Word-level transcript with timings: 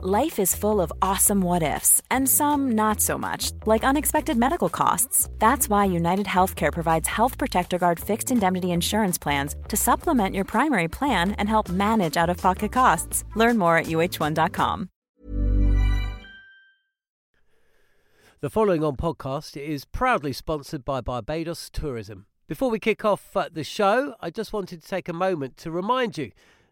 Life 0.00 0.38
is 0.38 0.54
full 0.54 0.80
of 0.80 0.92
awesome 1.02 1.40
what 1.40 1.64
ifs, 1.64 2.00
and 2.08 2.28
some 2.28 2.70
not 2.76 3.00
so 3.00 3.18
much, 3.18 3.50
like 3.66 3.82
unexpected 3.82 4.36
medical 4.36 4.68
costs. 4.68 5.28
That's 5.40 5.68
why 5.68 5.86
United 5.86 6.26
Healthcare 6.26 6.72
provides 6.72 7.08
Health 7.08 7.36
Protector 7.36 7.78
Guard 7.78 7.98
fixed 7.98 8.30
indemnity 8.30 8.70
insurance 8.70 9.18
plans 9.18 9.56
to 9.66 9.76
supplement 9.76 10.36
your 10.36 10.44
primary 10.44 10.86
plan 10.86 11.32
and 11.32 11.48
help 11.48 11.68
manage 11.68 12.16
out 12.16 12.30
of 12.30 12.36
pocket 12.36 12.70
costs. 12.70 13.24
Learn 13.34 13.58
more 13.58 13.76
at 13.76 13.86
uh1.com. 13.86 14.88
The 18.40 18.50
following 18.50 18.84
on 18.84 18.94
podcast 18.94 19.60
is 19.60 19.84
proudly 19.84 20.32
sponsored 20.32 20.84
by 20.84 21.00
Barbados 21.00 21.70
Tourism. 21.70 22.26
Before 22.46 22.70
we 22.70 22.78
kick 22.78 23.04
off 23.04 23.36
uh, 23.36 23.48
the 23.52 23.64
show, 23.64 24.14
I 24.20 24.30
just 24.30 24.52
wanted 24.52 24.80
to 24.80 24.88
take 24.88 25.08
a 25.08 25.12
moment 25.12 25.56
to 25.56 25.72
remind 25.72 26.16
you 26.16 26.30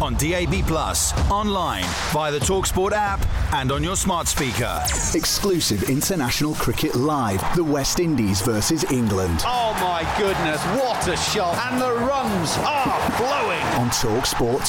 on 0.00 0.14
DAB 0.14 0.64
Plus, 0.66 1.12
online, 1.30 1.84
via 2.12 2.32
the 2.32 2.38
Talksport 2.38 2.92
app, 2.92 3.24
and 3.54 3.72
on 3.72 3.82
your 3.82 3.96
smart 3.96 4.28
speaker. 4.28 4.80
Exclusive 5.14 5.88
international 5.90 6.54
cricket 6.54 6.94
live. 6.94 7.42
The 7.56 7.64
West 7.64 8.00
Indies 8.00 8.40
versus 8.42 8.84
England. 8.90 9.40
Oh 9.44 9.72
my 9.80 10.02
goodness, 10.18 10.62
what 10.80 11.06
a 11.08 11.16
shot! 11.16 11.56
And 11.70 11.80
the 11.80 11.92
runs 11.92 12.56
are 12.58 13.10
flowing 13.12 13.62
on 13.78 13.88
Talksport 13.90 14.64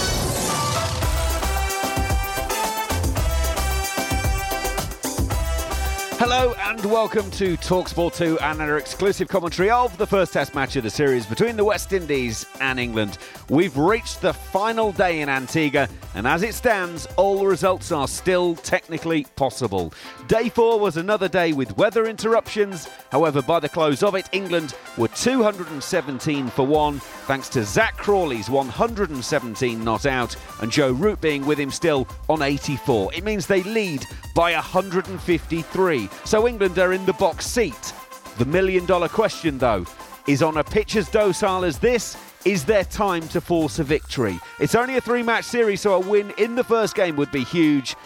2. 0.00 0.03
Hello 6.26 6.54
and 6.58 6.82
welcome 6.86 7.30
to 7.32 7.54
Talksport 7.58 8.16
2 8.16 8.38
and 8.38 8.62
our 8.62 8.78
exclusive 8.78 9.28
commentary 9.28 9.68
of 9.68 9.94
the 9.98 10.06
first 10.06 10.32
test 10.32 10.54
match 10.54 10.74
of 10.74 10.82
the 10.82 10.88
series 10.88 11.26
between 11.26 11.54
the 11.54 11.64
West 11.66 11.92
Indies 11.92 12.46
and 12.62 12.80
England. 12.80 13.18
We've 13.50 13.76
reached 13.76 14.22
the 14.22 14.32
final 14.32 14.90
day 14.90 15.20
in 15.20 15.28
Antigua 15.28 15.86
and 16.14 16.26
as 16.26 16.42
it 16.42 16.54
stands, 16.54 17.04
all 17.16 17.40
the 17.40 17.46
results 17.46 17.92
are 17.92 18.08
still 18.08 18.54
technically 18.54 19.26
possible. 19.36 19.92
Day 20.26 20.48
4 20.48 20.80
was 20.80 20.96
another 20.96 21.28
day 21.28 21.52
with 21.52 21.76
weather 21.76 22.06
interruptions. 22.06 22.88
However, 23.12 23.42
by 23.42 23.60
the 23.60 23.68
close 23.68 24.02
of 24.02 24.14
it, 24.14 24.30
England 24.32 24.74
were 24.96 25.08
217 25.08 26.48
for 26.48 26.66
1 26.66 27.00
thanks 27.26 27.50
to 27.50 27.64
Zak 27.64 27.98
Crawley's 27.98 28.48
117 28.48 29.84
not 29.84 30.06
out 30.06 30.34
and 30.62 30.72
Joe 30.72 30.92
Root 30.92 31.20
being 31.20 31.44
with 31.44 31.60
him 31.60 31.70
still 31.70 32.08
on 32.30 32.40
84. 32.40 33.12
It 33.12 33.24
means 33.24 33.46
they 33.46 33.62
lead 33.64 34.06
by 34.34 34.52
153. 34.52 36.08
So 36.24 36.46
England 36.48 36.78
are 36.78 36.92
in 36.92 37.04
the 37.06 37.12
box 37.14 37.46
seat. 37.46 37.92
The 38.38 38.44
million 38.44 38.86
dollar 38.86 39.08
question, 39.08 39.58
though, 39.58 39.84
is 40.26 40.42
on 40.42 40.56
a 40.56 40.64
pitch 40.64 40.96
as 40.96 41.08
docile 41.08 41.64
as 41.64 41.78
this, 41.78 42.16
is 42.44 42.64
there 42.64 42.84
time 42.84 43.26
to 43.28 43.40
force 43.40 43.78
a 43.78 43.84
victory? 43.84 44.38
It's 44.58 44.74
only 44.74 44.96
a 44.96 45.00
three 45.00 45.22
match 45.22 45.44
series, 45.44 45.80
so 45.80 45.94
a 45.94 46.00
win 46.00 46.32
in 46.38 46.54
the 46.54 46.64
first 46.64 46.94
game 46.94 47.16
would 47.16 47.30
be 47.30 47.44
huge. 47.44 47.96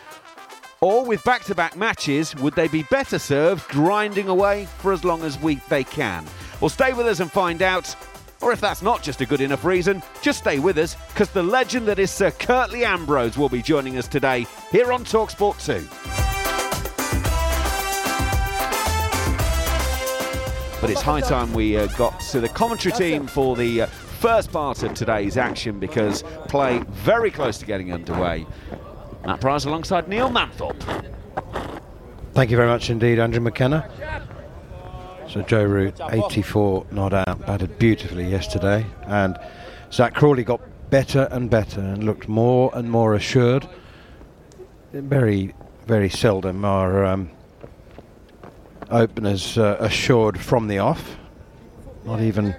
Or 0.81 1.05
with 1.05 1.25
back 1.25 1.43
to 1.45 1.55
back 1.55 1.77
matches, 1.77 2.37
would 2.37 2.55
they 2.55 2.69
be 2.69 2.85
better 2.85 3.19
served 3.19 3.69
grinding 3.69 4.29
away 4.29 4.67
for 4.79 4.93
as 4.93 5.05
long 5.05 5.23
as 5.23 5.39
we, 5.41 5.57
they 5.69 5.83
can? 5.83 6.25
Well, 6.61 6.69
stay 6.69 6.93
with 6.93 7.07
us 7.07 7.21
and 7.21 7.31
find 7.31 7.63
out. 7.63 7.95
Or 8.41 8.53
if 8.53 8.61
that's 8.61 8.83
not 8.83 9.03
just 9.03 9.21
a 9.21 9.27
good 9.27 9.41
enough 9.41 9.65
reason, 9.65 10.01
just 10.23 10.39
stay 10.39 10.61
with 10.61 10.79
us 10.79 10.95
because 11.09 11.31
the 11.31 11.43
legend 11.43 11.89
that 11.89 11.99
is 11.99 12.13
Sir 12.13 12.31
Curtly 12.31 12.85
Ambrose 12.85 13.37
will 13.37 13.49
be 13.49 13.63
joining 13.63 13.99
us 13.99 14.07
today 14.07 14.47
here 14.71 14.93
on 14.93 15.05
Talksport 15.05 15.65
2. 15.65 16.38
But 20.81 20.91
it's 20.91 21.03
high 21.03 21.21
time 21.21 21.53
we 21.55 21.77
uh, 21.77 21.89
got 21.97 22.21
to 22.21 22.41
the 22.41 22.49
commentary 22.49 22.93
team 22.93 23.27
for 23.27 23.57
the 23.57 23.83
uh, 23.83 23.87
first 23.87 24.53
part 24.53 24.85
of 24.85 24.95
today's 24.95 25.37
action 25.37 25.81
because 25.81 26.23
play 26.47 26.79
very 26.91 27.33
close 27.33 27.59
to 27.59 27.67
getting 27.67 27.93
underway. 27.93 28.47
Matt 29.27 29.41
Prior 29.41 29.59
alongside 29.67 30.07
Neil 30.07 30.31
Manthorp. 30.31 30.81
Thank 32.33 32.53
you 32.53 32.57
very 32.57 32.69
much 32.69 32.91
indeed, 32.91 33.19
Andrew 33.19 33.41
McKenna. 33.41 33.91
So 35.29 35.43
Joe 35.43 35.65
Root, 35.65 36.01
84 36.11 36.87
not 36.93 37.13
out, 37.13 37.45
batted 37.45 37.77
beautifully 37.81 38.29
yesterday, 38.29 38.87
and 39.07 39.37
Zak 39.93 40.15
Crawley 40.15 40.45
got 40.45 40.61
better 40.91 41.29
and 41.33 41.51
better 41.51 41.81
and 41.81 42.05
looked 42.05 42.29
more 42.29 42.71
and 42.75 42.89
more 42.89 43.15
assured. 43.15 43.69
Very, 44.93 45.55
very 45.87 46.09
seldom 46.09 46.65
are 46.65 47.05
um, 47.05 47.31
openers 48.91 49.59
uh, 49.59 49.77
assured 49.81 50.39
from 50.41 50.69
the 50.69 50.79
off. 50.79 51.17
Not 52.05 52.21
even, 52.21 52.55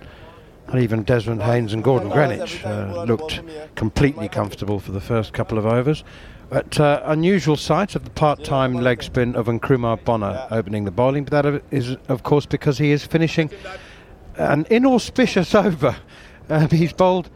not 0.68 0.80
even 0.80 1.04
Desmond 1.04 1.42
Haynes 1.42 1.74
and 1.74 1.84
Gordon 1.84 2.10
Greenidge 2.10 2.64
uh, 2.66 3.04
looked 3.04 3.42
completely 3.76 4.30
comfortable 4.30 4.80
for 4.80 4.92
the 4.92 5.02
first 5.02 5.34
couple 5.34 5.58
of 5.58 5.66
overs. 5.66 6.04
But 6.50 6.80
uh, 6.80 7.02
unusual 7.06 7.56
sight 7.56 7.96
of 7.96 8.04
the 8.04 8.10
part-time 8.10 8.74
leg 8.74 9.04
spin 9.04 9.36
of 9.36 9.46
Nkrumah 9.46 10.04
Bonner 10.04 10.48
opening 10.50 10.86
the 10.86 10.92
bowling, 10.92 11.24
but 11.24 11.44
that 11.44 11.64
is 11.70 11.96
of 12.08 12.24
course 12.24 12.48
because 12.48 12.80
he 12.80 12.92
is 12.92 13.06
finishing 13.06 13.52
an 14.36 14.66
inauspicious 14.70 15.54
over. 15.56 15.96
Uh, 16.50 16.68
he's 16.68 16.94
bowled, 16.94 17.30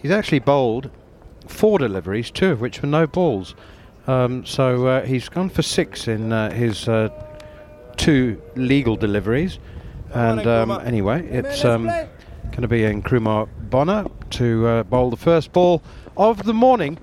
he's 0.00 0.12
actually 0.12 0.38
bowled 0.38 0.90
four 1.48 1.78
deliveries, 1.78 2.30
two 2.30 2.52
of 2.52 2.60
which 2.60 2.80
were 2.82 2.88
no 2.88 3.06
balls. 3.06 3.56
Um, 4.06 4.44
so 4.44 4.86
uh, 4.86 5.04
he's 5.04 5.28
gone 5.28 5.48
for 5.48 5.62
six 5.62 6.08
in 6.08 6.32
uh, 6.32 6.50
his 6.50 6.88
uh, 6.88 7.08
two 8.02 8.42
legal 8.56 8.96
deliveries. 8.96 9.60
And 10.12 10.44
um, 10.46 10.72
anyway, 10.84 11.24
it's 11.28 11.64
um, 11.64 11.86
going 11.86 12.62
to 12.62 12.68
be 12.68 12.80
Nkrumah 12.80 13.48
Bonner 13.70 14.06
to 14.30 14.66
uh, 14.66 14.82
bowl 14.82 15.08
the 15.08 15.16
first 15.16 15.52
ball 15.52 15.82
of 16.16 16.42
the 16.42 16.52
morning 16.52 16.98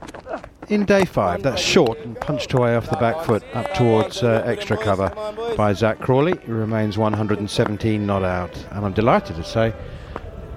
in 0.67 0.83
day 0.83 1.05
five. 1.05 1.41
That's 1.41 1.61
short 1.61 1.97
and 1.99 2.19
punched 2.19 2.53
away 2.53 2.75
off 2.75 2.89
the 2.89 2.97
back 2.97 3.25
foot 3.25 3.43
up 3.53 3.73
towards 3.73 4.23
uh, 4.23 4.43
extra 4.45 4.77
cover 4.77 5.09
by 5.55 5.71
Zak 5.71 5.99
Crawley. 5.99 6.37
He 6.45 6.51
remains 6.51 6.97
117 6.97 8.05
not 8.05 8.23
out. 8.23 8.55
And 8.71 8.85
I'm 8.85 8.93
delighted 8.93 9.37
to 9.37 9.43
say 9.43 9.73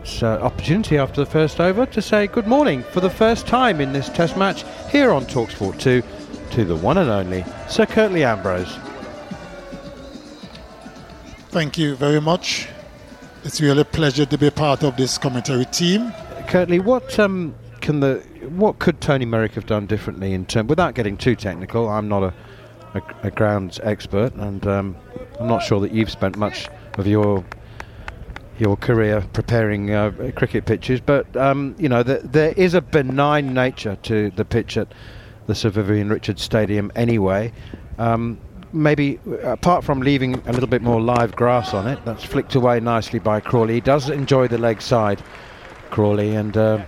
it's 0.00 0.22
an 0.22 0.28
uh, 0.28 0.38
opportunity 0.38 0.98
after 0.98 1.24
the 1.24 1.30
first 1.30 1.60
over 1.60 1.86
to 1.86 2.02
say 2.02 2.26
good 2.26 2.48
morning 2.48 2.82
for 2.82 3.00
the 3.00 3.10
first 3.10 3.46
time 3.46 3.80
in 3.80 3.92
this 3.92 4.08
test 4.08 4.36
match 4.36 4.64
here 4.90 5.12
on 5.12 5.24
Talksport 5.24 5.78
2 5.78 6.02
to 6.50 6.64
the 6.64 6.76
one 6.76 6.98
and 6.98 7.08
only 7.08 7.44
Sir 7.68 7.86
Curtly 7.86 8.24
Ambrose. 8.24 8.76
Thank 11.52 11.76
you 11.76 11.96
very 11.96 12.18
much. 12.18 12.66
It's 13.44 13.60
really 13.60 13.82
a 13.82 13.84
pleasure 13.84 14.24
to 14.24 14.38
be 14.38 14.48
part 14.48 14.82
of 14.82 14.96
this 14.96 15.18
commentary 15.18 15.66
team. 15.66 16.10
Curtly, 16.48 16.80
what 16.80 17.18
um, 17.18 17.54
can 17.82 18.00
the 18.00 18.24
what 18.56 18.78
could 18.78 19.02
Tony 19.02 19.26
Merrick 19.26 19.52
have 19.52 19.66
done 19.66 19.86
differently 19.86 20.32
in 20.32 20.46
terms, 20.46 20.70
without 20.70 20.94
getting 20.94 21.18
too 21.18 21.36
technical? 21.36 21.90
I'm 21.90 22.08
not 22.08 22.22
a, 22.22 22.34
a, 22.94 23.02
a 23.24 23.30
grounds 23.30 23.78
expert, 23.82 24.32
and 24.36 24.66
um, 24.66 24.96
I'm 25.38 25.46
not 25.46 25.62
sure 25.62 25.78
that 25.80 25.92
you've 25.92 26.10
spent 26.10 26.38
much 26.38 26.70
of 26.94 27.06
your 27.06 27.44
your 28.58 28.78
career 28.78 29.22
preparing 29.34 29.90
uh, 29.90 30.32
cricket 30.34 30.64
pitches, 30.64 31.02
but 31.02 31.36
um, 31.36 31.76
you 31.78 31.90
know 31.90 32.02
the, 32.02 32.22
there 32.24 32.52
is 32.52 32.72
a 32.72 32.80
benign 32.80 33.52
nature 33.52 33.98
to 34.04 34.30
the 34.30 34.46
pitch 34.46 34.78
at 34.78 34.88
the 35.48 35.54
Sir 35.54 35.68
Vivian 35.68 36.08
Richards 36.08 36.40
Stadium 36.40 36.90
anyway. 36.96 37.52
Um, 37.98 38.40
maybe 38.72 39.18
apart 39.42 39.84
from 39.84 40.00
leaving 40.00 40.34
a 40.46 40.52
little 40.52 40.68
bit 40.68 40.82
more 40.82 41.00
live 41.00 41.34
grass 41.36 41.74
on 41.74 41.86
it, 41.86 41.98
that's 42.04 42.24
flicked 42.24 42.54
away 42.54 42.80
nicely 42.80 43.18
by 43.18 43.40
Crawley. 43.40 43.74
He 43.74 43.80
does 43.80 44.10
enjoy 44.10 44.48
the 44.48 44.58
leg 44.58 44.82
side, 44.82 45.22
Crawley, 45.90 46.34
and 46.34 46.56
uh, 46.56 46.84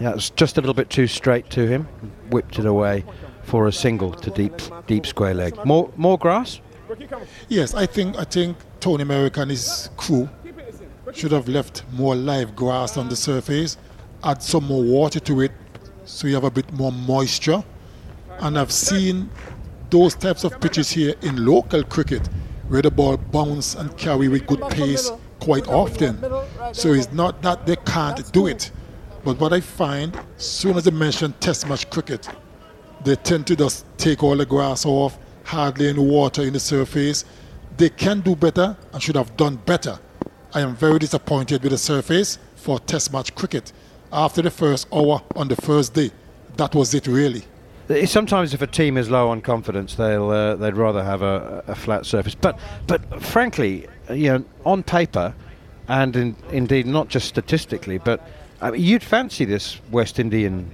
it's 0.00 0.30
just 0.30 0.58
a 0.58 0.60
little 0.60 0.74
bit 0.74 0.90
too 0.90 1.06
straight 1.06 1.50
to 1.50 1.66
him. 1.66 1.88
Whipped 2.30 2.58
it 2.58 2.66
away 2.66 3.04
for 3.42 3.66
a 3.66 3.72
single 3.72 4.12
to 4.12 4.30
deep 4.30 4.54
deep 4.86 5.06
square 5.06 5.34
leg. 5.34 5.64
More 5.64 5.90
more 5.96 6.18
grass. 6.18 6.60
Yes, 7.48 7.74
I 7.74 7.86
think 7.86 8.16
I 8.16 8.24
think 8.24 8.56
Tony 8.80 9.04
Merrick 9.04 9.36
and 9.36 9.50
his 9.50 9.90
crew 9.96 10.28
should 11.12 11.32
have 11.32 11.48
left 11.48 11.84
more 11.92 12.14
live 12.14 12.54
grass 12.54 12.98
on 12.98 13.08
the 13.08 13.16
surface 13.16 13.78
add 14.24 14.42
some 14.42 14.64
more 14.64 14.82
water 14.82 15.20
to 15.20 15.40
it 15.40 15.52
so 16.04 16.26
you 16.26 16.34
have 16.34 16.44
a 16.44 16.50
bit 16.50 16.72
more 16.72 16.92
moisture. 16.92 17.62
And 18.40 18.58
I've 18.58 18.72
seen 18.72 19.30
those 19.90 20.14
types 20.14 20.44
of 20.44 20.60
pitches 20.60 20.90
here 20.90 21.14
in 21.22 21.46
local 21.46 21.82
cricket 21.84 22.26
where 22.68 22.82
the 22.82 22.90
ball 22.90 23.16
bounce 23.16 23.74
and 23.74 23.96
carry 23.96 24.28
with 24.28 24.46
good 24.46 24.60
pace 24.68 25.10
quite 25.40 25.66
often. 25.68 26.20
So 26.72 26.92
it's 26.92 27.10
not 27.12 27.40
that 27.42 27.66
they 27.66 27.76
can't 27.76 28.30
do 28.32 28.46
it. 28.46 28.70
But 29.24 29.40
what 29.40 29.52
I 29.52 29.60
find, 29.60 30.18
soon 30.36 30.76
as 30.76 30.86
I 30.86 30.90
mention 30.90 31.32
test 31.40 31.68
match 31.68 31.88
cricket, 31.90 32.28
they 33.04 33.16
tend 33.16 33.46
to 33.46 33.56
just 33.56 33.86
take 33.96 34.22
all 34.22 34.36
the 34.36 34.46
grass 34.46 34.84
off, 34.84 35.18
hardly 35.44 35.88
any 35.88 36.00
water 36.00 36.42
in 36.42 36.52
the 36.52 36.60
surface. 36.60 37.24
They 37.76 37.88
can 37.88 38.20
do 38.20 38.36
better 38.36 38.76
and 38.92 39.02
should 39.02 39.16
have 39.16 39.36
done 39.36 39.56
better. 39.56 39.98
I 40.52 40.60
am 40.60 40.74
very 40.76 40.98
disappointed 40.98 41.62
with 41.62 41.72
the 41.72 41.78
surface 41.78 42.38
for 42.56 42.78
test 42.78 43.12
match 43.12 43.34
cricket. 43.34 43.72
After 44.12 44.42
the 44.42 44.50
first 44.50 44.88
hour 44.92 45.22
on 45.36 45.48
the 45.48 45.56
first 45.56 45.94
day, 45.94 46.10
that 46.56 46.74
was 46.74 46.94
it 46.94 47.06
really. 47.06 47.44
Sometimes, 48.04 48.52
if 48.52 48.60
a 48.60 48.66
team 48.66 48.98
is 48.98 49.10
low 49.10 49.30
on 49.30 49.40
confidence, 49.40 49.94
they'll 49.94 50.28
uh, 50.28 50.56
they'd 50.56 50.74
rather 50.74 51.02
have 51.02 51.22
a, 51.22 51.64
a, 51.66 51.74
flat 51.74 52.04
surface. 52.04 52.34
But 52.34 52.58
but 52.86 53.22
frankly, 53.22 53.86
you 54.10 54.28
know, 54.28 54.44
on 54.66 54.82
paper, 54.82 55.34
and 55.88 56.14
in, 56.14 56.36
indeed 56.50 56.86
not 56.86 57.08
just 57.08 57.28
statistically, 57.28 57.96
but 57.96 58.28
I 58.60 58.72
mean, 58.72 58.82
you'd 58.82 59.02
fancy 59.02 59.46
this 59.46 59.80
West 59.90 60.18
Indian 60.18 60.70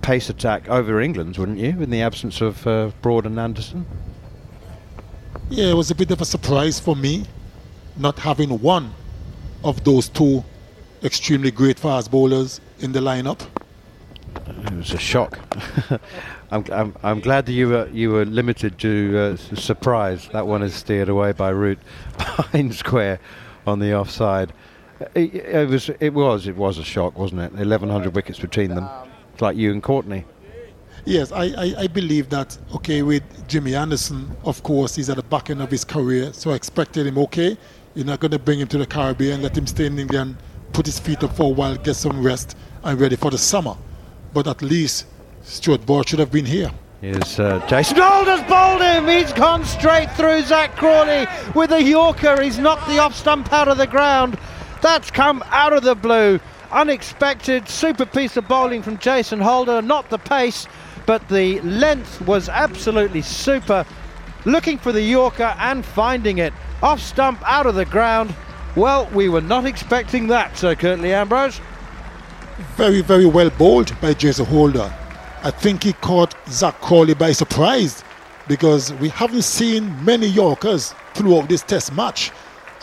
pace 0.00 0.30
attack 0.30 0.68
over 0.70 1.00
England's, 1.00 1.38
wouldn't 1.38 1.58
you, 1.58 1.70
in 1.82 1.90
the 1.90 2.00
absence 2.00 2.40
of 2.40 2.66
uh, 2.66 2.90
Broad 3.02 3.26
and 3.26 3.38
Anderson? 3.38 3.84
Yeah, 5.50 5.70
it 5.70 5.74
was 5.74 5.90
a 5.90 5.94
bit 5.94 6.10
of 6.10 6.20
a 6.20 6.24
surprise 6.24 6.80
for 6.80 6.96
me, 6.96 7.24
not 7.96 8.18
having 8.18 8.60
one 8.60 8.94
of 9.62 9.84
those 9.84 10.08
two 10.08 10.44
extremely 11.02 11.50
great 11.50 11.78
fast 11.78 12.10
bowlers 12.10 12.60
in 12.78 12.92
the 12.92 13.00
lineup. 13.00 13.46
It 14.46 14.72
was 14.72 14.92
a 14.92 14.98
shock. 14.98 15.38
I'm, 16.50 16.64
I'm, 16.72 16.94
I'm, 17.02 17.20
glad 17.20 17.46
that 17.46 17.52
you 17.52 17.68
were 17.68 17.88
you 17.88 18.10
were 18.10 18.24
limited 18.24 18.78
to 18.78 19.18
uh, 19.18 19.56
surprise. 19.56 20.28
That 20.32 20.46
one 20.46 20.62
is 20.62 20.74
steered 20.74 21.08
away 21.08 21.32
by 21.32 21.48
Root 21.50 21.78
behind 22.16 22.74
square 22.84 23.18
on 23.66 23.80
the 23.80 23.94
offside. 23.94 24.52
It, 25.14 25.34
it, 25.34 25.68
was 25.68 25.90
it 26.00 26.14
was 26.14 26.46
it 26.46 26.56
was 26.56 26.78
a 26.78 26.84
shock, 26.84 27.18
wasn't 27.18 27.42
it? 27.42 27.52
1,100 27.52 28.14
wickets 28.14 28.38
between 28.38 28.74
them. 28.74 28.88
It's 29.32 29.42
like 29.42 29.56
you 29.56 29.72
and 29.72 29.82
Courtney. 29.82 30.24
Yes, 31.04 31.30
I, 31.30 31.44
I, 31.44 31.74
I, 31.80 31.86
believe 31.86 32.30
that. 32.30 32.58
Okay, 32.74 33.02
with 33.02 33.22
Jimmy 33.46 33.76
Anderson, 33.76 34.36
of 34.44 34.62
course, 34.64 34.96
he's 34.96 35.08
at 35.08 35.16
the 35.16 35.22
back 35.22 35.50
end 35.50 35.62
of 35.62 35.70
his 35.70 35.84
career, 35.84 36.32
so 36.32 36.50
I 36.50 36.54
expected 36.54 37.06
him. 37.06 37.16
Okay, 37.18 37.56
you're 37.94 38.06
not 38.06 38.18
going 38.18 38.32
to 38.32 38.40
bring 38.40 38.58
him 38.58 38.66
to 38.68 38.78
the 38.78 38.86
Caribbean, 38.86 39.40
let 39.40 39.56
him 39.56 39.68
stay 39.68 39.86
in 39.86 39.98
England, 39.98 40.36
put 40.72 40.84
his 40.86 40.98
feet 40.98 41.22
up 41.22 41.36
for 41.36 41.44
a 41.44 41.48
while, 41.48 41.76
get 41.76 41.94
some 41.94 42.22
rest, 42.22 42.56
and 42.82 43.00
ready 43.00 43.14
for 43.14 43.30
the 43.30 43.38
summer. 43.38 43.76
But 44.34 44.48
at 44.48 44.62
least 44.62 45.06
Stuart 45.46 45.86
Broad 45.86 46.08
should 46.08 46.18
have 46.18 46.32
been 46.32 46.44
here. 46.44 46.70
Here's 47.00 47.38
uh, 47.38 47.64
Jason 47.68 47.98
Holder's 48.00 48.42
bowled 48.48 48.82
him. 48.82 49.06
He's 49.06 49.32
gone 49.32 49.64
straight 49.64 50.10
through 50.12 50.42
Zak 50.42 50.74
Crawley 50.74 51.26
with 51.54 51.70
a 51.70 51.80
Yorker. 51.80 52.42
He's 52.42 52.58
knocked 52.58 52.88
the 52.88 52.98
off 52.98 53.14
stump 53.14 53.52
out 53.52 53.68
of 53.68 53.78
the 53.78 53.86
ground. 53.86 54.38
That's 54.82 55.10
come 55.10 55.44
out 55.46 55.72
of 55.72 55.84
the 55.84 55.94
blue. 55.94 56.40
Unexpected, 56.72 57.68
super 57.68 58.04
piece 58.06 58.36
of 58.36 58.48
bowling 58.48 58.82
from 58.82 58.98
Jason 58.98 59.40
Holder. 59.40 59.80
Not 59.80 60.10
the 60.10 60.18
pace, 60.18 60.66
but 61.06 61.26
the 61.28 61.60
length 61.60 62.20
was 62.22 62.48
absolutely 62.48 63.22
super. 63.22 63.86
Looking 64.46 64.78
for 64.78 64.90
the 64.90 65.02
Yorker 65.02 65.54
and 65.58 65.84
finding 65.84 66.38
it. 66.38 66.52
Off 66.82 67.00
stump, 67.00 67.40
out 67.44 67.66
of 67.66 67.76
the 67.76 67.84
ground. 67.84 68.34
Well, 68.74 69.08
we 69.14 69.28
were 69.28 69.40
not 69.40 69.64
expecting 69.64 70.26
that, 70.26 70.58
Sir 70.58 70.74
Curtly 70.74 71.12
Ambrose. 71.12 71.60
Very, 72.74 73.00
very 73.00 73.26
well 73.26 73.50
bowled 73.50 73.98
by 74.00 74.12
Jason 74.12 74.46
Holder. 74.46 74.92
I 75.46 75.52
think 75.52 75.84
he 75.84 75.92
caught 75.92 76.34
Zak 76.48 76.80
Crawley 76.80 77.14
by 77.14 77.30
surprise 77.30 78.02
because 78.48 78.92
we 78.94 79.08
haven't 79.08 79.42
seen 79.42 80.04
many 80.04 80.26
Yorkers 80.26 80.92
throughout 81.14 81.48
this 81.48 81.62
test 81.62 81.94
match. 81.94 82.32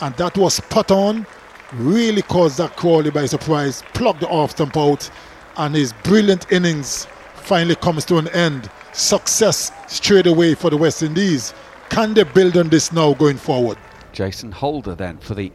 And 0.00 0.14
that 0.14 0.38
was 0.38 0.54
spot 0.54 0.90
on, 0.90 1.26
really 1.74 2.22
caught 2.22 2.52
Zak 2.52 2.74
Crawley 2.74 3.10
by 3.10 3.26
surprise, 3.26 3.82
plucked 3.92 4.20
the 4.20 4.28
off 4.28 4.52
stump 4.52 4.78
out, 4.78 5.10
and 5.58 5.74
his 5.74 5.92
brilliant 6.04 6.50
innings 6.50 7.06
finally 7.34 7.74
comes 7.74 8.06
to 8.06 8.16
an 8.16 8.28
end. 8.28 8.70
Success 8.94 9.70
straight 9.86 10.26
away 10.26 10.54
for 10.54 10.70
the 10.70 10.78
West 10.78 11.02
Indies. 11.02 11.52
Can 11.90 12.14
they 12.14 12.24
build 12.24 12.56
on 12.56 12.70
this 12.70 12.92
now 12.92 13.12
going 13.12 13.36
forward? 13.36 13.76
Jason 14.14 14.50
Holder 14.50 14.94
then 14.94 15.18
for 15.18 15.34
the 15.34 15.52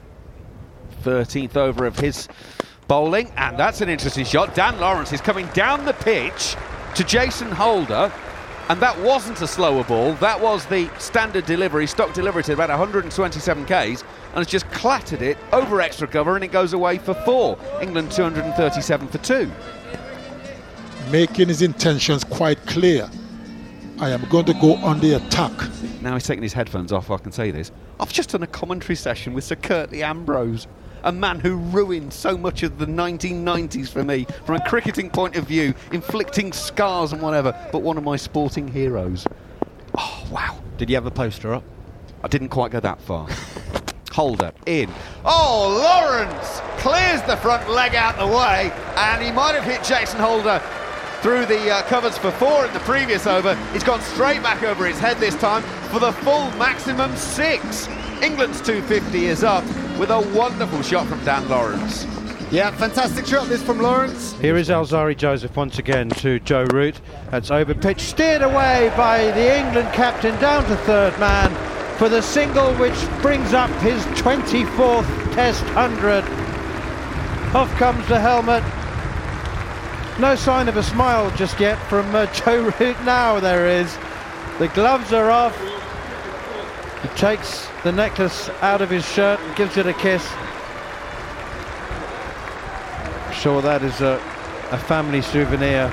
13th 1.02 1.58
over 1.58 1.88
of 1.88 1.98
his 1.98 2.28
bowling, 2.88 3.32
and 3.36 3.58
that's 3.58 3.82
an 3.82 3.90
interesting 3.90 4.26
shot. 4.26 4.54
Dan 4.54 4.80
Lawrence 4.80 5.12
is 5.12 5.22
coming 5.22 5.48
down 5.56 5.86
the 5.86 5.94
pitch 5.94 6.56
to 6.96 7.04
Jason 7.04 7.52
Holder. 7.52 8.12
And 8.70 8.80
that 8.82 9.00
wasn't 9.02 9.42
a 9.42 9.48
slower 9.48 9.84
ball. 9.84 10.14
That 10.16 10.40
was 10.40 10.64
the 10.68 10.92
standard 11.00 11.48
delivery, 11.48 11.88
stock 11.88 12.14
delivery 12.14 12.44
to 12.44 12.54
about 12.54 12.70
127 12.70 13.66
Ks, 13.66 13.72
and 13.72 14.36
has 14.36 14.46
just 14.46 14.70
clattered 14.70 15.24
it 15.24 15.40
over 15.52 15.82
extra 15.82 16.08
cover, 16.08 16.36
and 16.36 16.44
it 16.44 16.52
goes 16.52 16.74
away 16.74 17.00
for 17.00 17.16
four. 17.16 17.58
England 17.82 18.12
237 18.12 19.08
for 19.08 19.18
two. 19.18 19.52
Making 21.10 21.48
his 21.48 21.64
intentions 21.64 22.24
quite 22.24 22.64
clear. 22.68 23.10
I 24.00 24.12
am 24.12 24.24
going 24.30 24.46
to 24.46 24.54
go 24.54 24.76
on 24.76 25.00
the 25.00 25.14
attack. 25.14 25.52
Now 26.02 26.14
he's 26.14 26.26
taking 26.28 26.44
his 26.44 26.54
headphones 26.54 26.92
off, 26.92 27.10
I 27.10 27.18
can 27.18 27.32
say 27.32 27.50
this. 27.50 27.72
I've 28.00 28.14
just 28.14 28.30
done 28.30 28.44
a 28.44 28.48
commentary 28.48 28.96
session 28.96 29.34
with 29.34 29.46
Sir 29.46 29.56
Curtly 29.56 30.04
Ambrose 30.04 30.68
a 31.04 31.12
man 31.12 31.40
who 31.40 31.56
ruined 31.56 32.14
so 32.14 32.38
much 32.38 32.64
of 32.64 32.78
the 32.78 32.86
1990s 32.86 33.90
for 33.90 34.04
me 34.04 34.26
from 34.46 34.56
a 34.56 34.70
cricketing 34.70 35.10
point 35.10 35.36
of 35.36 35.46
view, 35.46 35.74
inflicting 35.92 36.52
scars 36.54 37.14
and 37.14 37.22
whatever, 37.22 37.54
but 37.72 37.82
one 37.82 37.98
of 37.98 38.04
my 38.04 38.16
sporting 38.16 38.68
heroes. 38.68 39.26
Oh, 39.98 40.28
wow. 40.32 40.58
Did 40.78 40.90
you 40.90 40.96
have 40.96 41.06
a 41.06 41.12
poster 41.12 41.54
up? 41.54 41.64
I 42.24 42.28
didn't 42.28 42.50
quite 42.50 42.72
go 42.72 42.80
that 42.80 43.02
far. 43.02 43.28
Holder 44.12 44.52
in. 44.66 44.90
Oh, 45.24 45.80
Lawrence 45.82 46.62
clears 46.82 47.22
the 47.24 47.38
front 47.38 47.70
leg 47.70 47.96
out 47.96 48.18
the 48.18 48.28
way, 48.28 48.72
and 48.96 49.24
he 49.24 49.32
might 49.32 49.56
have 49.56 49.64
hit 49.64 49.84
Jason 49.84 50.20
Holder 50.20 50.62
through 51.22 51.46
the 51.46 51.70
uh, 51.70 51.82
covers 51.84 52.18
for 52.18 52.32
four 52.32 52.66
in 52.66 52.74
the 52.74 52.80
previous 52.80 53.28
over. 53.28 53.56
He's 53.74 53.84
gone 53.84 54.02
straight 54.02 54.42
back 54.42 54.64
over 54.64 54.86
his 54.86 55.00
head 55.00 55.18
this 55.18 55.36
time 55.36 55.64
for 55.90 56.00
the 56.00 56.12
full 56.12 56.50
maximum 56.52 57.16
six. 57.16 57.88
England's 58.22 58.60
250 58.62 59.28
is 59.28 59.44
up 59.44 59.64
with 59.98 60.10
a 60.10 60.20
wonderful 60.36 60.82
shot 60.82 61.08
from 61.08 61.24
Dan 61.24 61.48
Lawrence. 61.48 62.06
Yeah, 62.52 62.72
fantastic 62.72 63.26
shot 63.26 63.48
this 63.48 63.64
from 63.64 63.80
Lawrence. 63.80 64.34
Here 64.40 64.58
is 64.58 64.70
Alzarri 64.70 65.16
Joseph 65.16 65.56
once 65.56 65.80
again 65.80 66.10
to 66.10 66.40
Joe 66.42 66.66
Root. 66.66 67.00
That's 67.32 67.50
over 67.50 67.74
pitch, 67.74 68.02
steered 68.02 68.42
away 68.42 68.92
by 68.98 69.32
the 69.32 69.60
England 69.60 69.94
captain 69.94 70.38
down 70.42 70.66
to 70.66 70.76
third 70.78 71.18
man 71.20 71.50
for 71.98 72.10
the 72.10 72.22
single 72.22 72.74
which 72.76 72.96
brings 73.22 73.54
up 73.54 73.70
his 73.82 74.04
24th 74.18 75.06
Test 75.34 75.64
100. 75.76 76.24
Off 77.56 77.72
comes 77.78 78.06
the 78.08 78.20
helmet. 78.20 78.64
No 80.20 80.36
sign 80.36 80.68
of 80.68 80.76
a 80.76 80.84
smile 80.84 81.32
just 81.38 81.60
yet 81.60 81.78
from 81.88 82.14
uh, 82.14 82.26
Joe 82.34 82.64
Root. 82.80 82.98
Now 83.06 83.40
there 83.40 83.68
is. 83.68 83.98
The 84.58 84.68
gloves 84.70 85.14
are 85.14 85.32
off. 85.32 85.58
He 87.02 87.08
takes 87.10 87.68
the 87.84 87.92
necklace 87.94 88.50
out 88.62 88.82
of 88.82 88.90
his 88.90 89.06
shirt 89.06 89.40
and 89.40 89.56
gives 89.56 89.78
it 89.78 89.88
a 89.88 89.94
kiss. 89.94 90.28
I'm 93.26 93.34
sure 93.34 93.62
that 93.62 93.84
is 93.84 94.02
a, 94.02 94.22
a 94.72 94.78
family 94.78 95.22
souvenir. 95.22 95.90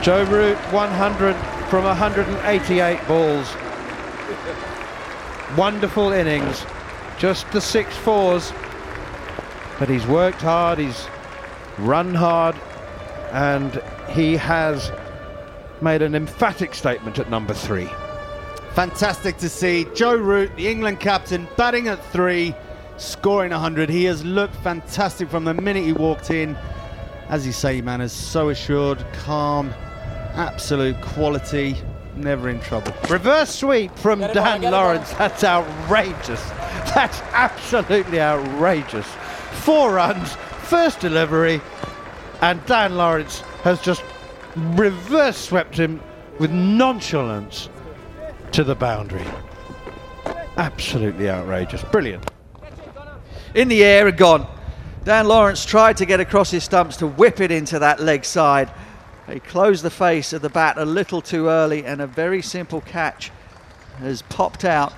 Joe 0.00 0.24
Root 0.24 0.56
100 0.72 1.34
from 1.68 1.84
188 1.84 3.08
balls. 3.08 3.52
Wonderful 5.56 6.12
innings. 6.12 6.64
Just 7.18 7.50
the 7.50 7.60
six 7.60 7.96
fours. 7.96 8.52
But 9.80 9.88
he's 9.88 10.06
worked 10.06 10.40
hard, 10.40 10.78
he's 10.78 11.08
run 11.78 12.14
hard, 12.14 12.54
and 13.32 13.82
he 14.10 14.36
has 14.36 14.92
made 15.80 16.00
an 16.00 16.14
emphatic 16.14 16.74
statement 16.74 17.18
at 17.18 17.28
number 17.28 17.54
three. 17.54 17.90
Fantastic 18.74 19.36
to 19.36 19.48
see 19.48 19.86
Joe 19.94 20.16
Root, 20.16 20.56
the 20.56 20.66
England 20.66 20.98
captain, 20.98 21.46
batting 21.56 21.86
at 21.86 22.04
three, 22.06 22.52
scoring 22.96 23.52
100. 23.52 23.88
He 23.88 24.02
has 24.04 24.24
looked 24.24 24.56
fantastic 24.56 25.30
from 25.30 25.44
the 25.44 25.54
minute 25.54 25.84
he 25.84 25.92
walked 25.92 26.32
in. 26.32 26.56
As 27.28 27.46
you 27.46 27.52
say, 27.52 27.80
man, 27.80 28.00
is 28.00 28.10
so 28.10 28.48
assured, 28.48 29.06
calm, 29.12 29.72
absolute 30.34 31.00
quality, 31.02 31.76
never 32.16 32.48
in 32.48 32.58
trouble. 32.58 32.92
Reverse 33.08 33.54
sweep 33.54 33.96
from 33.96 34.18
Dan 34.18 34.62
Lawrence. 34.62 35.08
That's 35.12 35.44
outrageous. 35.44 36.42
That's 36.96 37.20
absolutely 37.32 38.20
outrageous. 38.20 39.06
Four 39.62 39.94
runs, 39.94 40.34
first 40.64 40.98
delivery, 40.98 41.60
and 42.40 42.64
Dan 42.66 42.96
Lawrence 42.96 43.38
has 43.62 43.80
just 43.80 44.02
reverse 44.56 45.36
swept 45.36 45.76
him 45.76 46.00
with 46.40 46.50
nonchalance 46.50 47.68
to 48.54 48.62
the 48.62 48.74
boundary. 48.76 49.24
Absolutely 50.56 51.28
outrageous. 51.28 51.82
Brilliant. 51.82 52.30
In 53.56 53.66
the 53.66 53.82
air 53.82 54.06
and 54.06 54.16
gone. 54.16 54.46
Dan 55.02 55.26
Lawrence 55.26 55.64
tried 55.64 55.96
to 55.96 56.06
get 56.06 56.20
across 56.20 56.52
his 56.52 56.62
stumps 56.62 56.96
to 56.98 57.08
whip 57.08 57.40
it 57.40 57.50
into 57.50 57.80
that 57.80 57.98
leg 57.98 58.24
side. 58.24 58.70
He 59.28 59.40
closed 59.40 59.82
the 59.82 59.90
face 59.90 60.32
of 60.32 60.40
the 60.40 60.50
bat 60.50 60.78
a 60.78 60.84
little 60.84 61.20
too 61.20 61.48
early, 61.48 61.84
and 61.84 62.00
a 62.00 62.06
very 62.06 62.42
simple 62.42 62.80
catch 62.80 63.32
has 63.98 64.22
popped 64.22 64.64
out 64.64 64.92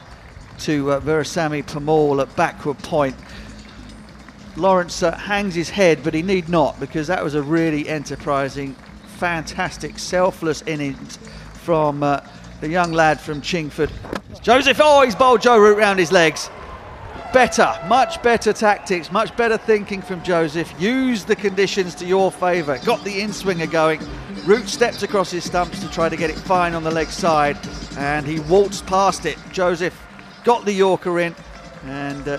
to 0.58 0.92
uh, 0.92 1.00
Veerasammy 1.00 1.64
Permaul 1.64 2.20
at 2.20 2.36
backward 2.36 2.78
point. 2.80 3.16
Lawrence 4.56 5.02
uh, 5.02 5.16
hangs 5.16 5.54
his 5.54 5.70
head, 5.70 6.04
but 6.04 6.12
he 6.12 6.20
need 6.20 6.50
not 6.50 6.78
because 6.78 7.06
that 7.06 7.24
was 7.24 7.34
a 7.34 7.42
really 7.42 7.88
enterprising, 7.88 8.74
fantastic, 9.16 9.98
selfless 9.98 10.60
innings 10.62 11.18
from 11.54 12.02
uh, 12.02 12.20
the 12.60 12.68
young 12.68 12.92
lad 12.92 13.20
from 13.20 13.40
Chingford. 13.40 13.90
Joseph, 14.42 14.80
oh, 14.82 15.02
he's 15.02 15.14
bowled 15.14 15.42
Joe 15.42 15.58
Root 15.58 15.78
round 15.78 15.98
his 15.98 16.12
legs. 16.12 16.50
Better, 17.32 17.78
much 17.86 18.22
better 18.22 18.52
tactics, 18.52 19.12
much 19.12 19.36
better 19.36 19.58
thinking 19.58 20.00
from 20.00 20.22
Joseph. 20.22 20.72
Use 20.80 21.24
the 21.24 21.36
conditions 21.36 21.94
to 21.96 22.06
your 22.06 22.30
favour. 22.30 22.78
Got 22.78 23.04
the 23.04 23.20
in 23.20 23.32
swinger 23.32 23.66
going. 23.66 24.00
Root 24.44 24.68
stepped 24.68 25.02
across 25.02 25.30
his 25.30 25.44
stumps 25.44 25.80
to 25.80 25.90
try 25.90 26.08
to 26.08 26.16
get 26.16 26.30
it 26.30 26.36
fine 26.36 26.74
on 26.74 26.84
the 26.84 26.90
leg 26.90 27.08
side, 27.08 27.58
and 27.98 28.24
he 28.24 28.40
waltzed 28.40 28.86
past 28.86 29.26
it. 29.26 29.36
Joseph 29.52 30.00
got 30.44 30.64
the 30.64 30.72
Yorker 30.72 31.18
in, 31.18 31.34
and 31.84 32.26
uh, 32.28 32.38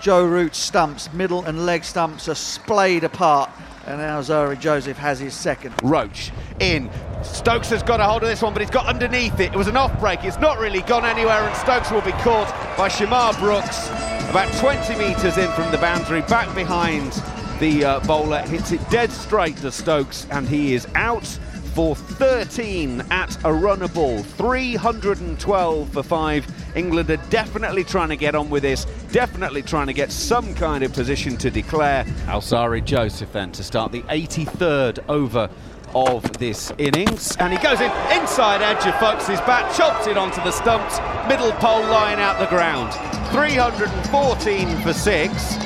Joe 0.00 0.24
Root's 0.24 0.58
stumps, 0.58 1.12
middle 1.12 1.44
and 1.44 1.66
leg 1.66 1.82
stumps, 1.82 2.28
are 2.28 2.34
splayed 2.34 3.02
apart. 3.02 3.50
And 3.86 3.98
now 3.98 4.20
Zari 4.20 4.58
Joseph 4.58 4.98
has 4.98 5.20
his 5.20 5.32
second. 5.32 5.74
Roach 5.82 6.32
in. 6.58 6.90
Stokes 7.22 7.70
has 7.70 7.82
got 7.82 8.00
a 8.00 8.04
hold 8.04 8.22
of 8.22 8.28
this 8.28 8.42
one, 8.42 8.52
but 8.52 8.60
he's 8.60 8.70
got 8.70 8.86
underneath 8.86 9.38
it. 9.38 9.52
It 9.52 9.56
was 9.56 9.68
an 9.68 9.76
off 9.76 9.98
break. 10.00 10.24
It's 10.24 10.38
not 10.38 10.58
really 10.58 10.82
gone 10.82 11.04
anywhere, 11.04 11.42
and 11.42 11.56
Stokes 11.56 11.90
will 11.90 12.00
be 12.00 12.12
caught 12.12 12.48
by 12.76 12.88
Shamarh 12.88 13.38
Brooks 13.38 13.88
about 14.28 14.52
20 14.54 14.96
metres 14.96 15.38
in 15.38 15.48
from 15.52 15.70
the 15.70 15.78
boundary, 15.78 16.22
back 16.22 16.52
behind 16.54 17.12
the 17.60 17.84
uh, 17.84 18.00
bowler. 18.00 18.42
Hits 18.42 18.72
it 18.72 18.80
dead 18.90 19.10
straight 19.12 19.56
to 19.58 19.70
Stokes, 19.70 20.26
and 20.30 20.48
he 20.48 20.74
is 20.74 20.88
out 20.96 21.38
for 21.76 21.94
13 21.94 23.02
at 23.10 23.36
a 23.44 23.52
runner 23.52 23.86
ball. 23.88 24.22
312 24.22 25.92
for 25.92 26.02
five. 26.02 26.46
England 26.74 27.10
are 27.10 27.18
definitely 27.28 27.84
trying 27.84 28.08
to 28.08 28.16
get 28.16 28.34
on 28.34 28.48
with 28.48 28.62
this, 28.62 28.86
definitely 29.12 29.60
trying 29.60 29.86
to 29.86 29.92
get 29.92 30.10
some 30.10 30.54
kind 30.54 30.82
of 30.82 30.94
position 30.94 31.36
to 31.36 31.50
declare. 31.50 32.04
Alzarri 32.28 32.82
Joseph 32.82 33.30
then 33.30 33.52
to 33.52 33.62
start 33.62 33.92
the 33.92 34.00
83rd 34.04 35.04
over 35.10 35.50
of 35.94 36.22
this 36.38 36.72
innings. 36.78 37.36
And 37.36 37.52
he 37.52 37.58
goes 37.58 37.82
in 37.82 37.90
inside 38.18 38.62
edge 38.62 38.86
of 38.86 38.98
Foakes' 38.98 39.38
bat, 39.40 39.76
chops 39.76 40.06
it 40.06 40.16
onto 40.16 40.42
the 40.44 40.52
stumps, 40.52 40.98
middle 41.28 41.52
pole 41.60 41.82
line 41.82 42.18
out 42.18 42.38
the 42.38 42.46
ground. 42.46 42.94
314 43.32 44.80
for 44.80 44.94
six. 44.94 45.56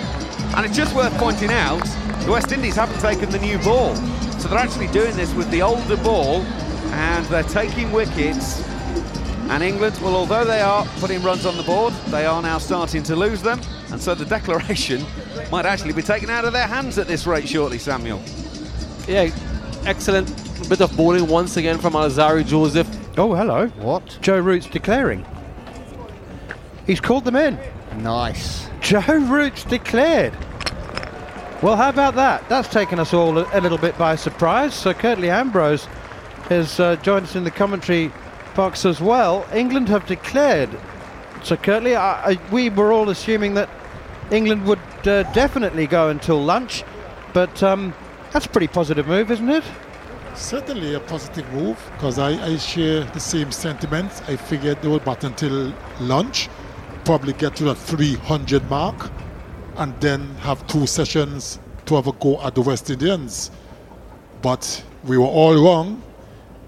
And 0.57 0.67
it's 0.67 0.77
just 0.77 0.93
worth 0.97 1.17
pointing 1.19 1.53
out 1.53 1.85
the 2.25 2.33
West 2.33 2.51
Indies 2.51 2.75
haven't 2.75 2.99
taken 2.99 3.31
the 3.31 3.39
new 3.39 3.59
ball. 3.59 3.95
So 4.41 4.49
they're 4.49 4.59
actually 4.59 4.89
doing 4.89 5.15
this 5.17 5.35
with 5.35 5.51
the 5.51 5.61
older 5.61 5.97
ball 5.99 6.43
and 6.93 7.25
they're 7.27 7.43
taking 7.43 7.93
wickets. 7.93 8.67
And 9.51 9.63
England, 9.63 9.99
well, 10.03 10.17
although 10.17 10.45
they 10.45 10.63
are 10.63 10.87
putting 10.99 11.23
runs 11.23 11.45
on 11.45 11.57
the 11.59 11.63
board, 11.63 11.93
they 12.07 12.25
are 12.25 12.41
now 12.41 12.57
starting 12.57 13.03
to 13.03 13.17
lose 13.17 13.43
them. 13.43 13.61
And 13.93 14.01
so 14.01 14.15
the 14.15 14.25
declaration 14.39 15.05
might 15.53 15.67
actually 15.67 15.93
be 15.93 16.03
taken 16.03 16.31
out 16.31 16.47
of 16.47 16.55
their 16.55 16.67
hands 16.67 16.99
at 16.99 17.07
this 17.07 17.27
rate 17.27 17.47
shortly, 17.47 17.79
Samuel. 17.79 18.23
Yeah, 19.07 19.31
excellent 19.85 20.29
bit 20.71 20.81
of 20.81 20.97
bowling 20.97 21.27
once 21.27 21.57
again 21.57 21.79
from 21.79 21.93
Alzarri 21.93 22.47
Joseph. 22.47 22.89
Oh, 23.19 23.35
hello. 23.35 23.67
What? 23.69 24.19
Joe 24.23 24.39
Root's 24.39 24.69
declaring. 24.69 25.27
He's 26.87 27.01
called 27.01 27.25
them 27.25 27.37
in. 27.37 27.59
Nice. 27.99 28.69
Joe 28.81 29.03
Root's 29.07 29.65
declared. 29.65 30.33
Well, 31.63 31.77
how 31.77 31.91
about 31.91 32.15
that? 32.15 32.49
That's 32.49 32.69
taken 32.69 32.99
us 32.99 33.13
all 33.13 33.37
a, 33.37 33.61
little 33.61 33.77
bit 33.77 33.99
by 33.99 34.17
surprise. 34.17 34.73
So 34.73 34.95
Curtly 34.95 35.29
Ambrose 35.29 35.85
has 36.49 36.81
uh, 36.81 36.97
joined 36.97 37.27
us 37.27 37.37
in 37.37 37.45
the 37.45 37.51
commentary 37.51 38.11
box 38.55 38.87
as 38.87 38.99
well. 38.99 39.47
England 39.53 39.91
have 39.91 40.07
declared. 40.07 40.71
So 41.43 41.59
Curtly, 41.59 41.97
I, 41.97 42.31
I, 42.31 42.39
we 42.51 42.71
were 42.71 42.93
all 42.93 43.11
assuming 43.11 43.53
that 43.55 43.69
England 44.31 44.65
would 44.65 44.79
uh, 45.07 45.25
definitely 45.35 45.87
go 45.87 46.09
until 46.09 46.43
lunch, 46.43 46.83
but 47.35 47.63
um, 47.63 47.93
that's 48.33 48.47
a 48.47 48.49
pretty 48.49 48.69
positive 48.69 49.07
move, 49.07 49.31
isn't 49.31 49.51
it? 49.51 49.65
Certainly 50.35 50.95
a 50.95 51.01
positive 51.01 51.47
move 51.53 51.79
because 51.93 52.19
I, 52.19 52.43
I 52.43 52.57
share 52.57 53.05
the 53.05 53.21
same 53.21 53.53
sentiments. 53.53 54.23
I 54.29 54.37
figured 54.37 54.81
they 54.81 54.89
would 54.89 55.05
bat 55.05 55.25
until 55.25 55.75
lunch, 56.01 56.49
probably 57.05 57.35
get 57.35 57.55
to 57.57 57.65
the 57.65 57.75
300 57.75 58.71
mark, 58.71 59.11
and 59.77 59.99
then 60.01 60.35
have 60.37 60.67
two 60.67 60.87
sessions 60.87 61.59
to 61.87 61.95
have 61.97 62.07
a 62.07 62.13
go 62.13 62.41
at 62.43 62.55
the 62.55 62.63
West 62.63 62.91
Indians. 62.91 63.51
But 64.43 64.85
we 65.05 65.19
were 65.19 65.27
all 65.27 65.55
wrong. 65.63 66.03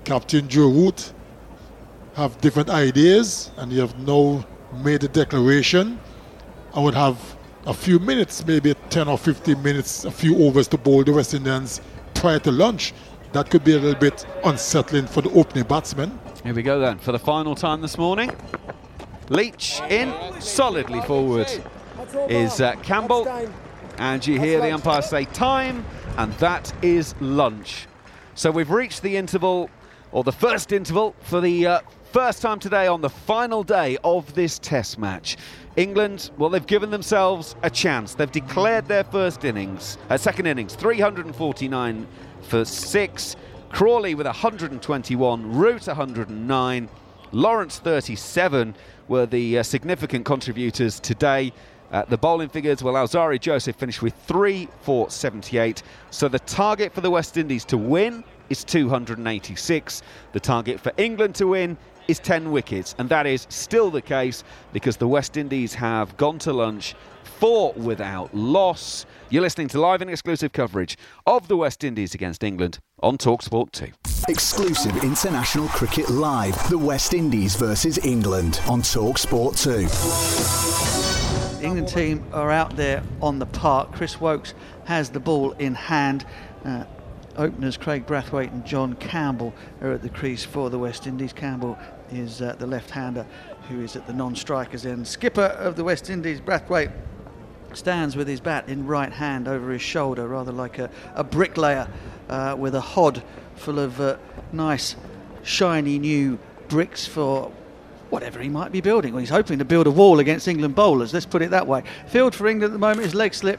Captain 0.04 0.48
Joe 0.48 0.68
Root 0.68 1.12
have 2.14 2.40
different 2.40 2.70
ideas, 2.70 3.50
and 3.56 3.72
you 3.72 3.80
have 3.80 3.98
now 4.00 4.44
made 4.82 5.04
a 5.04 5.08
declaration. 5.08 5.98
I 6.74 6.80
would 6.80 6.94
have 6.94 7.18
a 7.66 7.74
few 7.74 7.98
minutes, 7.98 8.44
maybe 8.46 8.74
10 8.90 9.08
or 9.08 9.16
15 9.16 9.62
minutes, 9.62 10.04
a 10.04 10.10
few 10.10 10.36
overs 10.44 10.68
to 10.68 10.78
bowl 10.78 11.04
the 11.04 11.12
West 11.12 11.34
Indians 11.34 11.80
prior 12.14 12.38
to 12.40 12.50
lunch. 12.50 12.92
That 13.32 13.48
could 13.50 13.64
be 13.64 13.72
a 13.72 13.78
little 13.78 13.98
bit 13.98 14.26
unsettling 14.44 15.06
for 15.06 15.22
the 15.22 15.30
opening 15.30 15.64
batsman. 15.64 16.18
Here 16.42 16.54
we 16.54 16.62
go 16.62 16.80
then 16.80 16.98
for 16.98 17.12
the 17.12 17.18
final 17.18 17.54
time 17.54 17.80
this 17.80 17.96
morning. 17.96 18.34
Leach 19.28 19.80
in 19.88 20.12
solidly 20.40 21.00
forward 21.02 21.48
is 22.28 22.60
uh, 22.60 22.74
Campbell, 22.76 23.28
and 23.98 24.26
you 24.26 24.38
hear 24.38 24.60
the 24.60 24.70
umpire 24.70 25.02
say 25.02 25.24
time, 25.26 25.84
and 26.16 26.32
that 26.34 26.72
is 26.82 27.14
lunch. 27.20 27.86
So 28.34 28.50
we've 28.50 28.70
reached 28.70 29.02
the 29.02 29.16
interval, 29.16 29.70
or 30.10 30.24
the 30.24 30.32
first 30.32 30.72
interval, 30.72 31.14
for 31.20 31.40
the 31.40 31.66
uh, 31.66 31.80
first 32.12 32.42
time 32.42 32.58
today 32.58 32.86
on 32.86 33.00
the 33.00 33.10
final 33.10 33.62
day 33.62 33.98
of 34.04 34.34
this 34.34 34.58
Test 34.58 34.98
match. 34.98 35.36
England, 35.76 36.30
well, 36.36 36.50
they've 36.50 36.66
given 36.66 36.90
themselves 36.90 37.56
a 37.62 37.70
chance. 37.70 38.14
They've 38.14 38.30
declared 38.30 38.86
their 38.86 39.04
first 39.04 39.44
innings, 39.44 39.98
uh, 40.10 40.16
second 40.16 40.46
innings, 40.46 40.74
349 40.74 42.06
for 42.42 42.64
six. 42.64 43.36
Crawley 43.70 44.14
with 44.14 44.26
121, 44.26 45.54
Root 45.54 45.86
109, 45.86 46.88
Lawrence 47.32 47.78
37 47.78 48.74
were 49.08 49.24
the 49.24 49.58
uh, 49.58 49.62
significant 49.62 50.26
contributors 50.26 51.00
today. 51.00 51.52
Uh, 51.92 52.04
the 52.08 52.16
bowling 52.16 52.48
figures, 52.48 52.82
well, 52.82 52.94
Alzarri 52.94 53.38
Joseph 53.38 53.76
finished 53.76 54.00
with 54.00 54.14
3 54.26 54.66
for 54.80 55.10
78. 55.10 55.82
So 56.10 56.26
the 56.26 56.38
target 56.40 56.92
for 56.92 57.02
the 57.02 57.10
West 57.10 57.36
Indies 57.36 57.64
to 57.66 57.76
win 57.76 58.24
is 58.48 58.64
286. 58.64 60.02
The 60.32 60.40
target 60.40 60.80
for 60.80 60.92
England 60.96 61.34
to 61.36 61.48
win 61.48 61.76
is 62.08 62.18
10 62.18 62.50
wickets, 62.50 62.94
and 62.98 63.08
that 63.10 63.26
is 63.26 63.46
still 63.50 63.90
the 63.90 64.02
case 64.02 64.42
because 64.72 64.96
the 64.96 65.06
West 65.06 65.36
Indies 65.36 65.74
have 65.74 66.16
gone 66.16 66.38
to 66.40 66.52
lunch 66.52 66.94
four 67.24 67.72
without 67.74 68.34
loss. 68.34 69.04
You're 69.30 69.42
listening 69.42 69.68
to 69.68 69.80
live 69.80 70.00
and 70.00 70.10
exclusive 70.10 70.52
coverage 70.52 70.96
of 71.26 71.48
the 71.48 71.56
West 71.56 71.84
Indies 71.84 72.14
against 72.14 72.42
England 72.42 72.78
on 73.02 73.18
Talksport 73.18 73.72
2. 73.72 73.88
Exclusive 74.28 75.02
international 75.02 75.68
cricket 75.68 76.08
live. 76.08 76.56
The 76.70 76.78
West 76.78 77.12
Indies 77.14 77.56
versus 77.56 77.98
England 77.98 78.60
on 78.68 78.80
Talksport 78.80 79.60
2. 80.68 80.71
The 81.62 81.68
England 81.68 81.88
team 81.90 82.24
are 82.32 82.50
out 82.50 82.74
there 82.74 83.04
on 83.20 83.38
the 83.38 83.46
park. 83.46 83.92
Chris 83.92 84.20
Woakes 84.20 84.52
has 84.86 85.10
the 85.10 85.20
ball 85.20 85.52
in 85.52 85.76
hand. 85.76 86.26
Uh, 86.64 86.86
openers 87.36 87.76
Kraigg 87.76 88.04
Brathwaite 88.04 88.52
and 88.52 88.66
John 88.66 88.94
Campbell 88.96 89.54
are 89.80 89.92
at 89.92 90.02
the 90.02 90.08
crease 90.08 90.44
for 90.44 90.70
the 90.70 90.78
West 90.80 91.06
Indies. 91.06 91.32
Campbell 91.32 91.78
is 92.10 92.42
uh, 92.42 92.56
the 92.58 92.66
left-hander 92.66 93.24
who 93.68 93.80
is 93.80 93.94
at 93.94 94.08
the 94.08 94.12
non-strikers 94.12 94.84
end. 94.84 95.06
Skipper 95.06 95.40
of 95.40 95.76
the 95.76 95.84
West 95.84 96.10
Indies, 96.10 96.40
Brathwaite, 96.40 96.90
stands 97.74 98.16
with 98.16 98.26
his 98.26 98.40
bat 98.40 98.68
in 98.68 98.84
right 98.84 99.12
hand 99.12 99.46
over 99.46 99.70
his 99.70 99.82
shoulder, 99.82 100.26
rather 100.26 100.50
like 100.50 100.80
a, 100.80 100.90
a 101.14 101.22
bricklayer 101.22 101.86
uh, 102.28 102.56
with 102.58 102.74
a 102.74 102.80
hod 102.80 103.22
full 103.54 103.78
of 103.78 104.00
uh, 104.00 104.16
nice, 104.50 104.96
shiny 105.44 106.00
new 106.00 106.40
bricks 106.66 107.06
for 107.06 107.52
whatever 108.12 108.38
he 108.40 108.50
might 108.50 108.70
be 108.70 108.82
building. 108.82 109.14
Well, 109.14 109.20
he's 109.20 109.30
hoping 109.30 109.58
to 109.58 109.64
build 109.64 109.86
a 109.86 109.90
wall 109.90 110.20
against 110.20 110.46
England 110.46 110.74
bowlers, 110.74 111.14
let's 111.14 111.24
put 111.24 111.40
it 111.40 111.50
that 111.50 111.66
way. 111.66 111.82
Field 112.08 112.34
for 112.34 112.46
England 112.46 112.72
at 112.72 112.72
the 112.72 112.78
moment 112.78 113.06
is 113.06 113.14
leg 113.14 113.32
slip, 113.32 113.58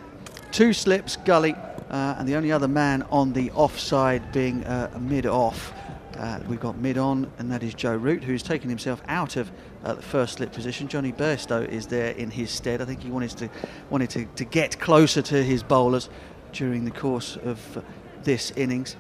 two 0.52 0.74
slips, 0.74 1.18
gully, 1.18 1.56
uh, 1.90 2.16
and 2.20 2.30
the 2.30 2.36
only 2.36 2.52
other 2.52 2.68
man 2.68 3.02
on 3.10 3.34
the 3.34 3.50
offside 3.52 4.32
being 4.32 4.64
uh, 4.66 4.96
mid 5.00 5.26
off. 5.26 5.74
Uh, 6.18 6.40
we've 6.48 6.60
got 6.60 6.78
mid 6.78 7.00
on, 7.00 7.30
and 7.40 7.52
that 7.52 7.64
is 7.64 7.74
Joe 7.74 7.96
Root, 7.96 8.24
who's 8.24 8.44
taken 8.44 8.70
himself 8.70 9.02
out 9.08 9.38
of 9.38 9.52
uh, 9.84 9.96
the 9.96 10.02
first 10.04 10.34
slip 10.34 10.54
position. 10.54 10.88
Jonny 10.88 11.12
Bairstow 11.12 11.68
is 11.68 11.88
there 11.88 12.12
in 12.12 12.30
his 12.30 12.52
stead. 12.52 12.80
I 12.80 12.86
think 12.86 13.02
he 13.02 13.10
wanted 13.10 13.32
to 13.32 13.50
wanted 13.90 14.12
to, 14.12 14.26
to 14.36 14.46
get 14.46 14.80
closer 14.80 15.24
to 15.24 15.44
his 15.44 15.64
bowlers 15.64 16.10
during 16.52 16.86
the 16.86 16.92
course 16.92 17.38
of 17.38 17.78
uh, 17.78 17.82
this 18.24 18.52
innings. 18.52 18.96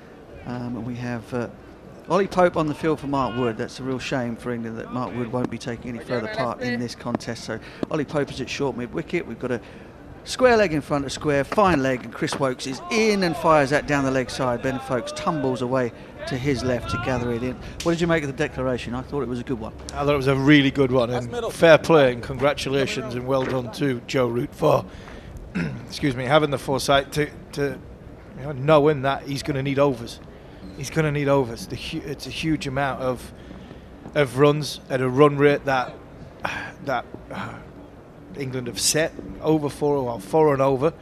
Um, 0.47 0.83
we 0.83 0.95
have 0.95 1.31
uh, 1.31 1.49
Ollie 2.09 2.27
Pope 2.27 2.57
on 2.57 2.67
the 2.67 2.75
field 2.75 2.99
for 2.99 3.07
Mark 3.07 3.37
Wood. 3.37 3.57
That's 3.57 3.79
a 3.79 3.83
real 3.83 3.99
shame 3.99 4.35
for 4.35 4.51
England 4.51 4.77
that 4.77 4.91
Mark 4.91 5.15
Wood 5.15 5.31
won't 5.31 5.49
be 5.49 5.57
taking 5.57 5.95
any 5.95 6.03
further 6.03 6.27
part 6.35 6.61
in 6.61 6.79
this 6.79 6.95
contest. 6.95 7.45
So 7.45 7.59
Ollie 7.89 8.05
Pope 8.05 8.29
is 8.29 8.41
at 8.41 8.49
short 8.49 8.75
mid 8.75 8.93
wicket. 8.93 9.25
We've 9.25 9.39
got 9.39 9.51
a 9.51 9.61
Square 10.25 10.57
leg 10.57 10.71
in 10.71 10.79
front 10.79 11.03
of 11.03 11.11
square, 11.11 11.43
fine 11.43 11.83
leg, 11.83 12.05
and 12.05 12.13
Chris 12.13 12.39
Woakes 12.39 12.65
is 12.65 12.81
in 12.91 13.23
and 13.23 13.35
fires 13.35 13.71
that 13.71 13.87
down 13.87 14.05
the 14.05 14.11
leg 14.11 14.29
side. 14.29 14.61
Ben 14.61 14.79
Foakes 14.79 15.11
tumbles 15.11 15.61
away 15.61 15.91
to 16.27 16.37
his 16.37 16.63
left 16.63 16.89
to 16.91 17.01
gather 17.03 17.33
it 17.33 17.43
in. 17.43 17.57
What 17.83 17.91
did 17.91 17.99
you 17.99 18.07
make 18.07 18.23
of 18.23 18.27
the 18.27 18.33
declaration? 18.33 18.95
I 18.95 19.01
thought 19.01 19.21
it 19.21 19.27
was 19.27 19.41
a 19.41 19.43
good 19.43 19.59
one. 19.59 19.73
I 19.93 20.05
thought 20.05 20.13
it 20.13 20.17
was 20.17 20.27
a 20.27 20.35
really 20.35 20.71
good 20.71 20.93
one, 20.93 21.09
and 21.09 21.29
fair 21.51 21.77
play, 21.77 22.13
and 22.13 22.23
congratulations, 22.23 23.15
and 23.15 23.27
well 23.27 23.43
done 23.43 23.69
to 23.73 23.99
Joe 24.07 24.27
Root 24.27 24.55
for, 24.55 24.85
excuse 25.87 26.15
me, 26.15 26.23
having 26.23 26.51
the 26.51 26.57
foresight 26.57 27.11
to, 27.13 27.29
to 27.53 27.77
you 28.37 28.43
know, 28.43 28.53
knowing 28.53 29.01
that 29.01 29.23
he's 29.23 29.43
going 29.43 29.57
to 29.57 29.63
need 29.63 29.77
overs. 29.77 30.21
He's 30.77 30.89
going 30.89 31.05
to 31.05 31.11
need 31.11 31.27
overs. 31.27 31.67
It's 31.71 32.27
a 32.27 32.31
huge 32.31 32.67
amount 32.67 33.01
of 33.01 33.31
of 34.15 34.37
runs 34.37 34.79
at 34.89 35.01
a 35.01 35.09
run 35.09 35.37
rate 35.37 35.65
that 35.65 35.93
that 36.85 37.05
uh, 37.31 37.55
England 38.37 38.67
have 38.67 38.79
set 38.79 39.11
over 39.41 39.69
four 39.69 40.03
well 40.03 40.19
four 40.19 40.53
and 40.53 40.61
over. 40.61 40.93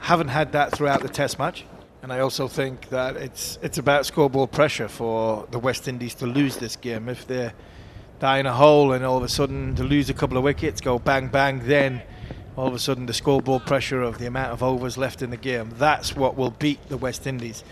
Haven't 0.00 0.28
had 0.28 0.52
that 0.52 0.72
throughout 0.72 1.02
the 1.02 1.08
Test 1.08 1.38
match, 1.38 1.64
and 2.02 2.12
I 2.12 2.20
also 2.20 2.48
think 2.48 2.88
that 2.90 3.16
it's 3.16 3.58
it's 3.62 3.78
about 3.78 4.06
scoreboard 4.06 4.52
pressure 4.52 4.88
for 4.88 5.46
the 5.50 5.58
West 5.58 5.88
Indies 5.88 6.14
to 6.16 6.26
lose 6.26 6.56
this 6.56 6.76
game. 6.76 7.08
If 7.08 7.26
they're 7.26 7.54
dying 8.18 8.46
a 8.46 8.52
hole 8.52 8.92
and 8.92 9.04
all 9.04 9.18
of 9.18 9.22
a 9.22 9.28
sudden 9.28 9.74
to 9.76 9.84
lose 9.84 10.08
a 10.08 10.14
couple 10.14 10.36
of 10.38 10.44
wickets, 10.44 10.80
go 10.80 10.98
bang 10.98 11.28
bang, 11.28 11.60
then 11.64 12.02
all 12.56 12.66
of 12.68 12.74
a 12.74 12.78
sudden 12.78 13.06
the 13.06 13.12
scoreboard 13.12 13.66
pressure 13.66 14.00
of 14.00 14.18
the 14.18 14.26
amount 14.26 14.52
of 14.52 14.62
overs 14.62 14.96
left 14.96 15.22
in 15.22 15.30
the 15.30 15.36
game. 15.36 15.70
That's 15.76 16.16
what 16.16 16.36
will 16.36 16.52
beat 16.52 16.88
the 16.88 16.96
West 16.96 17.26
Indies. 17.26 17.64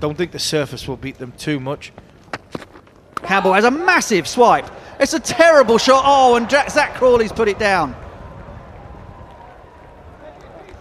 Don't 0.00 0.16
think 0.16 0.32
the 0.32 0.38
surface 0.38 0.86
will 0.86 0.96
beat 0.96 1.18
them 1.18 1.32
too 1.32 1.58
much. 1.58 1.92
Campbell 3.16 3.52
has 3.52 3.64
a 3.64 3.70
massive 3.70 4.28
swipe. 4.28 4.70
It's 5.00 5.12
a 5.12 5.20
terrible 5.20 5.78
shot. 5.78 6.02
Oh, 6.06 6.36
and 6.36 6.48
Jack, 6.48 6.70
Zak 6.70 6.94
Crawley's 6.94 7.32
put 7.32 7.48
it 7.48 7.58
down. 7.58 7.94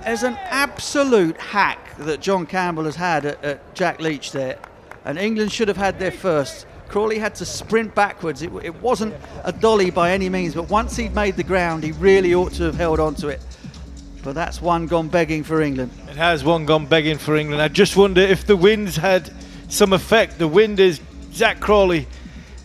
There's 0.04 0.24
an 0.24 0.38
absolute 0.44 1.38
hack 1.38 1.98
that 1.98 2.22
John 2.22 2.46
Campbell 2.46 2.86
has 2.86 2.96
had 2.96 3.26
at, 3.26 3.44
at 3.44 3.76
Jack 3.76 4.00
Leach 4.00 4.32
there, 4.32 4.58
and 5.04 5.18
England 5.18 5.52
should 5.52 5.68
have 5.68 5.78
had 5.78 6.00
their 6.00 6.12
first. 6.12 6.66
Crawley 6.88 7.20
had 7.20 7.36
to 7.36 7.46
sprint 7.46 7.94
backwards. 7.94 8.42
It, 8.42 8.52
it 8.64 8.82
wasn't 8.82 9.14
a 9.44 9.52
dolly 9.52 9.90
by 9.90 10.12
any 10.12 10.30
means, 10.30 10.54
but 10.54 10.70
once 10.70 10.96
he'd 10.96 11.14
made 11.14 11.36
the 11.36 11.44
ground, 11.44 11.84
he 11.84 11.92
really 11.92 12.34
ought 12.34 12.54
to 12.54 12.64
have 12.64 12.76
held 12.76 13.00
on 13.00 13.16
to 13.16 13.28
it. 13.28 13.42
But 14.24 14.36
that's 14.36 14.62
one 14.62 14.88
gone 14.88 15.08
begging 15.08 15.44
for 15.44 15.62
England. 15.62 15.92
It 16.10 16.16
has 16.16 16.44
one 16.44 16.66
gone 16.66 16.86
begging 16.86 17.18
for 17.18 17.36
England. 17.36 17.62
I 17.62 17.68
just 17.68 17.96
wonder 17.96 18.22
if 18.22 18.46
the 18.46 18.56
wind's 18.56 18.96
had 18.96 19.32
some 19.70 19.94
effect. 19.94 20.38
The 20.38 20.48
wind 20.48 20.80
is 20.80 21.00
Zak 21.34 21.60
Crawley. 21.60 22.08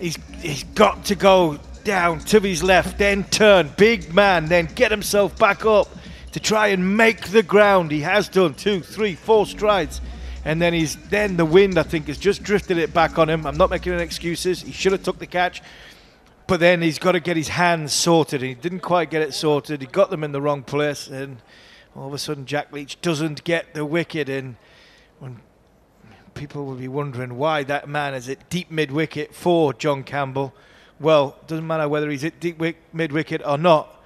He's 0.01 0.17
he's 0.41 0.65
got 0.65 1.05
to 1.07 1.15
go 1.15 1.59
down 1.85 2.21
to 2.21 2.41
his 2.41 2.63
left, 2.63 2.99
then 2.99 3.25
turn, 3.25 3.71
big 3.77 4.15
man, 4.15 4.47
then 4.47 4.67
get 4.75 4.91
himself 4.91 5.37
back 5.39 5.65
up 5.67 5.89
to 6.33 6.41
try 6.41 6.69
and 6.69 6.97
make 6.97 7.29
the 7.29 7.43
ground. 7.43 7.91
He 7.91 8.01
has 8.01 8.29
done 8.29 8.55
two, 8.55 8.81
three, 8.81 9.15
four 9.15 9.47
strides, 9.47 10.01
and 10.45 10.61
then 10.61 10.73
he's 10.73 10.97
then 11.09 11.37
the 11.37 11.45
wind 11.45 11.79
I 11.79 11.83
think 11.83 12.07
has 12.07 12.19
just 12.19 12.43
drifted 12.43 12.79
it 12.79 12.93
back 12.95 13.19
on 13.19 13.29
him. 13.29 13.47
I'm 13.47 13.57
not 13.57 13.71
making 13.71 13.93
any 13.93 14.03
excuses. 14.03 14.63
He 14.63 14.73
should 14.73 14.93
have 14.93 15.03
took 15.03 15.19
the 15.19 15.27
catch, 15.27 15.63
but 16.47 16.61
then 16.61 16.83
he's 16.83 16.99
got 16.99 17.13
to 17.13 17.21
get 17.21 17.37
his 17.37 17.49
hands 17.49 17.93
sorted. 17.93 18.43
He 18.43 18.55
didn't 18.55 18.81
quite 18.81 19.11
get 19.11 19.23
it 19.23 19.35
sorted. 19.35 19.81
He 19.81 19.87
got 19.87 20.11
them 20.11 20.25
in 20.25 20.33
the 20.33 20.41
wrong 20.41 20.63
place, 20.63 21.07
and 21.07 21.39
all 21.95 22.09
of 22.09 22.15
a 22.15 22.19
sudden 22.19 22.47
Jack 22.47 22.73
Leach 22.73 23.01
doesn't 23.01 23.45
get 23.45 23.75
the 23.75 23.85
wicket. 23.85 24.29
And 24.29 24.57
when 25.19 25.41
people 26.35 26.65
will 26.65 26.75
be 26.75 26.89
wondering 26.89 27.37
why 27.37 27.63
that 27.65 27.89
man 27.89 28.15
is 28.15 28.29
at 28.29 28.49
deep 28.49 28.71
mid 28.71 28.91
wicket 28.91 29.35
for 29.35 29.73
John 29.73 30.03
Campbell. 30.03 30.55
Well, 31.01 31.37
doesn't 31.47 31.67
matter 31.67 31.89
whether 31.89 32.11
he's 32.11 32.25
at 32.25 32.41
deep 32.41 32.61
mid 32.93 33.13
wicket 33.13 33.43
or 33.45 33.59
not. 33.59 34.03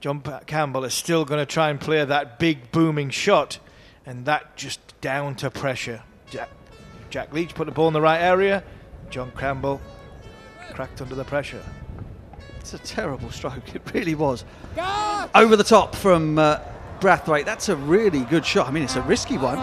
John 0.00 0.22
Campbell 0.46 0.84
is 0.84 0.94
still 0.94 1.24
going 1.24 1.40
to 1.40 1.46
try 1.46 1.68
and 1.68 1.78
play 1.78 2.02
that 2.02 2.38
big 2.38 2.72
booming 2.72 3.10
shot, 3.10 3.58
and 4.06 4.24
that 4.24 4.56
just 4.56 4.80
down 5.02 5.34
to 5.36 5.50
pressure. 5.50 6.02
Jack, 6.30 6.48
Jack 7.10 7.32
Leach 7.34 7.54
put 7.54 7.66
the 7.66 7.72
ball 7.72 7.88
in 7.88 7.92
the 7.92 8.00
right 8.00 8.20
area. 8.20 8.64
John 9.10 9.30
Campbell 9.36 9.80
cracked 10.74 11.00
under 11.00 11.14
the 11.14 11.24
pressure. 11.24 11.62
It's 12.58 12.74
a 12.74 12.78
terrible 12.78 13.30
stroke. 13.30 13.74
It 13.74 13.82
really 13.92 14.14
was. 14.14 14.44
Over 15.34 15.56
the 15.56 15.64
top 15.64 15.94
from 15.94 16.38
uh, 16.38 16.60
Brathwaite. 17.00 17.44
That's 17.44 17.68
a 17.68 17.76
really 17.76 18.20
good 18.24 18.44
shot. 18.44 18.68
I 18.68 18.70
mean, 18.70 18.82
it's 18.82 18.96
a 18.96 19.02
risky 19.02 19.38
one 19.38 19.58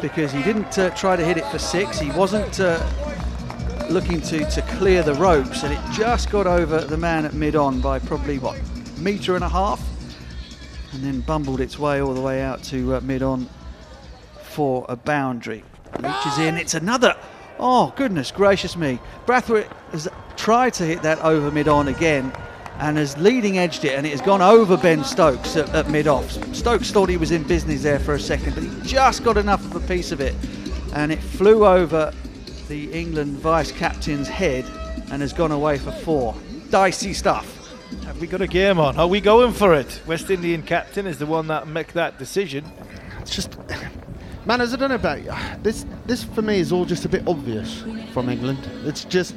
because 0.00 0.32
he 0.32 0.42
didn't 0.42 0.78
uh, 0.78 0.90
try 0.90 1.16
to 1.16 1.24
hit 1.24 1.36
it 1.36 1.44
for 1.46 1.58
six. 1.58 1.98
He 1.98 2.10
wasn't 2.10 2.58
uh, 2.58 2.84
looking 3.88 4.20
to, 4.22 4.44
to 4.50 4.62
clear 4.62 5.02
the 5.02 5.14
ropes, 5.14 5.62
and 5.62 5.72
it 5.72 5.80
just 5.92 6.30
got 6.30 6.46
over 6.46 6.80
the 6.80 6.96
man 6.96 7.24
at 7.24 7.34
mid 7.34 7.54
on 7.54 7.80
by 7.80 7.98
probably 7.98 8.38
what 8.38 8.60
metre 8.98 9.34
and 9.34 9.44
a 9.44 9.48
half, 9.48 9.80
and 10.92 11.04
then 11.04 11.20
bumbled 11.20 11.60
its 11.60 11.78
way 11.78 12.00
all 12.00 12.14
the 12.14 12.20
way 12.20 12.42
out 12.42 12.62
to 12.64 12.96
uh, 12.96 13.00
mid 13.00 13.22
on 13.22 13.48
for 14.42 14.84
a 14.88 14.96
boundary. 14.96 15.62
Reaches 16.00 16.38
in. 16.38 16.56
It's 16.56 16.74
another. 16.74 17.16
Oh 17.64 17.92
goodness 17.94 18.32
gracious 18.32 18.74
me! 18.74 18.98
Brathwaite 19.24 19.68
has 19.92 20.08
tried 20.36 20.74
to 20.74 20.82
hit 20.84 21.02
that 21.02 21.20
over 21.20 21.48
mid 21.52 21.68
on 21.68 21.86
again, 21.86 22.32
and 22.80 22.98
has 22.98 23.16
leading 23.18 23.56
edged 23.56 23.84
it, 23.84 23.94
and 23.94 24.04
it 24.04 24.10
has 24.10 24.20
gone 24.20 24.42
over 24.42 24.76
Ben 24.76 25.04
Stokes 25.04 25.54
at, 25.56 25.68
at 25.68 25.88
mid 25.88 26.08
off. 26.08 26.28
Stokes 26.56 26.90
thought 26.90 27.08
he 27.08 27.16
was 27.16 27.30
in 27.30 27.44
business 27.44 27.84
there 27.84 28.00
for 28.00 28.14
a 28.14 28.20
second, 28.20 28.56
but 28.56 28.64
he 28.64 28.70
just 28.82 29.22
got 29.22 29.36
enough 29.36 29.64
of 29.64 29.76
a 29.76 29.86
piece 29.86 30.10
of 30.10 30.20
it, 30.20 30.34
and 30.94 31.12
it 31.12 31.20
flew 31.20 31.64
over 31.64 32.12
the 32.66 32.92
England 32.92 33.38
vice 33.38 33.70
captain's 33.70 34.26
head 34.26 34.64
and 35.12 35.22
has 35.22 35.32
gone 35.32 35.52
away 35.52 35.78
for 35.78 35.92
four. 35.92 36.34
Dicey 36.70 37.12
stuff. 37.12 37.58
Have 38.06 38.20
we 38.20 38.26
got 38.26 38.40
a 38.40 38.48
game 38.48 38.80
on? 38.80 38.98
Are 38.98 39.06
we 39.06 39.20
going 39.20 39.52
for 39.52 39.72
it? 39.72 40.00
West 40.08 40.30
Indian 40.30 40.64
captain 40.64 41.06
is 41.06 41.18
the 41.18 41.26
one 41.26 41.46
that 41.46 41.68
make 41.68 41.92
that 41.92 42.18
decision. 42.18 42.64
It's 43.20 43.36
just, 43.36 43.56
manners. 44.46 44.72
I 44.72 44.76
don't 44.76 44.88
know 44.88 44.96
about 44.96 45.22
you. 45.22 45.32
This. 45.62 45.86
This 46.06 46.24
for 46.24 46.42
me 46.42 46.58
is 46.58 46.72
all 46.72 46.84
just 46.84 47.04
a 47.04 47.08
bit 47.08 47.22
obvious 47.26 47.84
from 48.12 48.28
England. 48.28 48.58
It's 48.84 49.04
just, 49.04 49.34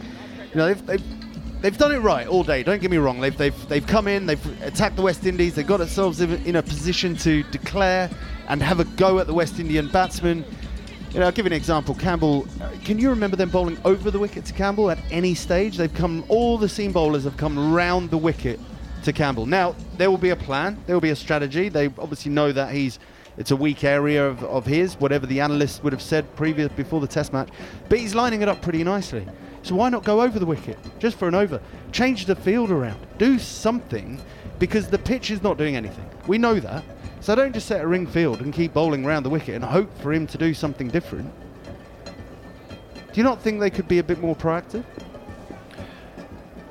you 0.51 0.55
know, 0.55 0.67
they've, 0.67 0.85
they've, 0.85 1.61
they've 1.61 1.77
done 1.77 1.93
it 1.93 1.99
right 1.99 2.27
all 2.27 2.43
day. 2.43 2.63
Don't 2.63 2.81
get 2.81 2.89
me 2.89 2.97
wrong. 2.97 3.19
They've, 3.19 3.37
they've, 3.37 3.67
they've 3.69 3.85
come 3.85 4.07
in. 4.07 4.25
They've 4.25 4.61
attacked 4.63 4.95
the 4.95 5.03
West 5.03 5.25
Indies. 5.25 5.55
They've 5.55 5.67
got 5.67 5.77
themselves 5.77 6.21
in 6.21 6.55
a 6.55 6.63
position 6.63 7.15
to 7.17 7.43
declare 7.43 8.09
and 8.47 8.61
have 8.61 8.79
a 8.79 8.85
go 8.85 9.19
at 9.19 9.27
the 9.27 9.33
West 9.33 9.59
Indian 9.59 9.89
batsmen. 9.89 10.43
You 11.11 11.19
know, 11.19 11.27
I'll 11.27 11.31
give 11.31 11.45
you 11.45 11.51
an 11.51 11.53
example. 11.53 11.95
Campbell, 11.95 12.45
uh, 12.61 12.71
can 12.83 12.99
you 12.99 13.09
remember 13.09 13.37
them 13.37 13.49
bowling 13.49 13.77
over 13.85 14.11
the 14.11 14.19
wicket 14.19 14.43
to 14.45 14.53
Campbell 14.53 14.91
at 14.91 14.99
any 15.11 15.33
stage? 15.33 15.77
They've 15.77 15.93
come, 15.93 16.25
all 16.27 16.57
the 16.57 16.67
seam 16.67 16.91
bowlers 16.91 17.23
have 17.23 17.37
come 17.37 17.73
round 17.73 18.09
the 18.09 18.17
wicket 18.17 18.59
to 19.03 19.13
Campbell. 19.13 19.45
Now, 19.45 19.75
there 19.97 20.11
will 20.11 20.17
be 20.17 20.31
a 20.31 20.35
plan, 20.35 20.77
there 20.87 20.95
will 20.95 21.01
be 21.01 21.11
a 21.11 21.15
strategy. 21.15 21.69
They 21.69 21.85
obviously 21.85 22.31
know 22.31 22.51
that 22.51 22.73
he's 22.73 22.99
it's 23.37 23.51
a 23.51 23.55
weak 23.55 23.83
area 23.83 24.25
of, 24.25 24.43
of 24.43 24.65
his, 24.65 24.95
whatever 24.95 25.25
the 25.25 25.41
analysts 25.41 25.83
would 25.83 25.93
have 25.93 26.01
said 26.01 26.35
previous 26.35 26.71
before 26.71 27.01
the 27.01 27.07
test 27.07 27.33
match. 27.33 27.49
But 27.89 27.99
he's 27.99 28.15
lining 28.15 28.41
it 28.41 28.47
up 28.47 28.61
pretty 28.61 28.83
nicely. 28.83 29.27
So 29.63 29.75
why 29.75 29.89
not 29.89 30.03
go 30.03 30.21
over 30.21 30.39
the 30.39 30.45
wicket 30.45 30.77
just 30.99 31.17
for 31.17 31.27
an 31.27 31.35
over? 31.35 31.59
Change 31.91 32.25
the 32.25 32.35
field 32.35 32.71
around. 32.71 32.99
Do 33.17 33.39
something 33.39 34.21
because 34.59 34.87
the 34.87 34.99
pitch 34.99 35.31
is 35.31 35.41
not 35.41 35.57
doing 35.57 35.75
anything. 35.75 36.07
We 36.27 36.37
know 36.37 36.59
that. 36.59 36.83
So 37.19 37.33
don't 37.33 37.53
just 37.53 37.67
set 37.67 37.81
a 37.81 37.87
ring 37.87 38.05
field 38.05 38.41
and 38.41 38.53
keep 38.53 38.73
bowling 38.73 39.03
around 39.03 39.23
the 39.23 39.29
wicket 39.29 39.55
and 39.55 39.63
hope 39.63 39.91
for 39.99 40.13
him 40.13 40.27
to 40.27 40.37
do 40.37 40.53
something 40.53 40.87
different. 40.87 41.33
Do 42.05 43.21
you 43.21 43.23
not 43.23 43.41
think 43.41 43.59
they 43.59 43.69
could 43.69 43.87
be 43.87 43.99
a 43.99 44.03
bit 44.03 44.19
more 44.19 44.35
proactive? 44.35 44.83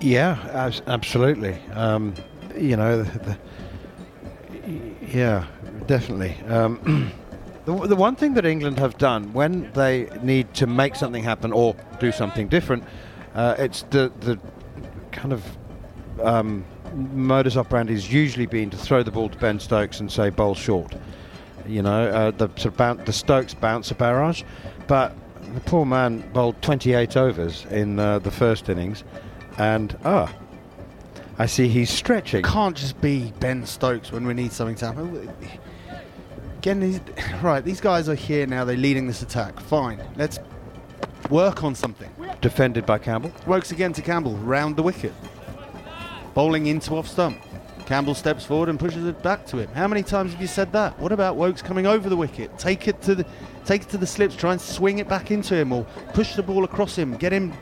Yeah, 0.00 0.38
absolutely. 0.86 1.58
Um, 1.72 2.14
you 2.56 2.76
know, 2.76 3.02
the, 3.02 3.18
the, 3.18 3.38
yeah, 5.08 5.46
definitely. 5.86 6.36
Um, 6.48 7.12
the, 7.64 7.86
the 7.88 7.96
one 7.96 8.16
thing 8.16 8.34
that 8.34 8.44
England 8.44 8.78
have 8.78 8.98
done 8.98 9.32
when 9.32 9.70
they 9.72 10.08
need 10.22 10.52
to 10.54 10.66
make 10.66 10.94
something 10.94 11.22
happen 11.22 11.52
or 11.52 11.76
do 12.00 12.12
something 12.12 12.48
different, 12.48 12.84
uh, 13.34 13.54
it's 13.58 13.82
the 13.90 14.12
the 14.20 14.38
kind 15.12 15.32
of 15.32 15.44
um, 16.22 16.64
modus 16.94 17.56
operandi 17.56 17.92
has 17.92 18.12
usually 18.12 18.46
been 18.46 18.70
to 18.70 18.76
throw 18.76 19.02
the 19.02 19.10
ball 19.10 19.28
to 19.28 19.38
Ben 19.38 19.58
Stokes 19.58 20.00
and 20.00 20.10
say 20.10 20.30
bowl 20.30 20.54
short. 20.54 20.94
You 21.66 21.82
know, 21.82 22.08
uh, 22.08 22.30
the 22.30 22.48
sort 22.56 22.78
of 22.78 23.04
the 23.06 23.12
Stokes 23.12 23.54
bouncer 23.54 23.94
barrage, 23.94 24.42
but 24.86 25.16
the 25.54 25.60
poor 25.60 25.86
man 25.86 26.28
bowled 26.32 26.60
28 26.62 27.16
overs 27.16 27.64
in 27.70 27.98
uh, 27.98 28.18
the 28.18 28.30
first 28.30 28.68
innings, 28.68 29.02
and 29.58 29.96
ah, 30.04 30.32
I 31.38 31.46
see 31.46 31.68
he's 31.68 31.90
stretching. 31.90 32.42
Can't 32.42 32.76
just 32.76 33.00
be 33.00 33.32
Ben 33.40 33.64
Stokes 33.66 34.12
when 34.12 34.26
we 34.26 34.34
need 34.34 34.52
something 34.52 34.76
to 34.76 34.86
happen. 34.86 35.32
Again, 36.64 36.80
these, 36.80 37.00
right, 37.42 37.62
these 37.62 37.78
guys 37.78 38.08
are 38.08 38.14
here 38.14 38.46
now. 38.46 38.64
They're 38.64 38.74
leading 38.74 39.06
this 39.06 39.20
attack. 39.20 39.60
Fine, 39.60 40.02
let's 40.16 40.38
work 41.28 41.62
on 41.62 41.74
something. 41.74 42.10
Defended 42.40 42.86
by 42.86 42.96
Campbell. 42.96 43.30
Woakes 43.46 43.70
again 43.70 43.92
to 43.92 44.00
Campbell, 44.00 44.34
round 44.38 44.76
the 44.76 44.82
wicket. 44.82 45.12
Bowling 46.32 46.68
into 46.68 46.96
off 46.96 47.06
stump. 47.06 47.36
Campbell 47.84 48.14
steps 48.14 48.46
forward 48.46 48.70
and 48.70 48.80
pushes 48.80 49.04
it 49.04 49.22
back 49.22 49.44
to 49.48 49.58
him. 49.58 49.68
How 49.74 49.86
many 49.86 50.02
times 50.02 50.32
have 50.32 50.40
you 50.40 50.46
said 50.46 50.72
that? 50.72 50.98
What 50.98 51.12
about 51.12 51.36
Woakes 51.36 51.62
coming 51.62 51.86
over 51.86 52.08
the 52.08 52.16
wicket? 52.16 52.58
Take 52.58 52.88
it 52.88 53.02
to 53.02 53.14
the 53.14 53.26
take 53.66 53.82
it 53.82 53.90
to 53.90 53.98
the 53.98 54.06
slips, 54.06 54.34
try 54.34 54.52
and 54.52 54.60
swing 54.60 55.00
it 55.00 55.06
back 55.06 55.30
into 55.30 55.54
him 55.54 55.70
or 55.70 55.84
push 56.14 56.34
the 56.34 56.42
ball 56.42 56.64
across 56.64 56.96
him, 56.96 57.14
get 57.18 57.30
him 57.30 57.52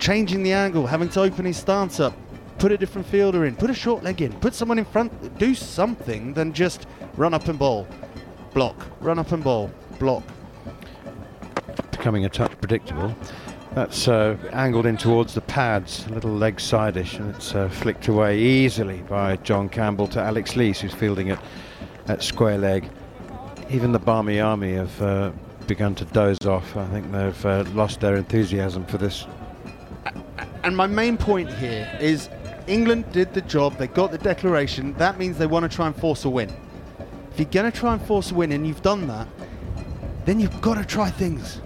changing 0.00 0.42
the 0.42 0.52
angle, 0.52 0.84
having 0.84 1.08
to 1.10 1.20
open 1.20 1.44
his 1.44 1.58
stance 1.58 2.00
up. 2.00 2.12
Put 2.58 2.72
a 2.72 2.76
different 2.76 3.06
fielder 3.06 3.44
in. 3.44 3.54
Put 3.54 3.70
a 3.70 3.74
short 3.74 4.02
leg 4.02 4.20
in. 4.20 4.32
Put 4.32 4.54
someone 4.54 4.80
in 4.80 4.84
front. 4.84 5.38
Do 5.38 5.54
something 5.54 6.34
than 6.34 6.52
just 6.52 6.88
run 7.16 7.34
up 7.34 7.46
and 7.46 7.56
bowl. 7.56 7.86
Block. 8.54 8.76
Run 9.00 9.18
up 9.18 9.32
and 9.32 9.42
bowl. 9.42 9.70
Block. 9.98 10.22
Becoming 11.90 12.24
a 12.24 12.28
touch 12.28 12.52
predictable. 12.60 13.14
That's 13.74 14.06
uh, 14.06 14.36
angled 14.52 14.84
in 14.84 14.98
towards 14.98 15.32
the 15.32 15.40
pads, 15.40 16.06
a 16.06 16.10
little 16.10 16.32
leg 16.32 16.56
sideish, 16.56 17.18
and 17.18 17.34
it's 17.34 17.54
uh, 17.54 17.70
flicked 17.70 18.08
away 18.08 18.38
easily 18.38 18.98
by 19.08 19.36
John 19.36 19.70
Campbell 19.70 20.06
to 20.08 20.20
Alex 20.20 20.56
Lees, 20.56 20.80
who's 20.80 20.92
fielding 20.92 21.28
it 21.28 21.38
at 22.06 22.22
square 22.22 22.58
leg. 22.58 22.90
Even 23.70 23.92
the 23.92 23.98
Barmy 23.98 24.40
Army 24.40 24.74
have 24.74 25.02
uh, 25.02 25.32
begun 25.66 25.94
to 25.94 26.04
doze 26.06 26.44
off. 26.46 26.76
I 26.76 26.86
think 26.88 27.10
they've 27.10 27.46
uh, 27.46 27.64
lost 27.72 28.00
their 28.00 28.16
enthusiasm 28.16 28.84
for 28.84 28.98
this. 28.98 29.26
And 30.64 30.76
my 30.76 30.86
main 30.86 31.16
point 31.16 31.50
here 31.50 31.90
is 31.98 32.28
England 32.66 33.10
did 33.12 33.32
the 33.32 33.40
job, 33.40 33.78
they 33.78 33.86
got 33.86 34.10
the 34.10 34.18
declaration, 34.18 34.92
that 34.94 35.18
means 35.18 35.38
they 35.38 35.46
want 35.46 35.68
to 35.68 35.74
try 35.74 35.86
and 35.86 35.96
force 35.96 36.24
a 36.24 36.30
win. 36.30 36.52
If 37.32 37.38
you're 37.38 37.48
going 37.48 37.70
to 37.70 37.76
try 37.76 37.94
and 37.94 38.02
force 38.02 38.30
a 38.30 38.34
win 38.34 38.52
and 38.52 38.66
you've 38.66 38.82
done 38.82 39.06
that, 39.06 39.26
then 40.26 40.38
you've 40.38 40.60
got 40.60 40.74
to 40.74 40.84
try 40.84 41.10
things 41.10 41.60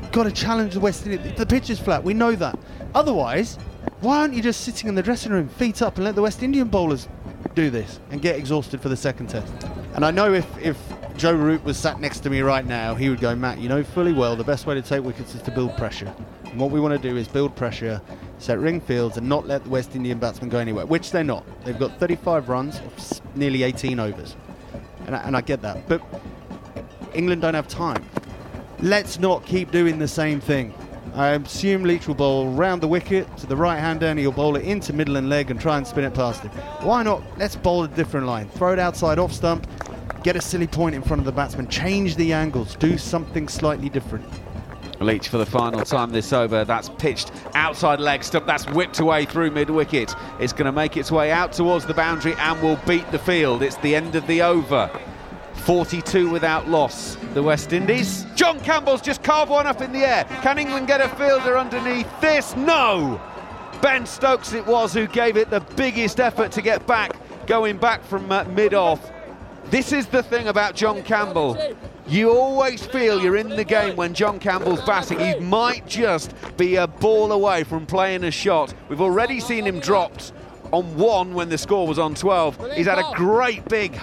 You've 0.00 0.12
got 0.12 0.24
to 0.24 0.32
challenge 0.32 0.74
the 0.74 0.80
West 0.80 1.06
Indies. 1.06 1.34
The 1.36 1.44
pitch 1.44 1.70
is 1.70 1.80
flat. 1.80 2.02
We 2.02 2.14
know 2.14 2.34
that. 2.36 2.58
Otherwise, 2.94 3.56
why 4.00 4.18
aren't 4.18 4.32
you 4.32 4.42
just 4.42 4.60
sitting 4.60 4.88
in 4.88 4.94
the 4.94 5.02
dressing 5.02 5.32
room, 5.32 5.48
feet 5.48 5.82
up, 5.82 5.96
and 5.96 6.04
let 6.04 6.14
the 6.14 6.22
West 6.22 6.42
Indian 6.42 6.68
bowlers 6.68 7.08
do 7.54 7.68
this 7.68 8.00
and 8.10 8.22
get 8.22 8.36
exhausted 8.36 8.80
for 8.80 8.88
the 8.88 8.96
second 8.96 9.28
test? 9.28 9.52
And 9.94 10.04
I 10.04 10.10
know 10.10 10.32
if, 10.32 10.46
if 10.58 10.78
Joe 11.16 11.34
Root 11.34 11.64
was 11.64 11.76
sat 11.76 12.00
next 12.00 12.20
to 12.20 12.30
me 12.30 12.42
right 12.42 12.64
now, 12.64 12.94
he 12.94 13.10
would 13.10 13.20
go, 13.20 13.34
Matt, 13.34 13.58
you 13.58 13.68
know 13.68 13.82
fully 13.82 14.12
well 14.12 14.36
the 14.36 14.44
best 14.44 14.66
way 14.66 14.74
to 14.74 14.82
take 14.82 15.02
wickets 15.02 15.34
is 15.34 15.42
to 15.42 15.50
build 15.50 15.76
pressure. 15.76 16.14
And 16.44 16.60
what 16.60 16.70
we 16.70 16.80
want 16.80 17.00
to 17.00 17.08
do 17.08 17.16
is 17.16 17.26
build 17.26 17.56
pressure, 17.56 18.00
set 18.38 18.58
ring 18.58 18.80
fields, 18.80 19.16
and 19.16 19.28
not 19.28 19.48
let 19.48 19.64
the 19.64 19.70
West 19.70 19.96
Indian 19.96 20.18
batsmen 20.18 20.48
go 20.48 20.58
anywhere, 20.58 20.86
which 20.86 21.10
they're 21.10 21.24
not. 21.24 21.44
They've 21.64 21.78
got 21.78 21.98
35 21.98 22.48
runs, 22.48 22.80
nearly 23.34 23.64
18 23.64 23.98
overs. 23.98 24.36
And 25.06 25.14
I, 25.14 25.18
and 25.22 25.36
I 25.36 25.40
get 25.40 25.62
that. 25.62 25.88
But 25.88 26.02
England 27.14 27.42
don't 27.42 27.54
have 27.54 27.68
time 27.68 28.04
let's 28.84 29.18
not 29.18 29.44
keep 29.46 29.70
doing 29.70 29.98
the 29.98 30.08
same 30.08 30.40
thing. 30.40 30.74
I 31.14 31.28
assume 31.28 31.84
Leach 31.84 32.06
will 32.06 32.14
bowl 32.14 32.50
round 32.50 32.82
the 32.82 32.88
wicket 32.88 33.34
to 33.38 33.46
the 33.46 33.56
right 33.56 33.78
hander 33.78 34.06
and 34.06 34.18
he'll 34.18 34.32
bowl 34.32 34.56
it 34.56 34.64
into 34.64 34.92
middle 34.92 35.16
and 35.16 35.30
leg 35.30 35.50
and 35.50 35.58
try 35.58 35.78
and 35.78 35.86
spin 35.86 36.04
it 36.04 36.12
past 36.12 36.42
him. 36.42 36.50
Why 36.82 37.02
not? 37.02 37.22
Let's 37.38 37.56
bowl 37.56 37.84
a 37.84 37.88
different 37.88 38.26
line. 38.26 38.48
Throw 38.48 38.72
it 38.72 38.78
outside 38.78 39.18
off 39.18 39.32
stump, 39.32 39.66
get 40.22 40.36
a 40.36 40.40
silly 40.40 40.66
point 40.66 40.94
in 40.94 41.02
front 41.02 41.20
of 41.20 41.24
the 41.24 41.32
batsman, 41.32 41.68
change 41.68 42.16
the 42.16 42.32
angles, 42.32 42.76
do 42.76 42.98
something 42.98 43.48
slightly 43.48 43.88
different. 43.88 44.26
Leach 45.04 45.28
for 45.28 45.38
the 45.38 45.46
final 45.46 45.82
time 45.82 46.10
this 46.10 46.32
over. 46.32 46.64
That's 46.64 46.88
pitched 46.88 47.30
outside 47.54 48.00
leg 48.00 48.24
stump. 48.24 48.46
That's 48.46 48.66
whipped 48.70 48.98
away 49.00 49.26
through 49.26 49.50
mid 49.50 49.70
wicket. 49.70 50.14
It's 50.40 50.52
going 50.52 50.66
to 50.66 50.72
make 50.72 50.96
its 50.96 51.12
way 51.12 51.30
out 51.30 51.52
towards 51.52 51.86
the 51.86 51.94
boundary 51.94 52.34
and 52.38 52.60
will 52.62 52.78
beat 52.86 53.10
the 53.10 53.18
field. 53.18 53.62
It's 53.62 53.76
the 53.76 53.94
end 53.94 54.14
of 54.14 54.26
the 54.26 54.42
over. 54.42 54.90
42 55.64 56.28
without 56.28 56.68
loss, 56.68 57.16
the 57.32 57.42
West 57.42 57.72
Indies. 57.72 58.26
John 58.34 58.60
Campbell's 58.60 59.00
just 59.00 59.22
carved 59.22 59.50
one 59.50 59.66
up 59.66 59.80
in 59.80 59.92
the 59.92 60.00
air. 60.00 60.24
Can 60.42 60.58
England 60.58 60.86
get 60.86 61.00
a 61.00 61.08
fielder 61.10 61.56
underneath 61.56 62.08
this? 62.20 62.54
No! 62.56 63.20
Ben 63.80 64.06
Stokes 64.06 64.52
it 64.52 64.66
was 64.66 64.92
who 64.92 65.06
gave 65.06 65.36
it 65.36 65.50
the 65.50 65.60
biggest 65.60 66.20
effort 66.20 66.52
to 66.52 66.62
get 66.62 66.86
back, 66.86 67.12
going 67.46 67.76
back 67.76 68.02
from 68.04 68.30
uh, 68.30 68.44
mid 68.44 68.74
off. 68.74 69.10
This 69.70 69.92
is 69.92 70.06
the 70.06 70.22
thing 70.22 70.48
about 70.48 70.74
John 70.74 71.02
Campbell. 71.02 71.58
You 72.06 72.30
always 72.30 72.84
feel 72.86 73.20
you're 73.20 73.36
in 73.36 73.48
the 73.48 73.64
game 73.64 73.96
when 73.96 74.14
John 74.14 74.38
Campbell's 74.38 74.82
batting. 74.82 75.18
He 75.18 75.38
might 75.40 75.86
just 75.86 76.34
be 76.56 76.76
a 76.76 76.86
ball 76.86 77.32
away 77.32 77.64
from 77.64 77.86
playing 77.86 78.24
a 78.24 78.30
shot. 78.30 78.74
We've 78.88 79.00
already 79.00 79.40
seen 79.40 79.66
him 79.66 79.80
dropped 79.80 80.32
on 80.72 80.96
one 80.96 81.34
when 81.34 81.48
the 81.48 81.58
score 81.58 81.86
was 81.86 81.98
on 81.98 82.14
12. 82.14 82.72
He's 82.74 82.86
had 82.86 82.98
a 82.98 83.10
great 83.14 83.66
big 83.68 83.94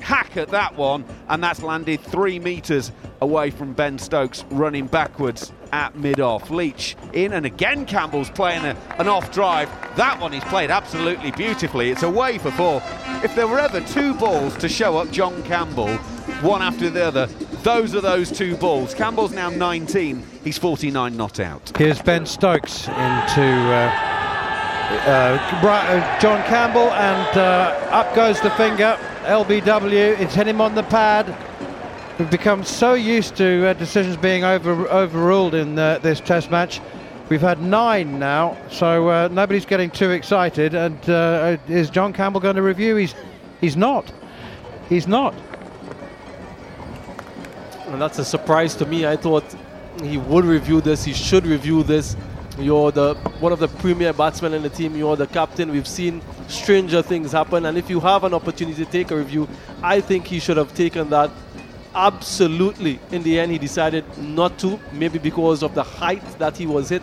hack 0.00 0.36
at 0.36 0.48
that 0.48 0.74
one, 0.76 1.04
and 1.28 1.42
that's 1.42 1.62
landed 1.62 2.00
three 2.00 2.38
metres 2.38 2.92
away 3.20 3.50
from 3.50 3.74
Ben 3.74 3.98
Stokes 3.98 4.44
running 4.50 4.86
backwards 4.86 5.52
at 5.72 5.94
mid 5.96 6.20
off. 6.20 6.50
Leach 6.50 6.96
in, 7.12 7.32
and 7.32 7.46
again 7.46 7.86
Campbell's 7.86 8.30
playing 8.30 8.64
a, 8.64 8.76
an 8.98 9.08
off 9.08 9.32
drive. 9.32 9.68
That 9.96 10.20
one 10.20 10.32
he's 10.32 10.44
played 10.44 10.70
absolutely 10.70 11.30
beautifully. 11.32 11.90
It's 11.90 12.02
away 12.02 12.38
for 12.38 12.50
four. 12.52 12.82
If 13.22 13.34
there 13.34 13.46
were 13.46 13.58
ever 13.58 13.80
two 13.80 14.14
balls 14.14 14.56
to 14.58 14.68
show 14.68 14.98
up 14.98 15.10
John 15.10 15.42
Campbell, 15.42 15.96
one 16.42 16.62
after 16.62 16.90
the 16.90 17.04
other, 17.04 17.26
those 17.62 17.94
are 17.94 18.00
those 18.00 18.30
two 18.30 18.56
balls. 18.56 18.94
Campbell's 18.94 19.32
now 19.32 19.50
19, 19.50 20.22
he's 20.42 20.58
49 20.58 21.16
not 21.16 21.40
out. 21.40 21.72
Here's 21.76 22.00
Ben 22.00 22.26
Stokes 22.26 22.88
into. 22.88 23.42
Uh, 23.42 24.16
uh, 24.90 25.38
uh 25.62 26.20
John 26.20 26.44
Campbell, 26.46 26.90
and 26.90 27.38
uh, 27.38 27.88
up 27.90 28.14
goes 28.14 28.40
the 28.40 28.50
finger. 28.52 28.98
LBW. 29.22 30.18
It's 30.18 30.34
hit 30.34 30.48
him 30.48 30.60
on 30.60 30.74
the 30.74 30.82
pad. 30.82 31.49
We've 32.20 32.30
become 32.30 32.64
so 32.64 32.92
used 32.92 33.36
to 33.36 33.68
uh, 33.68 33.72
decisions 33.72 34.18
being 34.18 34.44
over, 34.44 34.86
overruled 34.90 35.54
in 35.54 35.78
uh, 35.78 36.00
this 36.00 36.20
Test 36.20 36.50
match. 36.50 36.78
We've 37.30 37.40
had 37.40 37.62
nine 37.62 38.18
now, 38.18 38.58
so 38.70 39.08
uh, 39.08 39.28
nobody's 39.32 39.64
getting 39.64 39.90
too 39.90 40.10
excited. 40.10 40.74
And 40.74 41.08
uh, 41.08 41.56
is 41.66 41.88
John 41.88 42.12
Campbell 42.12 42.40
going 42.40 42.56
to 42.56 42.62
review? 42.62 42.96
He's 42.96 43.14
he's 43.62 43.74
not. 43.74 44.12
He's 44.90 45.08
not. 45.08 45.34
Well, 47.86 47.96
that's 47.96 48.18
a 48.18 48.24
surprise 48.26 48.74
to 48.74 48.84
me. 48.84 49.06
I 49.06 49.16
thought 49.16 49.56
he 50.02 50.18
would 50.18 50.44
review 50.44 50.82
this. 50.82 51.02
He 51.02 51.14
should 51.14 51.46
review 51.46 51.82
this. 51.82 52.18
You're 52.58 52.92
the 52.92 53.14
one 53.38 53.52
of 53.52 53.60
the 53.60 53.68
premier 53.68 54.12
batsmen 54.12 54.52
in 54.52 54.62
the 54.62 54.68
team. 54.68 54.94
You're 54.94 55.16
the 55.16 55.26
captain. 55.26 55.72
We've 55.72 55.88
seen 55.88 56.20
stranger 56.48 57.00
things 57.00 57.32
happen. 57.32 57.64
And 57.64 57.78
if 57.78 57.88
you 57.88 57.98
have 58.00 58.24
an 58.24 58.34
opportunity 58.34 58.84
to 58.84 58.90
take 58.90 59.10
a 59.10 59.16
review, 59.16 59.48
I 59.82 60.02
think 60.02 60.26
he 60.26 60.38
should 60.38 60.58
have 60.58 60.74
taken 60.74 61.08
that. 61.08 61.30
Absolutely. 61.94 63.00
In 63.10 63.22
the 63.22 63.38
end, 63.38 63.52
he 63.52 63.58
decided 63.58 64.04
not 64.18 64.58
to, 64.60 64.78
maybe 64.92 65.18
because 65.18 65.62
of 65.62 65.74
the 65.74 65.82
height 65.82 66.24
that 66.38 66.56
he 66.56 66.66
was 66.66 66.88
hit. 66.88 67.02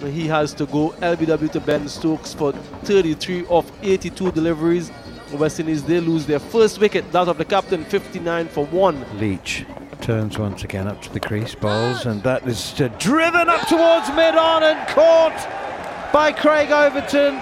He 0.00 0.26
has 0.26 0.52
to 0.54 0.66
go 0.66 0.90
LBW 1.00 1.52
to 1.52 1.60
Ben 1.60 1.88
Stokes 1.88 2.34
for 2.34 2.52
33 2.52 3.46
of 3.46 3.70
82 3.82 4.32
deliveries. 4.32 4.90
West 5.32 5.60
Indies, 5.60 5.82
they 5.84 6.00
lose 6.00 6.26
their 6.26 6.38
first 6.40 6.78
wicket, 6.78 7.10
that 7.12 7.28
of 7.28 7.38
the 7.38 7.44
captain, 7.44 7.84
59 7.84 8.48
for 8.48 8.66
1. 8.66 9.18
Leach 9.18 9.64
turns 10.02 10.36
once 10.36 10.64
again 10.64 10.88
up 10.88 11.00
to 11.00 11.12
the 11.12 11.20
crease, 11.20 11.54
balls 11.54 12.06
and 12.06 12.22
that 12.24 12.46
is 12.46 12.80
uh, 12.80 12.88
driven 12.98 13.48
up 13.48 13.66
towards 13.68 14.08
mid 14.10 14.34
on 14.34 14.64
and 14.64 14.88
caught 14.88 16.12
by 16.12 16.32
Craig 16.32 16.70
Overton. 16.72 17.36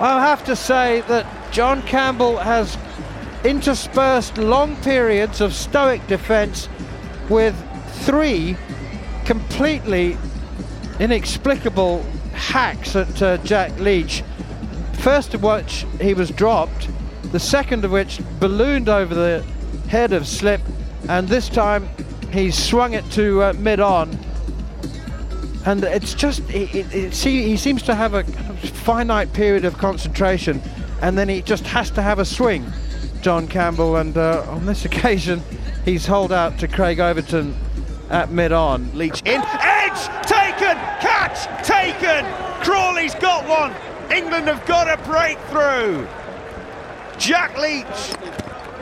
I'll 0.00 0.18
have 0.18 0.42
to 0.46 0.56
say 0.56 1.02
that 1.08 1.26
John 1.52 1.82
Campbell 1.82 2.38
has 2.38 2.76
interspersed 3.44 4.38
long 4.38 4.74
periods 4.76 5.40
of 5.40 5.54
stoic 5.54 6.06
defence 6.06 6.68
with 7.28 7.54
three 8.04 8.56
completely 9.24 10.16
inexplicable 10.98 12.02
hacks 12.32 12.96
at 12.96 13.22
uh, 13.22 13.36
Jack 13.38 13.78
Leach. 13.78 14.22
First 14.94 15.34
of 15.34 15.42
which 15.42 15.86
he 16.00 16.14
was 16.14 16.30
dropped, 16.30 16.88
the 17.32 17.40
second 17.40 17.84
of 17.84 17.90
which 17.90 18.20
ballooned 18.40 18.88
over 18.88 19.14
the 19.14 19.44
head 19.88 20.12
of 20.12 20.26
Slip, 20.26 20.60
and 21.08 21.28
this 21.28 21.48
time 21.48 21.88
he 22.32 22.50
swung 22.50 22.94
it 22.94 23.08
to 23.12 23.42
uh, 23.42 23.52
mid 23.58 23.80
on. 23.80 24.18
And 25.66 25.84
it's 25.84 26.14
just, 26.14 26.40
it, 26.50 26.74
it, 26.74 26.94
it, 26.94 27.14
see, 27.14 27.42
he 27.42 27.56
seems 27.56 27.82
to 27.84 27.94
have 27.94 28.14
a 28.14 28.24
finite 28.24 29.32
period 29.32 29.64
of 29.64 29.78
concentration, 29.78 30.60
and 31.00 31.16
then 31.16 31.28
he 31.28 31.42
just 31.42 31.66
has 31.66 31.90
to 31.92 32.02
have 32.02 32.18
a 32.18 32.24
swing, 32.24 32.64
John 33.24 33.48
Campbell. 33.48 33.96
And 33.96 34.16
uh, 34.16 34.46
on 34.48 34.66
this 34.66 34.84
occasion, 34.90 35.42
he's 35.84 36.06
holed 36.06 36.32
out 36.32 36.58
to 36.60 36.68
Craig 36.68 37.00
Overton 37.00 37.56
at 38.10 38.30
mid 38.30 38.52
on. 38.52 38.96
Leach 38.96 39.22
in, 39.24 39.42
edge 39.42 40.06
taken, 40.26 40.76
catch 41.00 41.66
taken. 41.66 42.24
Crawley's 42.62 43.14
got 43.16 43.48
one. 43.48 43.74
England 44.12 44.46
have 44.46 44.64
got 44.66 44.88
a 44.88 45.02
breakthrough. 45.08 46.06
Jack 47.18 47.58
Leach 47.58 48.14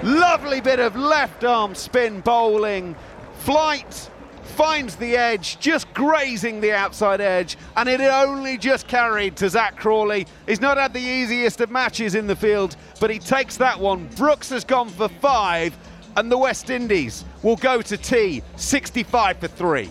Lovely 0.03 0.61
bit 0.61 0.81
of 0.81 0.97
left 0.97 1.45
arm 1.45 1.77
spin 1.77 2.23
bowling. 2.23 2.97
Flight 3.35 4.11
finds 4.53 4.97
the 4.97 5.17
edge, 5.17 5.59
just 5.59 5.93
grazing 5.95 6.61
the 6.61 6.73
outside 6.73 7.21
edge, 7.21 7.57
and 7.77 7.88
it 7.88 8.01
only 8.01 8.59
just 8.59 8.87
carried 8.87 9.37
to 9.37 9.49
Zak 9.49 9.77
Crawley. 9.77 10.27
He's 10.47 10.61
not 10.61 10.77
had 10.77 10.93
the 10.93 11.01
easiest 11.01 11.61
of 11.61 11.71
matches 11.71 12.15
in 12.15 12.27
the 12.27 12.37
field, 12.37 12.77
but 13.01 13.11
he 13.11 13.19
takes 13.19 13.57
that 13.57 13.79
one. 13.79 14.09
Brooks 14.17 14.51
has 14.51 14.65
gone 14.65 14.88
for 14.88 15.09
five, 15.09 15.77
and 16.17 16.31
the 16.31 16.38
West 16.38 16.71
Indies 16.71 17.25
will 17.43 17.57
go 17.57 17.83
to 17.83 17.97
tea 17.97 18.43
65 18.57 19.38
for 19.38 19.49
three. 19.49 19.91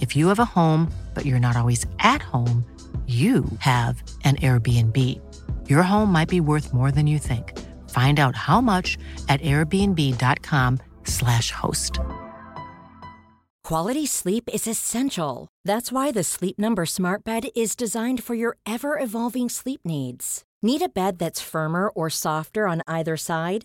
If 0.00 0.16
you 0.16 0.28
have 0.28 0.38
a 0.38 0.46
home, 0.46 0.90
but 1.14 1.26
you're 1.26 1.40
not 1.40 1.56
always 1.56 1.84
at 1.98 2.22
home, 2.22 2.64
you 3.06 3.44
have 3.58 4.02
an 4.24 4.36
Airbnb. 4.36 4.96
Your 5.68 5.82
home 5.82 6.12
might 6.12 6.28
be 6.28 6.40
worth 6.40 6.72
more 6.72 6.92
than 6.92 7.08
you 7.08 7.18
think. 7.18 7.58
Find 7.90 8.20
out 8.20 8.36
how 8.36 8.60
much 8.60 8.96
at 9.28 9.40
airbnb.com/slash 9.40 11.50
host. 11.50 11.98
Quality 13.64 14.06
sleep 14.06 14.48
is 14.52 14.68
essential. 14.68 15.48
That's 15.64 15.92
why 15.92 16.12
the 16.12 16.24
Sleep 16.24 16.58
Number 16.58 16.86
Smart 16.86 17.24
Bed 17.24 17.48
is 17.54 17.76
designed 17.76 18.22
for 18.22 18.34
your 18.34 18.56
ever 18.66 18.98
evolving 18.98 19.48
sleep 19.48 19.80
needs. 19.84 20.44
Need 20.62 20.82
a 20.82 20.88
bed 20.88 21.18
that's 21.18 21.40
firmer 21.40 21.88
or 21.88 22.10
softer 22.10 22.66
on 22.66 22.82
either 22.86 23.16
side? 23.16 23.64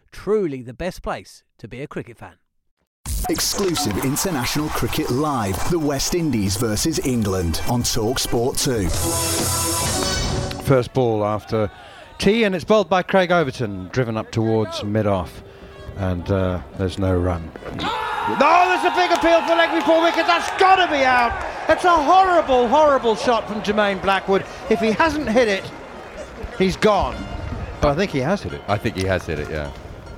Truly 0.11 0.61
the 0.61 0.73
best 0.73 1.01
place 1.01 1.43
to 1.57 1.67
be 1.67 1.81
a 1.81 1.87
cricket 1.87 2.17
fan. 2.17 2.35
Exclusive 3.29 4.03
international 4.03 4.69
cricket 4.69 5.09
live. 5.09 5.69
The 5.69 5.79
West 5.79 6.15
Indies 6.15 6.57
versus 6.57 6.99
England 7.05 7.61
on 7.69 7.83
Talk 7.83 8.19
Sport 8.19 8.57
2. 8.57 8.89
First 10.63 10.93
ball 10.93 11.23
after 11.25 11.71
tea, 12.17 12.43
and 12.43 12.53
it's 12.55 12.65
bowled 12.65 12.89
by 12.89 13.03
Craig 13.03 13.31
Overton, 13.31 13.89
driven 13.91 14.17
up 14.17 14.31
towards 14.31 14.83
mid 14.83 15.07
off, 15.07 15.43
and 15.97 16.29
uh, 16.29 16.61
there's 16.77 16.99
no 16.99 17.17
run. 17.17 17.51
No, 17.75 18.65
there's 18.69 18.85
a 18.85 18.95
big 18.95 19.11
appeal 19.11 19.41
for 19.41 19.55
leg 19.55 19.73
before 19.73 20.01
wicket. 20.01 20.27
That's 20.27 20.49
got 20.59 20.75
to 20.75 20.91
be 20.91 21.03
out. 21.03 21.31
That's 21.67 21.83
a 21.85 21.89
horrible, 21.89 22.67
horrible 22.67 23.15
shot 23.15 23.47
from 23.47 23.61
Jermaine 23.61 24.01
Blackwood. 24.01 24.45
If 24.69 24.79
he 24.79 24.91
hasn't 24.91 25.29
hit 25.29 25.47
it, 25.47 25.63
he's 26.57 26.75
gone. 26.75 27.15
But 27.81 27.89
I 27.89 27.95
think 27.95 28.11
he 28.11 28.19
has 28.19 28.41
hit 28.43 28.53
it. 28.53 28.61
I 28.67 28.77
think 28.77 28.95
he 28.95 29.05
has 29.05 29.25
hit 29.25 29.39
it, 29.39 29.49
yeah. 29.49 29.71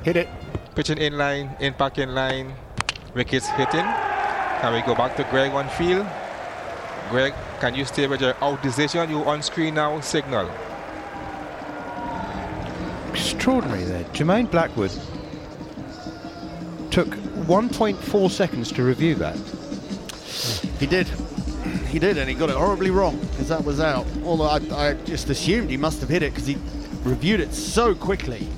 Hit 0.04 0.18
it. 0.18 0.30
Pitching 0.76 0.98
in 0.98 1.18
line, 1.18 1.56
in 1.62 1.74
back 1.74 1.98
in 1.98 2.13
line. 2.13 2.54
Wickets 3.16 3.48
hitting. 3.48 3.86
Can 4.60 4.74
we 4.74 4.82
go 4.82 4.96
back 4.96 5.16
to 5.16 5.24
Greg 5.24 5.52
on 5.54 5.70
field? 5.70 6.06
Greg, 7.10 7.34
can 7.62 7.74
you 7.74 7.86
stay 7.86 8.06
with 8.08 8.20
your 8.20 8.36
out 8.44 8.62
decision? 8.62 9.10
You 9.10 9.24
on 9.24 9.42
screen 9.42 9.76
now, 9.76 10.02
signal. 10.02 10.52
Extraordinary 13.12 13.86
there. 13.86 14.04
Jermaine 14.06 14.52
Blackwood 14.52 14.92
took 16.92 17.08
1.4 17.48 18.30
seconds 18.30 18.74
to 18.74 18.84
review 18.84 19.16
that. 19.16 19.38
He 20.80 20.86
did. 20.86 21.08
He 21.88 22.00
did, 22.00 22.18
and 22.18 22.30
he 22.30 22.36
got 22.36 22.50
it 22.50 22.58
horribly 22.58 22.92
wrong 22.92 23.18
because 23.20 23.48
that 23.48 23.63
was 23.63 23.80
out. 23.80 24.06
Although 24.26 24.50
I, 24.50 24.89
I 24.89 24.94
just 25.06 25.30
assumed 25.30 25.70
he 25.70 25.78
must 25.78 26.02
have 26.02 26.10
hit 26.10 26.24
it 26.24 26.34
because 26.34 26.48
he 26.48 26.58
reviewed 27.04 27.39
it 27.39 27.54
so 27.54 27.96
quickly. 27.96 28.50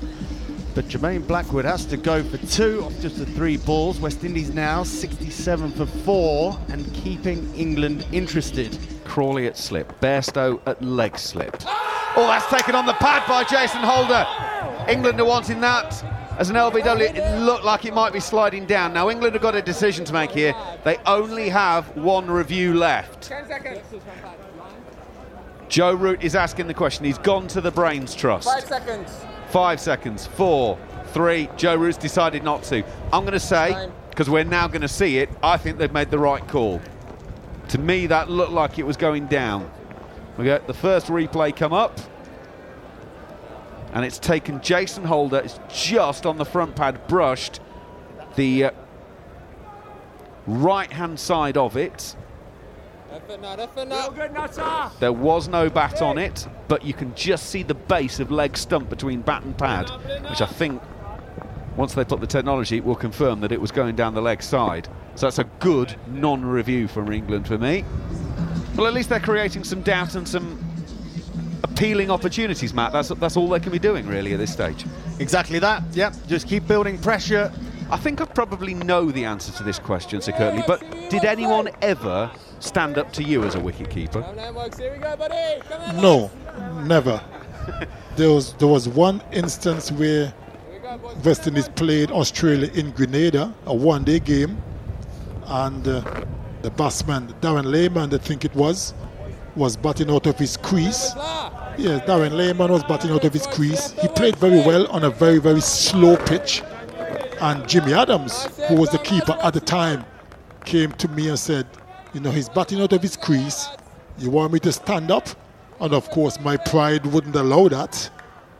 But 0.76 0.88
Jermaine 0.88 1.26
Blackwood 1.26 1.64
has 1.64 1.86
to 1.86 1.96
go 1.96 2.22
for 2.22 2.36
two 2.48 2.84
off 2.84 3.00
just 3.00 3.16
the 3.16 3.24
three 3.24 3.56
balls. 3.56 3.98
West 3.98 4.22
Indies 4.24 4.52
now 4.52 4.82
67 4.82 5.70
for 5.70 5.86
four 5.86 6.58
and 6.68 6.92
keeping 6.92 7.50
England 7.54 8.06
interested. 8.12 8.78
Crawley 9.06 9.46
at 9.46 9.56
slip, 9.56 9.98
Bairstow 10.02 10.60
at 10.66 10.82
leg 10.82 11.18
slip. 11.18 11.56
Oh, 11.64 12.26
that's 12.28 12.46
taken 12.50 12.74
on 12.74 12.84
the 12.84 12.92
pad 12.92 13.26
by 13.26 13.44
Jason 13.44 13.80
Holder. 13.80 14.26
England 14.86 15.18
are 15.18 15.24
wanting 15.24 15.62
that 15.62 16.04
as 16.38 16.50
an 16.50 16.56
LBW. 16.56 17.16
It 17.16 17.40
looked 17.40 17.64
like 17.64 17.86
it 17.86 17.94
might 17.94 18.12
be 18.12 18.20
sliding 18.20 18.66
down. 18.66 18.92
Now, 18.92 19.08
England 19.08 19.34
have 19.34 19.42
got 19.42 19.54
a 19.54 19.62
decision 19.62 20.04
to 20.04 20.12
make 20.12 20.30
here. 20.30 20.54
They 20.84 20.98
only 21.06 21.48
have 21.48 21.96
one 21.96 22.30
review 22.30 22.74
left. 22.74 23.32
Joe 25.70 25.94
Root 25.94 26.22
is 26.22 26.34
asking 26.34 26.66
the 26.66 26.74
question. 26.74 27.06
He's 27.06 27.16
gone 27.16 27.48
to 27.48 27.62
the 27.62 27.70
Brains 27.70 28.14
Trust. 28.14 28.46
Five 28.46 28.64
seconds. 28.64 29.10
Five 29.50 29.80
seconds. 29.80 30.26
Four, 30.26 30.78
three. 31.08 31.48
Joe 31.56 31.76
Root's 31.76 31.96
decided 31.96 32.42
not 32.42 32.62
to. 32.64 32.84
I'm 33.12 33.22
going 33.22 33.32
to 33.32 33.40
say, 33.40 33.88
because 34.10 34.28
we're 34.28 34.44
now 34.44 34.68
going 34.68 34.82
to 34.82 34.88
see 34.88 35.18
it, 35.18 35.30
I 35.42 35.56
think 35.56 35.78
they've 35.78 35.92
made 35.92 36.10
the 36.10 36.18
right 36.18 36.46
call. 36.48 36.80
To 37.68 37.78
me, 37.78 38.06
that 38.06 38.30
looked 38.30 38.52
like 38.52 38.78
it 38.78 38.86
was 38.86 38.96
going 38.96 39.26
down. 39.26 39.70
We 40.36 40.44
get 40.44 40.66
the 40.66 40.74
first 40.74 41.06
replay 41.06 41.54
come 41.54 41.72
up. 41.72 41.98
And 43.92 44.04
it's 44.04 44.18
taken 44.18 44.60
Jason 44.60 45.04
Holder. 45.04 45.38
It's 45.38 45.58
just 45.68 46.26
on 46.26 46.36
the 46.36 46.44
front 46.44 46.76
pad, 46.76 47.06
brushed 47.08 47.60
the 48.34 48.64
uh, 48.64 48.70
right 50.46 50.92
hand 50.92 51.18
side 51.18 51.56
of 51.56 51.76
it. 51.76 52.14
There 55.00 55.12
was 55.12 55.48
no 55.48 55.70
bat 55.70 56.02
on 56.02 56.18
it, 56.18 56.46
but 56.68 56.84
you 56.84 56.94
can 56.94 57.14
just 57.14 57.50
see 57.50 57.62
the 57.62 57.74
base 57.74 58.20
of 58.20 58.30
leg 58.30 58.56
stump 58.56 58.90
between 58.90 59.20
bat 59.22 59.42
and 59.42 59.56
pad, 59.56 59.90
which 60.30 60.40
I 60.40 60.46
think 60.46 60.82
once 61.76 61.94
they 61.94 62.04
put 62.04 62.20
the 62.20 62.26
technology, 62.26 62.80
will 62.80 62.96
confirm 62.96 63.40
that 63.40 63.52
it 63.52 63.60
was 63.60 63.70
going 63.70 63.96
down 63.96 64.14
the 64.14 64.20
leg 64.20 64.42
side. 64.42 64.88
So 65.14 65.26
that's 65.26 65.38
a 65.38 65.44
good 65.60 65.94
non-review 66.08 66.88
from 66.88 67.12
England 67.12 67.46
for 67.46 67.58
me. 67.58 67.84
Well, 68.76 68.86
at 68.86 68.94
least 68.94 69.08
they're 69.08 69.20
creating 69.20 69.64
some 69.64 69.82
doubt 69.82 70.14
and 70.14 70.26
some 70.26 70.62
appealing 71.62 72.10
opportunities, 72.10 72.72
Matt. 72.74 72.92
That's 72.92 73.08
that's 73.08 73.36
all 73.36 73.48
they 73.48 73.60
can 73.60 73.72
be 73.72 73.78
doing 73.78 74.06
really 74.06 74.32
at 74.32 74.38
this 74.38 74.52
stage. 74.52 74.84
Exactly 75.18 75.58
that. 75.58 75.82
Yep. 75.92 76.14
Just 76.26 76.48
keep 76.48 76.66
building 76.66 76.98
pressure. 76.98 77.52
I 77.90 77.96
think 77.96 78.20
I 78.20 78.24
probably 78.24 78.74
know 78.74 79.10
the 79.10 79.24
answer 79.24 79.52
to 79.52 79.62
this 79.62 79.78
question, 79.78 80.20
Sir 80.20 80.32
Curtly, 80.32 80.64
but 80.66 80.80
did 81.08 81.24
anyone 81.24 81.70
ever 81.82 82.30
stand 82.60 82.98
up 82.98 83.12
to 83.14 83.22
you 83.22 83.44
as 83.44 83.54
a 83.54 83.58
wicketkeeper? 83.58 84.34
No, 86.00 86.30
never. 86.84 87.20
there 88.16 88.30
was 88.30 88.54
there 88.54 88.68
was 88.68 88.88
one 88.88 89.22
instance 89.32 89.90
where 89.92 90.32
West 91.24 91.46
Indies 91.46 91.68
played 91.68 92.10
Australia 92.10 92.70
in 92.74 92.90
Grenada, 92.92 93.52
a 93.66 93.74
one-day 93.74 94.20
game, 94.20 94.56
and 95.46 95.86
uh, 95.86 96.24
the 96.62 96.70
batsman 96.70 97.34
Darren 97.40 97.66
Lehmann, 97.66 98.12
I 98.14 98.18
think 98.18 98.44
it 98.44 98.54
was, 98.54 98.94
was 99.56 99.76
batting 99.76 100.10
out 100.10 100.26
of 100.26 100.38
his 100.38 100.56
crease. 100.56 101.12
Yes, 101.78 102.02
Darren 102.08 102.32
Lehmann 102.32 102.72
was 102.72 102.84
batting 102.84 103.10
out 103.10 103.24
of 103.24 103.32
his 103.32 103.46
crease. 103.46 103.92
He 103.92 104.08
played 104.08 104.36
very 104.36 104.60
well 104.60 104.86
on 104.88 105.04
a 105.04 105.10
very, 105.10 105.38
very 105.38 105.60
slow 105.60 106.16
pitch. 106.16 106.62
And 107.40 107.68
Jimmy 107.68 107.92
Adams, 107.92 108.46
who 108.68 108.76
was 108.76 108.90
the 108.90 108.98
keeper 108.98 109.36
at 109.42 109.52
the 109.52 109.60
time, 109.60 110.04
came 110.64 110.92
to 110.92 111.08
me 111.08 111.28
and 111.28 111.38
said, 111.38 111.66
You 112.16 112.22
know, 112.22 112.30
he's 112.30 112.48
batting 112.48 112.80
out 112.80 112.94
of 112.94 113.02
his 113.02 113.14
crease. 113.14 113.68
You 114.16 114.30
want 114.30 114.50
me 114.50 114.58
to 114.60 114.72
stand 114.72 115.10
up? 115.10 115.28
And 115.82 115.92
of 115.92 116.08
course, 116.08 116.40
my 116.40 116.56
pride 116.56 117.04
wouldn't 117.04 117.36
allow 117.36 117.68
that. 117.68 118.08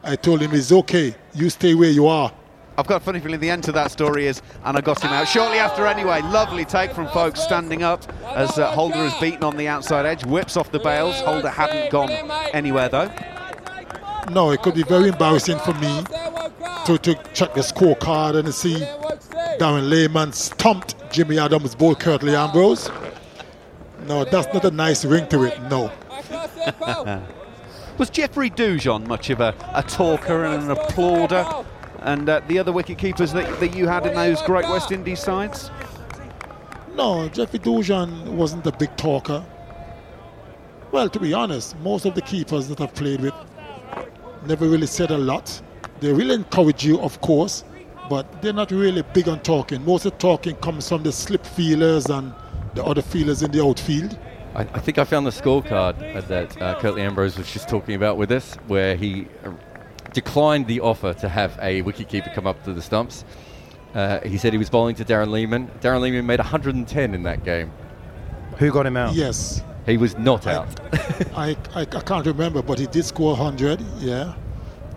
I 0.04 0.14
told 0.14 0.42
him, 0.42 0.52
It's 0.52 0.70
okay. 0.72 1.14
You 1.32 1.48
stay 1.48 1.74
where 1.74 1.88
you 1.88 2.06
are. 2.06 2.30
I've 2.76 2.86
got 2.86 3.00
a 3.00 3.04
funny 3.06 3.18
feeling 3.18 3.40
the 3.40 3.48
end 3.48 3.64
to 3.64 3.72
that 3.72 3.90
story 3.90 4.26
is, 4.26 4.42
and 4.66 4.76
I 4.76 4.82
got 4.82 5.02
him 5.02 5.10
out 5.10 5.26
shortly 5.26 5.56
after 5.56 5.86
anyway. 5.86 6.20
Lovely 6.20 6.66
take 6.66 6.92
from 6.92 7.08
Foakes 7.08 7.40
standing 7.40 7.82
up 7.82 8.04
as 8.34 8.58
uh, 8.58 8.70
Holder 8.72 9.02
is 9.06 9.14
beaten 9.22 9.42
on 9.42 9.56
the 9.56 9.68
outside 9.68 10.04
edge, 10.04 10.26
whips 10.26 10.58
off 10.58 10.70
the 10.70 10.78
bails. 10.78 11.18
Holder 11.22 11.48
hadn't 11.48 11.90
gone 11.90 12.10
anywhere 12.52 12.90
though. 12.90 13.10
No, 14.32 14.50
it 14.50 14.60
could 14.60 14.74
be 14.74 14.82
very 14.82 15.08
embarrassing 15.08 15.60
for 15.60 15.72
me 15.72 16.04
to, 16.84 16.98
to 16.98 17.14
check 17.32 17.54
the 17.54 17.62
scorecard 17.62 18.38
and 18.38 18.54
see 18.54 18.74
Darren 19.58 19.88
Lehmann 19.88 20.34
stumped 20.34 20.94
Jimmy 21.10 21.38
Adams' 21.38 21.74
ball 21.74 21.94
Curtly 21.94 22.36
Ambrose. 22.36 22.90
No, 24.06 24.24
that's 24.24 24.52
not 24.54 24.64
a 24.64 24.70
nice 24.70 25.04
ring 25.04 25.26
to 25.28 25.44
it, 25.44 25.60
no. 25.62 25.90
Was 27.98 28.10
Jeffrey 28.10 28.50
Dujon 28.50 29.06
much 29.06 29.30
of 29.30 29.40
a, 29.40 29.54
a 29.74 29.82
talker 29.82 30.44
and 30.44 30.70
an 30.70 30.76
applauder? 30.76 31.64
And 32.00 32.28
uh, 32.28 32.40
the 32.46 32.58
other 32.58 32.70
wicket 32.70 32.98
keepers 32.98 33.32
that, 33.32 33.58
that 33.58 33.74
you 33.74 33.88
had 33.88 34.06
in 34.06 34.14
those 34.14 34.42
great 34.42 34.68
West 34.68 34.92
Indies 34.92 35.20
sides? 35.20 35.70
No, 36.94 37.28
Jeffrey 37.28 37.58
Dujon 37.58 38.26
wasn't 38.28 38.66
a 38.66 38.72
big 38.72 38.96
talker. 38.96 39.44
Well, 40.92 41.08
to 41.08 41.18
be 41.18 41.34
honest, 41.34 41.76
most 41.80 42.04
of 42.04 42.14
the 42.14 42.22
keepers 42.22 42.68
that 42.68 42.80
I've 42.80 42.94
played 42.94 43.20
with 43.20 43.34
never 44.46 44.66
really 44.68 44.86
said 44.86 45.10
a 45.10 45.18
lot. 45.18 45.60
They 46.00 46.12
really 46.12 46.34
encourage 46.34 46.84
you, 46.84 47.00
of 47.00 47.20
course, 47.22 47.64
but 48.08 48.40
they're 48.40 48.52
not 48.52 48.70
really 48.70 49.02
big 49.14 49.28
on 49.28 49.40
talking. 49.40 49.84
Most 49.84 50.06
of 50.06 50.12
the 50.12 50.18
talking 50.18 50.54
comes 50.56 50.88
from 50.88 51.02
the 51.02 51.12
slip 51.12 51.44
feelers 51.44 52.06
and 52.06 52.32
the 52.76 52.84
other 52.84 53.02
feelers 53.02 53.42
in 53.42 53.50
the 53.50 53.64
outfield. 53.64 54.18
I, 54.54 54.60
I 54.60 54.78
think 54.78 54.98
I 54.98 55.04
found 55.04 55.26
the 55.26 55.30
scorecard 55.30 56.26
that 56.28 56.60
uh, 56.62 56.78
Curtly 56.78 57.02
Ambrose 57.02 57.36
was 57.36 57.50
just 57.52 57.68
talking 57.68 57.94
about 57.94 58.16
with 58.16 58.30
us, 58.30 58.54
where 58.66 58.96
he 58.96 59.26
uh, 59.44 59.52
declined 60.12 60.66
the 60.66 60.80
offer 60.80 61.12
to 61.14 61.28
have 61.28 61.58
a 61.60 61.82
wicketkeeper 61.82 62.32
come 62.34 62.46
up 62.46 62.62
to 62.64 62.72
the 62.72 62.82
stumps. 62.82 63.24
Uh, 63.94 64.20
he 64.20 64.36
said 64.38 64.52
he 64.52 64.58
was 64.58 64.70
bowling 64.70 64.94
to 64.94 65.04
Darren 65.04 65.30
Lehmann. 65.30 65.68
Darren 65.80 66.02
Lehmann 66.02 66.26
made 66.26 66.38
110 66.38 67.14
in 67.14 67.22
that 67.22 67.44
game. 67.44 67.72
Who 68.58 68.70
got 68.70 68.86
him 68.86 68.96
out? 68.96 69.14
Yes. 69.14 69.62
He 69.86 69.96
was 69.96 70.16
not 70.18 70.46
I, 70.46 70.54
out. 70.54 70.80
I, 71.36 71.56
I, 71.74 71.80
I 71.80 71.84
can't 71.84 72.26
remember, 72.26 72.62
but 72.62 72.78
he 72.78 72.86
did 72.86 73.04
score 73.04 73.36
100, 73.36 73.80
yeah. 73.98 74.34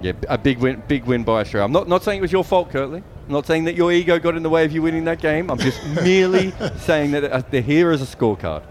Yeah, 0.02 0.14
a 0.28 0.38
big 0.38 0.60
win, 0.60 0.82
big 0.88 1.06
win 1.06 1.24
by 1.24 1.42
Australia. 1.42 1.66
I'm 1.66 1.72
not, 1.72 1.88
not 1.88 2.04
saying 2.04 2.20
it 2.20 2.22
was 2.22 2.32
your 2.32 2.44
fault, 2.44 2.70
Curtly. 2.72 3.04
I'm 3.30 3.34
not 3.34 3.46
saying 3.46 3.66
that 3.66 3.76
your 3.76 3.92
ego 3.92 4.18
got 4.18 4.36
in 4.36 4.42
the 4.42 4.50
way 4.50 4.66
of 4.66 4.72
you 4.72 4.82
winning 4.82 5.04
that 5.04 5.22
game. 5.22 5.52
I'm 5.52 5.60
just 5.60 5.86
merely 6.04 6.52
saying 6.78 7.12
that 7.12 7.26
uh, 7.26 7.44
they're 7.52 7.62
here 7.62 7.92
as 7.92 8.02
a 8.02 8.18
scorecard. 8.18 8.64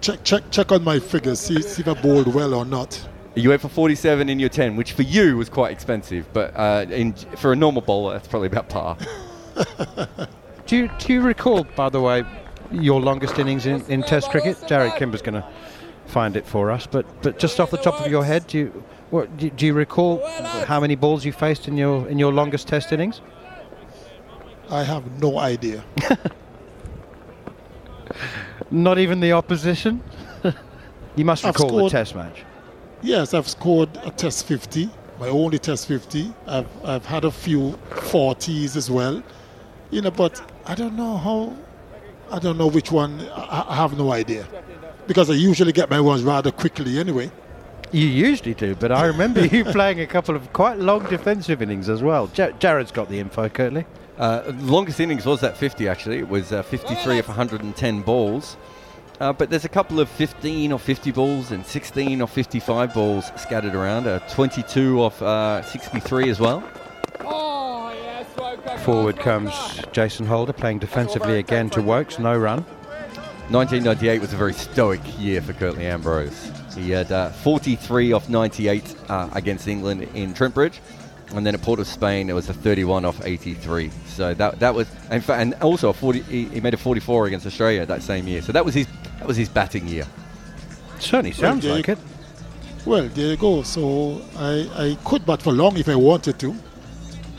check, 0.00 0.24
check, 0.24 0.50
check 0.50 0.72
on 0.72 0.82
my 0.82 0.98
figures, 0.98 1.38
see, 1.38 1.60
see 1.60 1.82
if 1.82 1.88
I 1.88 1.92
bowled 1.92 2.32
well 2.32 2.54
or 2.54 2.64
not. 2.64 3.06
You 3.34 3.50
went 3.50 3.60
for 3.60 3.68
47 3.68 4.30
in 4.30 4.38
your 4.38 4.48
10, 4.48 4.76
which 4.76 4.92
for 4.94 5.02
you 5.02 5.36
was 5.36 5.50
quite 5.50 5.70
expensive, 5.70 6.26
but 6.32 6.56
uh, 6.56 6.86
in, 6.88 7.12
for 7.12 7.52
a 7.52 7.56
normal 7.56 7.82
bowler, 7.82 8.14
that's 8.14 8.26
probably 8.26 8.48
about 8.48 8.70
par. 8.70 8.96
do 10.66 10.76
you 10.78 10.90
do 10.98 11.12
you 11.12 11.20
recall, 11.20 11.64
by 11.76 11.90
the 11.90 12.00
way, 12.00 12.24
your 12.72 13.02
longest 13.02 13.38
innings 13.38 13.66
in, 13.66 13.82
in 13.90 14.02
Test 14.02 14.30
cricket? 14.30 14.56
Jared 14.66 14.94
Kimber's 14.94 15.20
going 15.20 15.42
to 15.42 15.46
find 16.06 16.38
it 16.38 16.46
for 16.46 16.70
us, 16.70 16.86
but 16.86 17.04
but 17.20 17.38
just 17.38 17.60
off 17.60 17.70
the 17.70 17.76
top 17.76 18.00
of 18.00 18.10
your 18.10 18.24
head, 18.24 18.46
do 18.46 18.56
you 18.56 18.84
what 19.10 19.36
do, 19.36 19.50
do 19.50 19.66
you 19.66 19.74
recall 19.74 20.26
how 20.66 20.80
many 20.80 20.96
balls 20.96 21.24
you 21.24 21.32
faced 21.32 21.68
in 21.68 21.76
your 21.76 22.08
in 22.08 22.18
your 22.18 22.32
longest 22.32 22.68
Test 22.68 22.92
innings? 22.92 23.20
I 24.70 24.82
have 24.82 25.20
no 25.22 25.38
idea. 25.38 25.84
Not 28.70 28.98
even 28.98 29.20
the 29.20 29.32
opposition. 29.32 30.02
you 31.16 31.24
must 31.24 31.44
recall 31.44 31.68
the 31.68 31.72
scored- 31.76 31.92
Test 31.92 32.14
match. 32.14 32.44
Yes, 33.02 33.34
I've 33.34 33.46
scored 33.48 33.90
a 34.04 34.10
Test 34.10 34.46
50, 34.46 34.88
my 35.20 35.28
only 35.28 35.58
Test 35.58 35.86
50. 35.86 36.32
I've, 36.46 36.66
I've 36.84 37.04
had 37.06 37.24
a 37.24 37.30
few 37.30 37.78
40s 37.90 38.74
as 38.74 38.90
well. 38.90 39.22
You 39.90 40.00
know, 40.02 40.10
but 40.10 40.42
I 40.64 40.74
don't 40.74 40.96
know 40.96 41.16
how, 41.16 41.54
I 42.32 42.38
don't 42.40 42.58
know 42.58 42.66
which 42.66 42.90
one, 42.90 43.20
I, 43.28 43.66
I 43.68 43.76
have 43.76 43.96
no 43.96 44.10
idea. 44.12 44.46
Because 45.06 45.30
I 45.30 45.34
usually 45.34 45.72
get 45.72 45.90
my 45.90 46.00
ones 46.00 46.22
rather 46.24 46.50
quickly 46.50 46.98
anyway. 46.98 47.30
You 47.96 48.08
usually 48.08 48.52
do, 48.52 48.74
but 48.74 48.92
I 48.92 49.06
remember 49.06 49.46
you 49.46 49.64
playing 49.78 50.00
a 50.02 50.06
couple 50.06 50.36
of 50.36 50.52
quite 50.52 50.78
long 50.78 51.06
defensive 51.06 51.62
innings 51.62 51.88
as 51.88 52.02
well. 52.02 52.30
Ja- 52.34 52.50
Jared's 52.58 52.92
got 52.92 53.08
the 53.08 53.18
info, 53.18 53.48
Curtly. 53.48 53.86
Uh, 54.18 54.52
longest 54.60 55.00
innings 55.00 55.24
was 55.24 55.40
that 55.40 55.56
50, 55.56 55.88
actually. 55.88 56.18
It 56.18 56.28
was 56.28 56.52
uh, 56.52 56.62
53 56.62 57.18
of 57.18 57.26
110 57.26 58.02
balls. 58.02 58.58
Uh, 59.18 59.32
but 59.32 59.48
there's 59.48 59.64
a 59.64 59.70
couple 59.70 59.98
of 59.98 60.10
15 60.10 60.72
or 60.72 60.78
50 60.78 61.10
balls 61.10 61.52
and 61.52 61.64
16 61.64 62.20
or 62.20 62.28
55 62.28 62.92
balls 62.92 63.32
scattered 63.36 63.74
around. 63.74 64.06
Uh, 64.06 64.18
22 64.28 65.02
off 65.02 65.22
uh, 65.22 65.62
63 65.62 66.28
as 66.28 66.38
well. 66.38 66.60
Forward 68.80 69.16
comes 69.16 69.54
Jason 69.92 70.26
Holder 70.26 70.52
playing 70.52 70.80
defensively 70.80 71.38
again 71.38 71.70
to 71.70 71.80
Woakes, 71.80 72.18
no 72.18 72.36
run. 72.36 72.60
1998 73.48 74.20
was 74.20 74.34
a 74.34 74.36
very 74.36 74.52
stoic 74.52 75.00
year 75.18 75.40
for 75.40 75.54
Curtly 75.54 75.86
Ambrose. 75.86 76.52
He 76.76 76.90
had 76.90 77.10
uh, 77.10 77.30
43 77.30 78.12
off 78.12 78.28
98 78.28 78.96
uh, 79.08 79.28
against 79.32 79.66
England 79.66 80.02
in 80.14 80.34
Trentbridge, 80.34 80.78
and 81.34 81.44
then 81.46 81.54
at 81.54 81.62
Port 81.62 81.80
of 81.80 81.86
Spain 81.86 82.28
it 82.30 82.34
was 82.34 82.48
a 82.48 82.54
31 82.54 83.04
off 83.04 83.24
83. 83.24 83.90
So 84.06 84.34
that 84.34 84.60
that 84.60 84.74
was, 84.74 84.88
in 85.10 85.20
fact, 85.20 85.40
and 85.40 85.54
also 85.62 85.88
a 85.88 85.92
40. 85.92 86.22
He, 86.22 86.44
he 86.46 86.60
made 86.60 86.74
a 86.74 86.76
44 86.76 87.26
against 87.26 87.46
Australia 87.46 87.86
that 87.86 88.02
same 88.02 88.28
year. 88.28 88.42
So 88.42 88.52
that 88.52 88.64
was 88.64 88.74
his 88.74 88.86
that 89.18 89.26
was 89.26 89.36
his 89.36 89.48
batting 89.48 89.88
year. 89.88 90.06
Certainly 90.98 91.32
sounds 91.32 91.64
there 91.64 91.74
like 91.74 91.88
it. 91.88 91.98
Well, 92.84 93.08
there 93.08 93.30
you 93.30 93.36
go. 93.36 93.62
So 93.62 94.22
I, 94.36 94.68
I 94.76 94.98
could 95.04 95.26
bat 95.26 95.42
for 95.42 95.52
long 95.52 95.76
if 95.76 95.88
I 95.88 95.96
wanted 95.96 96.38
to. 96.38 96.54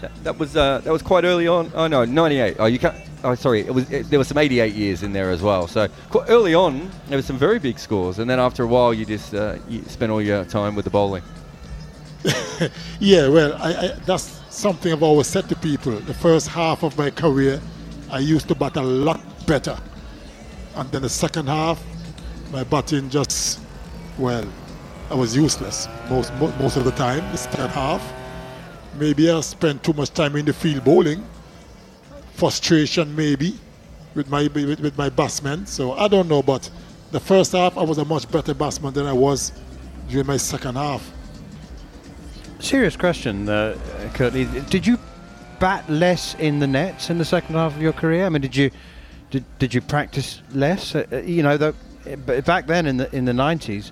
That, 0.02 0.12
that 0.24 0.38
was 0.38 0.56
uh, 0.58 0.80
that 0.80 0.92
was 0.92 1.02
quite 1.02 1.24
early 1.24 1.48
on. 1.48 1.72
Oh 1.74 1.88
no, 1.88 2.06
98. 2.06 2.58
Oh, 2.60 2.66
you 2.66 2.80
can't. 2.80 2.96
Oh, 3.28 3.36
sorry. 3.36 3.60
It 3.60 3.74
was 3.74 3.92
it, 3.92 4.10
there 4.10 4.20
were 4.20 4.24
some 4.24 4.38
88 4.38 4.74
years 4.74 5.04
in 5.04 5.12
there 5.12 5.32
as 5.32 5.42
well. 5.42 5.68
So 5.68 5.90
early 6.30 6.56
on, 6.56 6.90
there 7.10 7.18
were 7.18 7.22
some 7.22 7.38
very 7.38 7.60
big 7.60 7.78
scores, 7.78 8.20
and 8.20 8.30
then 8.30 8.40
after 8.40 8.64
a 8.64 8.68
while, 8.68 8.94
you 8.94 9.06
just 9.06 9.34
uh, 9.34 9.58
you 9.68 9.84
spent 9.84 10.14
all 10.14 10.22
your 10.22 10.46
time 10.46 10.76
with 10.76 10.86
the 10.86 10.92
bowling. 10.92 11.24
Yeah, 13.00 13.28
well, 13.28 13.54
I, 13.62 13.74
I, 13.74 13.88
that's 14.06 14.42
something 14.50 14.92
I've 14.94 15.04
always 15.04 15.28
said 15.28 15.50
to 15.50 15.56
people. 15.58 15.92
The 15.92 16.14
first 16.14 16.48
half 16.48 16.84
of 16.84 16.98
my 16.98 17.12
career, 17.12 17.62
I 18.10 18.20
used 18.20 18.48
to 18.48 18.56
bat 18.56 18.78
a 18.78 18.82
lot 18.82 19.20
better. 19.46 19.78
And 20.76 20.90
then 20.92 21.02
the 21.02 21.10
second 21.10 21.48
half, 21.48 21.84
my 22.52 22.64
batting 22.64 23.10
just, 23.10 23.60
well, 24.18 24.46
I 25.12 25.16
was 25.16 25.36
useless 25.36 25.88
most, 26.10 26.34
mo- 26.36 26.54
most 26.60 26.78
of 26.78 26.86
the 26.86 26.92
time, 26.92 27.30
the 27.32 27.38
second 27.38 27.70
half. 27.70 28.02
Maybe 28.98 29.30
I 29.30 29.42
spent 29.42 29.84
too 29.84 29.94
much 29.94 30.12
time 30.12 30.36
in 30.38 30.46
the 30.46 30.54
field 30.54 30.84
bowling. 30.84 31.24
Frustration, 32.38 33.16
maybe, 33.16 33.58
with 34.14 34.30
my, 34.30 34.48
with, 34.54 34.80
with 34.80 34.96
my 34.96 35.10
batsmen. 35.10 35.66
So 35.66 35.94
I 35.94 36.08
don't 36.08 36.30
know, 36.30 36.44
but 36.44 36.70
the 37.12 37.20
first 37.20 37.54
half, 37.54 37.76
I 37.78 37.84
was 37.84 37.98
a 37.98 38.06
much 38.06 38.32
better 38.32 38.54
batsman 38.54 38.94
than 38.94 39.08
I 39.08 39.14
was 39.14 39.52
during 40.08 40.28
my 40.28 40.38
second 40.38 40.76
half. 40.76 41.12
Serious 42.60 42.96
question, 42.96 43.50
uh, 43.50 43.76
Curtly. 44.14 44.46
Did 44.70 44.86
you 44.86 45.00
bat 45.60 45.90
less 45.90 46.36
in 46.36 46.60
the 46.60 46.68
nets 46.68 47.10
in 47.10 47.18
the 47.18 47.26
second 47.26 47.56
half 47.56 47.76
of 47.76 47.82
your 47.82 47.94
career? 47.94 48.28
I 48.28 48.30
mean, 48.30 48.44
did 48.44 48.56
you 48.56 48.70
did, 49.32 49.44
did 49.58 49.74
you 49.74 49.82
practice 49.82 50.42
less? 50.54 50.94
Uh, 50.94 51.06
uh, 51.12 51.18
you 51.18 51.42
know, 51.42 51.58
the, 51.58 51.74
back 52.46 52.68
then 52.68 52.86
in 52.86 52.98
the 52.98 53.16
in 53.16 53.26
the 53.26 53.34
nineties, 53.34 53.92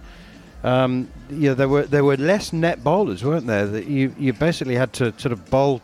um, 0.63 1.09
you 1.29 1.49
know, 1.49 1.55
there 1.55 1.67
were 1.67 1.83
there 1.83 2.03
were 2.03 2.17
less 2.17 2.53
net 2.53 2.83
bowlers, 2.83 3.23
weren't 3.23 3.47
there? 3.47 3.65
That 3.65 3.87
you 3.87 4.13
you 4.19 4.33
basically 4.33 4.75
had 4.75 4.93
to 4.93 5.13
sort 5.19 5.31
of 5.31 5.49
bowl. 5.49 5.81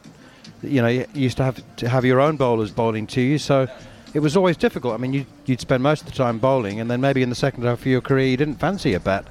You 0.63 0.81
know, 0.81 0.87
you 0.87 1.07
used 1.13 1.37
to 1.37 1.43
have 1.43 1.63
to 1.77 1.89
have 1.89 2.05
your 2.05 2.19
own 2.19 2.37
bowlers 2.37 2.71
bowling 2.71 3.07
to 3.07 3.21
you, 3.21 3.37
so 3.37 3.67
it 4.13 4.19
was 4.19 4.37
always 4.37 4.57
difficult. 4.57 4.93
I 4.93 4.97
mean, 4.97 5.13
you, 5.13 5.25
you'd 5.45 5.61
spend 5.61 5.81
most 5.81 6.01
of 6.01 6.07
the 6.07 6.13
time 6.13 6.37
bowling, 6.37 6.79
and 6.79 6.89
then 6.89 7.01
maybe 7.01 7.23
in 7.23 7.29
the 7.29 7.35
second 7.35 7.63
half 7.63 7.79
of 7.79 7.85
your 7.85 8.01
career, 8.01 8.27
you 8.27 8.37
didn't 8.37 8.59
fancy 8.59 8.93
a 8.93 8.99
bat. 8.99 9.25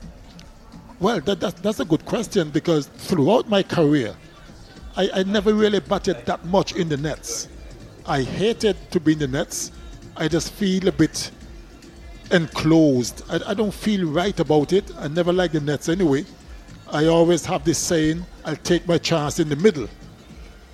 Well, 0.99 1.21
that, 1.21 1.41
that, 1.41 1.57
that's 1.57 1.81
a 1.81 1.85
good 1.85 2.05
question 2.05 2.51
because 2.51 2.87
throughout 2.87 3.49
my 3.49 3.63
career, 3.63 4.15
I, 4.97 5.11
I 5.15 5.23
never 5.23 5.55
really 5.55 5.81
batted 5.81 6.27
that 6.27 6.45
much 6.47 6.75
in 6.75 6.89
the 6.89 6.97
nets. 6.97 7.49
I 8.07 8.23
hated 8.23 8.77
to 8.91 9.01
be 9.01 9.13
in 9.13 9.19
the 9.19 9.29
nets. 9.29 9.73
I 10.17 10.29
just 10.29 10.53
feel 10.53 10.89
a 10.89 10.93
bit 10.93 11.31
enclosed. 12.33 13.23
I, 13.31 13.41
I 13.49 13.55
don't 13.55 13.73
feel 13.73 14.11
right 14.11 14.39
about 14.41 14.73
it. 14.73 14.91
I 14.99 15.09
never 15.09 15.33
like 15.33 15.53
the 15.53 15.61
nets 15.61 15.89
anyway. 15.89 16.25
I 16.93 17.07
always 17.07 17.47
have 17.47 17.65
this 17.65 17.79
saying, 17.79 18.25
I'll 18.45 18.57
take 18.57 18.87
my 18.89 18.99
chance 18.99 19.39
in 19.39 19.49
the 19.49 19.57
middle. 19.57 19.89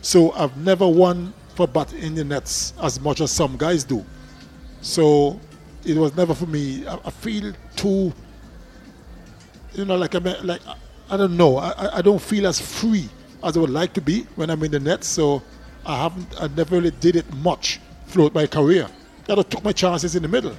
So 0.07 0.31
I've 0.35 0.57
never 0.59 0.87
won 0.87 1.35
for 1.57 1.67
bat 1.67 1.93
in 1.93 2.15
the 2.15 2.23
nets 2.23 2.75
as 2.81 3.01
much 3.01 3.21
as 3.21 3.33
some 3.33 3.57
guys 3.57 3.83
do. 3.83 4.07
So 4.81 5.41
it 5.85 5.97
was 5.97 6.17
never 6.17 6.33
for 6.33 6.47
me. 6.47 6.87
I, 6.87 6.95
I 7.07 7.11
feel 7.11 7.53
too, 7.75 8.13
you 9.75 9.85
know, 9.85 9.97
like 9.97 10.15
I 10.15 10.21
mean, 10.21 10.37
like 10.47 10.61
I 11.11 11.17
don't 11.17 11.37
know. 11.37 11.57
I, 11.57 11.99
I 11.99 12.03
don't 12.03 12.23
feel 12.23 12.47
as 12.47 12.61
free 12.61 13.09
as 13.43 13.57
I 13.57 13.61
would 13.61 13.71
like 13.71 13.95
to 13.95 14.01
be 14.01 14.29
when 14.37 14.49
I'm 14.49 14.63
in 14.63 14.71
the 14.71 14.79
nets. 14.79 15.09
So 15.09 15.43
I 15.85 16.05
haven't. 16.05 16.41
I 16.41 16.47
never 16.55 16.77
really 16.77 16.93
did 16.93 17.17
it 17.17 17.27
much 17.35 17.81
throughout 18.07 18.33
my 18.33 18.47
career. 18.47 18.87
That 19.27 19.41
I 19.41 19.43
took 19.43 19.65
my 19.65 19.73
chances 19.73 20.15
in 20.15 20.23
the 20.23 20.29
middle. 20.29 20.55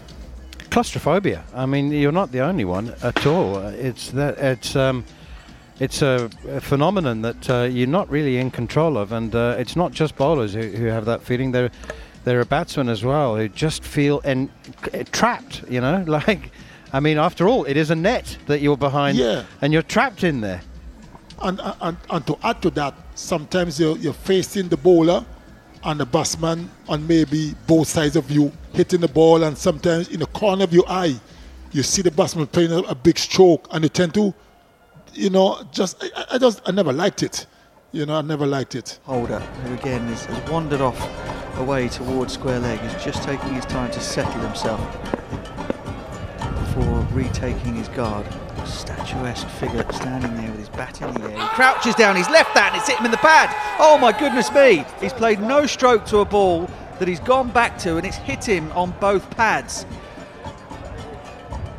Claustrophobia. 0.72 1.46
I 1.56 1.66
mean, 1.66 1.94
you're 1.94 2.12
not 2.12 2.34
the 2.34 2.42
only 2.42 2.66
one 2.66 2.94
at 3.02 3.26
all. 3.26 3.66
It's 3.68 4.12
that 4.12 4.38
it's. 4.40 4.76
Um, 4.76 5.06
it's 5.80 6.02
a, 6.02 6.30
a, 6.48 6.62
phenomenon 6.62 7.22
that 7.22 7.50
uh, 7.50 7.64
you're 7.64 7.88
not 7.88 8.10
really 8.10 8.38
in 8.38 8.50
control 8.52 8.98
of, 8.98 9.12
and 9.12 9.34
uh, 9.36 9.56
it's 9.60 9.76
not 9.76 9.92
just 9.92 10.16
bowlers 10.16 10.54
who, 10.54 10.62
who 10.62 10.86
have 10.86 11.06
that 11.06 11.22
feeling. 11.22 11.52
There, 11.52 11.70
there 12.24 12.40
are 12.40 12.46
batsmen 12.46 12.90
as 12.90 13.04
well 13.04 13.36
who 13.36 13.48
just 13.48 13.84
feel 13.84 14.22
en- 14.24 14.52
trapped. 15.12 15.64
You 15.70 15.82
know, 15.82 16.04
like, 16.08 16.52
I 16.94 17.00
mean, 17.00 17.18
after 17.18 17.48
all, 17.48 17.66
it 17.66 17.78
is 17.78 17.92
a 17.92 17.96
net 17.96 18.38
that 18.48 18.62
you're 18.62 18.78
behind, 18.78 19.18
yeah. 19.18 19.44
and 19.62 19.72
you're 19.72 19.84
trapped 19.84 20.24
in 20.24 20.42
there. 20.42 20.62
And, 21.42 21.62
and, 21.82 21.98
and 22.10 22.26
to 22.26 22.38
add 22.42 22.62
to 22.64 22.72
that, 22.72 22.96
sometimes 23.14 23.80
you're, 23.80 23.98
you're 23.98 24.14
facing 24.14 24.70
the 24.70 24.78
bowler 24.78 25.24
and 25.84 26.00
the 26.00 26.06
batsman 26.06 26.72
on 26.90 27.06
maybe 27.06 27.54
both 27.68 27.88
sides 27.88 28.16
of 28.16 28.32
you 28.32 28.52
hitting 28.74 29.02
the 29.02 29.08
ball, 29.08 29.44
and 29.44 29.56
sometimes 29.56 30.10
in 30.10 30.20
the 30.20 30.26
corner 30.28 30.64
of 30.64 30.74
your 30.74 30.90
eye, 30.90 31.16
you 31.72 31.84
see 31.84 32.02
the 32.02 32.10
batsman 32.10 32.48
playing 32.48 32.72
a, 32.72 32.80
a 32.80 32.96
big 32.96 33.20
stroke, 33.20 33.68
and 33.72 33.84
you 33.84 33.90
tend 33.90 34.16
to 34.16 34.34
you 35.18 35.30
know, 35.30 35.62
just 35.72 36.04
I, 36.04 36.26
I, 36.34 36.38
just 36.38 36.62
I 36.66 36.72
never 36.72 36.94
liked 36.94 37.24
it. 37.24 37.46
You 37.92 38.06
know, 38.06 38.18
I 38.18 38.22
never 38.22 38.46
liked 38.46 38.76
it. 38.76 39.00
Holder, 39.04 39.40
who 39.40 39.74
again 39.74 40.08
is, 40.10 40.26
has 40.26 40.50
wandered 40.52 40.82
off 40.82 41.00
away 41.58 41.88
towards 41.88 42.34
square 42.34 42.60
leg, 42.60 42.80
is 42.84 43.04
just 43.04 43.24
taking 43.24 43.54
his 43.54 43.66
time 43.66 43.90
to 43.92 44.00
settle 44.00 44.42
himself 44.42 44.80
before 46.60 47.08
retaking 47.12 47.76
his 47.76 47.88
guard. 47.90 48.26
Statuesque 48.66 49.48
figure 49.48 49.86
standing 49.94 50.36
there 50.36 50.52
with 50.52 50.60
his 50.60 50.70
bat 50.70 51.02
in 51.02 51.14
the 51.14 51.24
air. 51.24 51.40
He 51.40 51.48
crouches 51.48 51.96
down, 51.96 52.18
he's 52.18 52.30
left 52.30 52.54
that, 52.54 52.74
and 52.74 52.80
it's 52.80 52.90
hit 52.90 53.00
him 53.00 53.06
in 53.06 53.12
the 53.12 53.18
pad. 53.18 53.50
Oh 53.80 53.98
my 53.98 54.18
goodness 54.18 54.52
me! 54.52 54.86
He's 55.00 55.14
played 55.14 55.40
no 55.40 55.66
stroke 55.66 56.06
to 56.08 56.20
a 56.20 56.26
ball 56.26 56.70
that 57.00 57.08
he's 57.08 57.22
gone 57.22 57.50
back 57.50 57.78
to, 57.80 57.96
and 57.98 58.06
it's 58.06 58.18
hit 58.18 58.48
him 58.48 58.72
on 58.74 58.92
both 59.00 59.30
pads. 59.32 59.86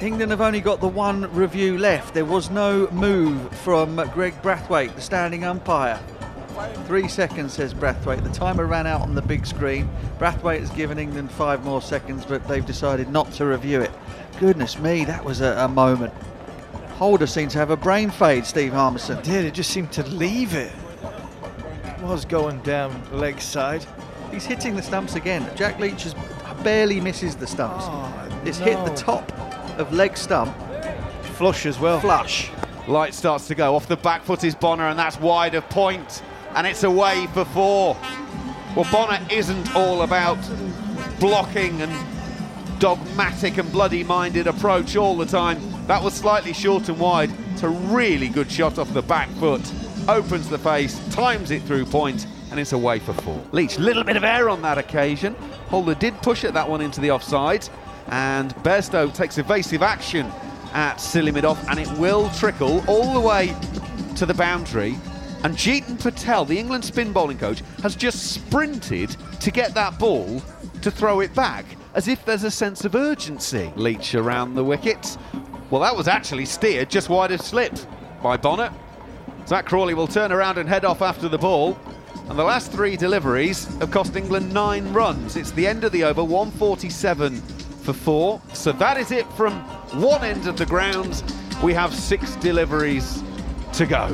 England 0.00 0.30
have 0.30 0.40
only 0.40 0.60
got 0.60 0.80
the 0.80 0.86
one 0.88 1.32
review 1.34 1.76
left. 1.76 2.14
There 2.14 2.24
was 2.24 2.50
no 2.50 2.88
move 2.92 3.52
from 3.58 3.96
Greg 4.14 4.40
Brathwaite, 4.42 4.94
the 4.94 5.00
standing 5.00 5.42
umpire. 5.42 5.98
Three 6.86 7.08
seconds, 7.08 7.54
says 7.54 7.74
Brathwaite. 7.74 8.22
The 8.22 8.30
timer 8.30 8.66
ran 8.66 8.86
out 8.86 9.00
on 9.00 9.16
the 9.16 9.22
big 9.22 9.44
screen. 9.44 9.90
Brathwaite 10.18 10.60
has 10.60 10.70
given 10.70 11.00
England 11.00 11.32
five 11.32 11.64
more 11.64 11.82
seconds, 11.82 12.24
but 12.24 12.46
they've 12.46 12.64
decided 12.64 13.08
not 13.10 13.32
to 13.32 13.46
review 13.46 13.80
it. 13.80 13.90
Goodness 14.38 14.78
me, 14.78 15.04
that 15.04 15.24
was 15.24 15.40
a, 15.40 15.56
a 15.58 15.68
moment. 15.68 16.14
Holder 16.90 17.26
seemed 17.26 17.50
to 17.52 17.58
have 17.58 17.70
a 17.70 17.76
brain 17.76 18.10
fade, 18.10 18.46
Steve 18.46 18.72
Harmison. 18.72 19.20
Did, 19.22 19.46
it 19.46 19.54
just 19.54 19.70
seemed 19.70 19.90
to 19.92 20.04
leave 20.04 20.54
it. 20.54 20.72
It 21.84 22.02
was 22.02 22.24
going 22.24 22.60
down 22.60 23.02
leg 23.12 23.40
side. 23.40 23.84
He's 24.30 24.44
hitting 24.44 24.76
the 24.76 24.82
stumps 24.82 25.16
again. 25.16 25.48
Jack 25.56 25.80
Leach 25.80 26.04
has 26.04 26.14
barely 26.62 27.00
misses 27.00 27.34
the 27.34 27.48
stumps. 27.48 27.86
Oh, 27.88 28.40
it's 28.44 28.60
no. 28.60 28.64
hit 28.64 28.84
the 28.84 28.94
top 28.94 29.47
of 29.78 29.92
leg 29.92 30.16
stump. 30.16 30.54
Flush 31.36 31.66
as 31.66 31.78
well. 31.78 32.00
Flush. 32.00 32.50
Light 32.86 33.14
starts 33.14 33.46
to 33.48 33.54
go. 33.54 33.76
Off 33.76 33.86
the 33.86 33.96
back 33.96 34.22
foot 34.22 34.44
is 34.44 34.54
Bonner, 34.54 34.88
and 34.88 34.98
that's 34.98 35.20
wide 35.20 35.54
of 35.54 35.68
point. 35.68 36.22
And 36.54 36.66
it's 36.66 36.82
away 36.82 37.26
for 37.28 37.44
four. 37.44 37.96
Well, 38.74 38.88
Bonner 38.90 39.24
isn't 39.30 39.74
all 39.74 40.02
about 40.02 40.38
blocking 41.20 41.82
and 41.82 41.92
dogmatic 42.80 43.58
and 43.58 43.70
bloody 43.72 44.04
minded 44.04 44.46
approach 44.46 44.96
all 44.96 45.16
the 45.16 45.26
time. 45.26 45.60
That 45.86 46.02
was 46.02 46.14
slightly 46.14 46.52
short 46.52 46.88
and 46.88 46.98
wide. 46.98 47.30
It's 47.52 47.62
a 47.62 47.68
really 47.68 48.28
good 48.28 48.50
shot 48.50 48.78
off 48.78 48.92
the 48.92 49.02
back 49.02 49.28
foot. 49.32 49.62
Opens 50.08 50.48
the 50.48 50.58
face, 50.58 50.98
times 51.10 51.50
it 51.50 51.62
through 51.62 51.84
point, 51.84 52.26
and 52.50 52.58
it's 52.58 52.72
away 52.72 52.98
for 52.98 53.12
four. 53.12 53.44
Leach, 53.52 53.78
little 53.78 54.04
bit 54.04 54.16
of 54.16 54.24
air 54.24 54.48
on 54.48 54.62
that 54.62 54.78
occasion. 54.78 55.34
Holder 55.68 55.94
did 55.94 56.14
push 56.22 56.44
it 56.44 56.54
that 56.54 56.68
one 56.68 56.80
into 56.80 57.00
the 57.00 57.10
offside 57.10 57.68
and 58.10 58.54
Bairstow 58.56 59.12
takes 59.12 59.38
evasive 59.38 59.82
action 59.82 60.30
at 60.72 60.96
silly 60.96 61.32
mid 61.32 61.44
off, 61.44 61.62
and 61.68 61.78
it 61.78 61.90
will 61.98 62.30
trickle 62.30 62.82
all 62.88 63.12
the 63.14 63.20
way 63.20 63.54
to 64.16 64.26
the 64.26 64.34
boundary. 64.34 64.96
And 65.44 65.54
Jeetan 65.54 66.00
Patel, 66.00 66.44
the 66.44 66.58
England 66.58 66.84
spin 66.84 67.12
bowling 67.12 67.38
coach, 67.38 67.62
has 67.82 67.94
just 67.94 68.32
sprinted 68.32 69.16
to 69.40 69.50
get 69.50 69.72
that 69.74 69.98
ball 69.98 70.42
to 70.82 70.90
throw 70.90 71.20
it 71.20 71.34
back, 71.34 71.64
as 71.94 72.08
if 72.08 72.24
there's 72.24 72.44
a 72.44 72.50
sense 72.50 72.84
of 72.84 72.94
urgency. 72.94 73.72
Leach 73.76 74.14
around 74.14 74.54
the 74.54 74.64
wicket. 74.64 75.16
Well, 75.70 75.80
that 75.82 75.96
was 75.96 76.08
actually 76.08 76.46
steered 76.46 76.90
just 76.90 77.08
wide 77.08 77.30
of 77.30 77.40
slip 77.40 77.76
by 78.22 78.36
Bonner. 78.36 78.72
Zak 79.46 79.66
Crawley 79.66 79.94
will 79.94 80.08
turn 80.08 80.32
around 80.32 80.58
and 80.58 80.68
head 80.68 80.84
off 80.84 81.02
after 81.02 81.28
the 81.28 81.38
ball. 81.38 81.78
And 82.28 82.38
the 82.38 82.44
last 82.44 82.72
three 82.72 82.96
deliveries 82.96 83.64
have 83.78 83.90
cost 83.90 84.14
England 84.16 84.52
nine 84.52 84.92
runs. 84.92 85.36
It's 85.36 85.52
the 85.52 85.66
end 85.66 85.84
of 85.84 85.92
the 85.92 86.04
over, 86.04 86.22
147 86.22 87.42
for 87.88 87.94
four. 87.94 88.42
So 88.52 88.70
that 88.72 88.98
is 88.98 89.12
it 89.12 89.26
from 89.32 89.60
one 89.98 90.22
end 90.22 90.46
of 90.46 90.58
the 90.58 90.66
ground. 90.66 91.22
We 91.62 91.72
have 91.72 91.94
six 91.94 92.36
deliveries 92.36 93.22
to 93.72 93.86
go. 93.86 94.08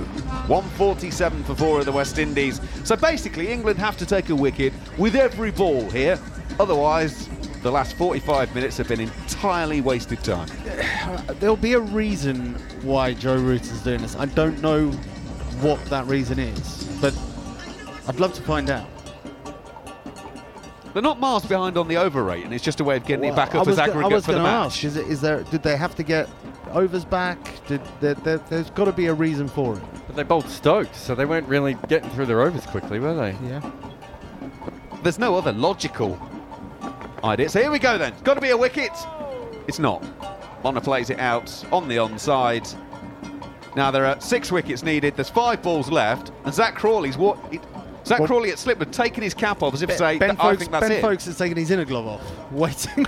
147 0.47 1.43
for 1.43 1.57
four 1.57 1.81
of 1.81 1.85
the 1.85 1.91
West 1.91 2.19
Indies. 2.19 2.61
So 2.85 2.95
basically, 2.95 3.51
England 3.51 3.81
have 3.81 3.97
to 3.97 4.07
take 4.07 4.31
a 4.31 4.37
wicket 4.37 4.73
with 4.97 5.17
every 5.17 5.51
ball 5.51 5.91
here. 5.91 6.21
Otherwise, 6.61 7.29
the 7.63 7.71
last 7.73 7.97
45 7.97 8.55
minutes 8.55 8.77
have 8.77 8.87
been 8.87 9.01
entirely 9.01 9.81
wasted 9.81 10.23
time. 10.23 10.49
There'll 11.41 11.57
be 11.57 11.73
a 11.73 11.81
reason 11.81 12.55
why 12.83 13.15
Joe 13.15 13.39
Root 13.39 13.63
is 13.63 13.83
doing 13.83 14.03
this. 14.03 14.15
I 14.15 14.27
don't 14.27 14.63
know 14.63 14.91
what 15.63 15.85
that 15.87 16.07
reason 16.07 16.39
is, 16.39 16.85
but 17.01 17.13
I'd 18.07 18.21
love 18.21 18.35
to 18.35 18.43
find 18.43 18.71
out. 18.71 18.94
They're 20.95 21.03
not 21.03 21.19
miles 21.21 21.45
behind 21.45 21.77
on 21.77 21.89
the 21.89 21.97
over 21.97 22.23
rate, 22.23 22.45
and 22.45 22.55
it's 22.55 22.65
just 22.65 22.79
a 22.81 22.85
way 22.85 22.97
of 22.97 23.05
getting 23.05 23.25
Well, 23.25 23.33
it 23.33 23.37
back 23.37 23.55
I 23.55 23.59
up 23.59 23.67
was 23.67 23.79
as 23.79 23.85
go- 23.87 23.91
aggregate 23.93 24.13
I 24.13 24.15
was 24.15 24.25
for 24.25 24.33
the 24.33 24.39
gonna 24.39 24.49
match. 24.49 24.77
Ask, 24.77 24.85
is, 24.85 24.97
it, 24.97 25.07
is 25.09 25.21
there? 25.21 25.43
Did 25.43 25.63
they 25.65 25.77
have 25.77 25.95
to 25.97 26.03
get 26.05 26.29
overs 26.71 27.05
back? 27.05 27.67
Did 27.67 27.81
there, 28.01 28.15
there, 28.15 28.39
there's 28.39 28.71
got 28.71 28.85
to 28.87 28.93
be 28.93 29.07
a 29.07 29.15
reason 29.15 29.49
for 29.49 29.75
it. 29.77 29.83
But 30.07 30.15
they 30.15 30.23
bowled 30.23 30.49
Stokes, 30.49 30.97
so 30.97 31.15
they 31.17 31.25
weren't 31.25 31.49
really 31.49 31.77
getting 31.89 32.09
through 32.11 32.27
their 32.27 32.41
overs 32.43 32.65
quickly, 32.67 33.01
were 33.01 33.15
they? 33.15 33.33
Yeah. 33.47 33.69
There's 35.03 35.19
no 35.19 35.37
other 35.37 35.53
logical 35.53 36.17
idea. 37.25 37.49
So 37.49 37.61
here 37.61 37.71
we 37.73 37.79
go 37.81 37.99
then. 37.99 38.13
It's 38.13 38.23
got 38.23 38.35
to 38.35 38.41
be 38.41 38.51
a 38.51 38.57
wicket. 38.57 38.93
It's 39.67 39.79
not. 39.81 40.03
Bonner 40.63 40.81
plays 40.81 41.11
it 41.11 41.19
out 41.19 41.65
on 41.73 41.89
the 41.89 41.97
onside. 41.97 42.73
Now 43.77 43.91
there 43.91 44.07
are 44.07 44.19
six 44.21 44.53
wickets 44.53 44.85
needed. 44.85 45.17
There's 45.17 45.29
five 45.29 45.61
balls 45.61 45.91
left, 45.91 46.31
and 46.45 46.55
Zak 46.55 46.77
Crawley's 46.77 47.19
what? 47.19 47.37
It, 47.53 47.61
Zak 48.07 48.19
Well- 48.21 48.29
Crawley 48.29 48.51
at 48.51 48.59
slip 48.59 48.79
had 48.79 48.93
taken 48.93 49.23
his 49.23 49.35
cap 49.35 49.63
off 49.63 49.75
as 49.75 49.83
if 49.83 49.91
to 49.91 49.97
say, 49.97 50.19
Ben, 50.19 50.33
"I 50.33 50.35
Foakes, 50.35 50.59
think 50.59 50.71
that's 50.73 50.89
ben 50.89 50.93
it." 50.93 51.01
Foakes 51.01 51.27
is 51.27 51.37
taking 51.39 51.57
his 51.57 51.71
inner 51.71 51.85
glove 51.85 52.07
off, 52.07 52.21
waiting. 52.53 53.07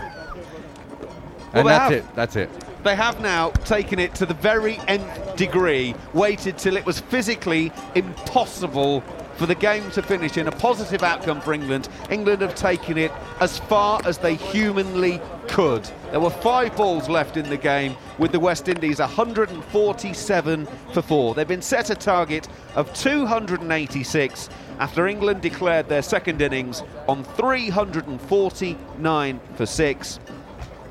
Well, 1.53 1.61
and 1.61 1.68
that's 1.68 1.82
have. 1.84 1.92
it. 1.92 2.05
That's 2.14 2.36
it. 2.36 2.51
They 2.82 2.94
have 2.97 3.20
now 3.20 3.51
taken 3.64 3.99
it 3.99 4.14
to 4.16 4.26
the 4.26 4.34
very 4.34 4.78
nth 4.88 5.36
degree, 5.36 5.94
waited 6.14 6.57
till 6.59 6.76
it 6.76 6.86
was 6.86 7.01
physically 7.01 7.72
impossible 7.94 9.03
for 9.36 9.47
the 9.47 9.55
game 9.55 9.90
to 9.90 10.03
finish 10.03 10.36
in 10.38 10.49
a 10.49 10.53
positive 10.53 11.03
outcome 11.03 11.40
for 11.40 11.53
England. 11.53 11.88
England 12.11 12.42
have 12.42 12.55
taken 12.55 12.97
it 12.97 13.12
as 13.40 13.59
far 13.59 14.01
as 14.07 14.18
they 14.18 14.34
humanly 14.34 15.20
could. 15.49 15.88
There 16.11 16.20
were 16.20 16.30
five 16.30 16.76
balls 16.76 17.09
left 17.09 17.36
in 17.36 17.49
the 17.49 17.57
game 17.57 17.97
with 18.18 18.32
the 18.32 18.40
West 18.40 18.68
Indies 18.68 18.99
147 18.99 20.66
for 20.92 21.03
four. 21.03 21.34
They've 21.34 21.49
been 21.49 21.62
set 21.62 21.90
a 21.90 21.94
target 21.94 22.49
of 22.74 22.92
286 22.94 24.49
after 24.78 25.07
England 25.07 25.42
declared 25.42 25.88
their 25.88 26.03
second 26.03 26.42
innings 26.42 26.82
on 27.09 27.24
349 27.24 29.40
for 29.55 29.66
six. 29.66 30.20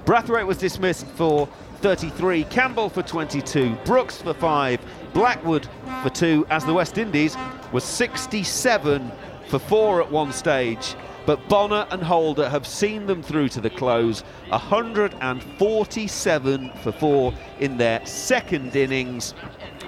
Brathwaite 0.05 0.45
was 0.45 0.57
dismissed 0.57 1.07
for 1.07 1.47
33, 1.81 2.45
Campbell 2.45 2.89
for 2.89 3.03
22, 3.03 3.75
Brooks 3.85 4.21
for 4.21 4.33
5, 4.33 4.79
Blackwood 5.13 5.67
for 6.01 6.09
2, 6.09 6.47
as 6.49 6.65
the 6.65 6.73
West 6.73 6.97
Indies 6.97 7.37
was 7.71 7.83
67 7.83 9.11
for 9.47 9.59
4 9.59 10.01
at 10.01 10.11
one 10.11 10.31
stage. 10.31 10.95
But 11.25 11.49
Bonner 11.49 11.87
and 11.89 12.03
Holder 12.03 12.47
have 12.49 12.67
seen 12.67 13.07
them 13.07 13.23
through 13.23 13.47
to 13.49 13.61
the 13.61 13.69
close, 13.69 14.21
147 14.49 16.71
for 16.83 16.91
4 16.91 17.33
in 17.59 17.77
their 17.77 18.05
second 18.05 18.75
innings 18.75 19.33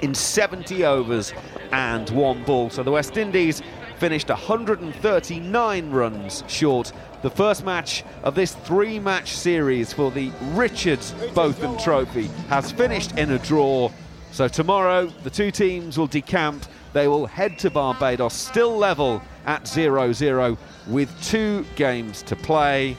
in 0.02 0.16
70 0.16 0.86
overs 0.86 1.34
and 1.72 2.10
one 2.10 2.44
ball. 2.44 2.70
So 2.70 2.84
the 2.84 2.92
West 2.92 3.16
Indies 3.18 3.62
finished 3.98 4.30
139 4.30 5.92
runs 5.92 6.44
short. 6.48 6.92
The 7.22 7.30
first 7.30 7.66
match 7.66 8.04
of 8.24 8.36
this 8.36 8.54
three 8.54 9.00
match 9.00 9.36
series 9.36 9.94
for 9.94 10.12
the 10.12 10.32
Richards 10.54 11.14
Botham 11.34 11.78
Trophy 11.78 12.28
has 12.50 12.72
finished 12.72 13.18
in 13.18 13.32
a 13.32 13.40
draw. 13.40 13.92
So 14.32 14.48
tomorrow 14.48 15.08
the 15.24 15.30
two 15.30 15.52
teams 15.52 15.98
will 15.98 16.08
decamp. 16.08 16.64
They 16.98 17.08
will 17.08 17.28
head 17.28 17.60
to 17.60 17.70
Barbados, 17.70 18.34
still 18.34 18.76
level 18.76 19.22
at 19.46 19.68
0 19.68 20.14
0 20.14 20.58
with 20.88 21.14
two 21.22 21.64
games 21.76 22.24
to 22.24 22.36
play. 22.36 22.98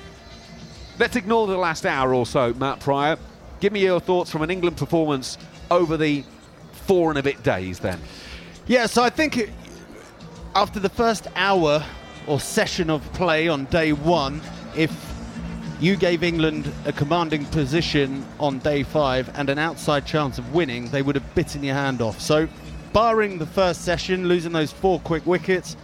Let's 1.00 1.16
ignore 1.16 1.48
the 1.48 1.56
last 1.56 1.84
hour 1.84 2.14
or 2.14 2.24
so, 2.24 2.54
Matt 2.54 2.78
Prior. 2.78 3.16
Give 3.58 3.72
me 3.72 3.80
your 3.82 3.98
thoughts 3.98 4.30
from 4.30 4.42
an 4.42 4.52
England 4.52 4.76
performance 4.76 5.36
over 5.68 5.96
the 5.96 6.22
four 6.70 7.10
and 7.10 7.18
a 7.18 7.24
bit 7.24 7.42
days 7.42 7.80
then. 7.80 7.98
Yeah, 8.68 8.86
so 8.86 9.02
I 9.02 9.10
think 9.10 9.50
after 10.54 10.78
the 10.78 10.90
first 10.90 11.26
hour 11.34 11.84
or 12.28 12.38
session 12.38 12.90
of 12.90 13.02
play 13.14 13.48
on 13.48 13.64
day 13.64 13.94
one, 13.94 14.40
if 14.76 14.92
you 15.80 15.96
gave 15.96 16.22
England 16.22 16.72
a 16.84 16.92
commanding 16.92 17.46
position 17.46 18.24
on 18.38 18.60
day 18.60 18.84
five 18.84 19.28
and 19.36 19.50
an 19.50 19.58
outside 19.58 20.06
chance 20.06 20.38
of 20.38 20.54
winning, 20.54 20.88
they 20.90 21.02
would 21.02 21.16
have 21.16 21.34
bitten 21.34 21.64
your 21.64 21.74
hand 21.74 22.00
off. 22.00 22.20
So, 22.20 22.46
barring 22.98 23.38
the 23.38 23.46
first 23.46 23.82
session, 23.82 24.26
losing 24.26 24.50
those 24.50 24.72
four 24.72 24.98
quick 24.98 25.24
wickets, 25.24 25.76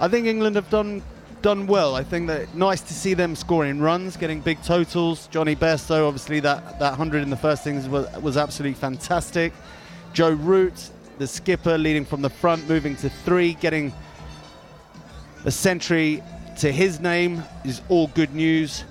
I 0.00 0.08
think 0.08 0.26
England 0.26 0.56
have 0.56 0.68
done 0.68 1.00
done 1.42 1.68
well. 1.68 1.94
I 1.94 2.02
think 2.02 2.26
that 2.26 2.52
nice 2.56 2.80
to 2.80 2.92
see 2.92 3.14
them 3.14 3.36
scoring 3.36 3.78
runs, 3.78 4.16
getting 4.16 4.40
big 4.40 4.60
totals. 4.64 5.28
Jonny 5.28 5.54
Bairstow, 5.54 6.08
obviously 6.08 6.40
that 6.40 6.80
that 6.80 6.94
hundred 6.94 7.22
in 7.22 7.30
the 7.30 7.36
first 7.36 7.64
innings 7.68 7.88
was, 7.88 8.04
was 8.20 8.36
absolutely 8.36 8.74
fantastic. 8.74 9.52
Joe 10.12 10.32
Root, 10.32 10.90
the 11.18 11.26
skipper, 11.28 11.78
leading 11.78 12.04
from 12.04 12.20
the 12.20 12.30
front, 12.30 12.68
moving 12.68 12.96
to 12.96 13.08
three, 13.08 13.54
getting 13.54 13.92
a 15.44 15.52
century 15.52 16.20
to 16.58 16.72
his 16.72 16.98
name 16.98 17.44
is 17.64 17.80
all 17.88 18.08
good 18.08 18.34
news. 18.34 18.82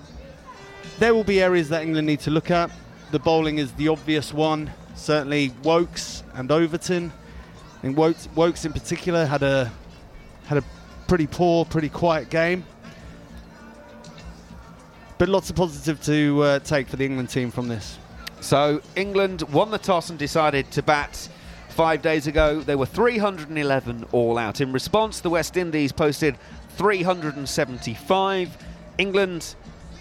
There 0.99 1.14
will 1.14 1.26
be 1.26 1.41
areas 1.41 1.68
that 1.70 1.82
England 1.82 2.07
need 2.07 2.22
to 2.22 2.32
look 2.32 2.51
at. 2.51 2.72
The 3.12 3.20
bowling 3.20 3.57
is 3.57 3.74
the 3.74 3.89
obvious 3.89 4.34
one. 4.34 4.72
Certainly 4.95 5.51
Woakes 5.62 6.24
and 6.36 6.49
Overton. 6.51 7.12
I 7.80 7.82
think 7.82 7.97
Woakes, 7.97 8.27
Woakes 8.36 8.65
in 8.65 8.73
particular 8.73 9.25
had 9.25 9.41
a 9.41 9.71
had 10.47 10.57
a 10.57 10.63
pretty 11.07 11.27
poor, 11.27 11.63
pretty 11.63 11.88
quiet 11.88 12.30
game. 12.30 12.65
But 15.17 15.30
lots 15.30 15.49
of 15.49 15.55
positive 15.55 16.03
to 16.03 16.43
uh, 16.43 16.59
take 16.59 16.89
for 16.89 16.97
the 16.97 17.05
England 17.05 17.30
team 17.30 17.51
from 17.51 17.69
this. 17.69 17.97
So 18.41 18.82
England 18.97 19.43
won 19.43 19.71
the 19.71 19.77
toss 19.77 20.09
and 20.09 20.19
decided 20.19 20.69
to 20.71 20.84
bat 20.84 21.30
five 21.69 22.01
days 22.01 22.27
ago. 22.27 22.59
They 22.59 22.75
were 22.75 22.86
311 22.86 24.07
all 24.11 24.38
out. 24.38 24.59
In 24.59 24.73
response, 24.73 25.21
the 25.21 25.30
West 25.30 25.55
Indies 25.55 25.93
posted 25.93 26.38
375. 26.77 28.57
England 28.97 29.55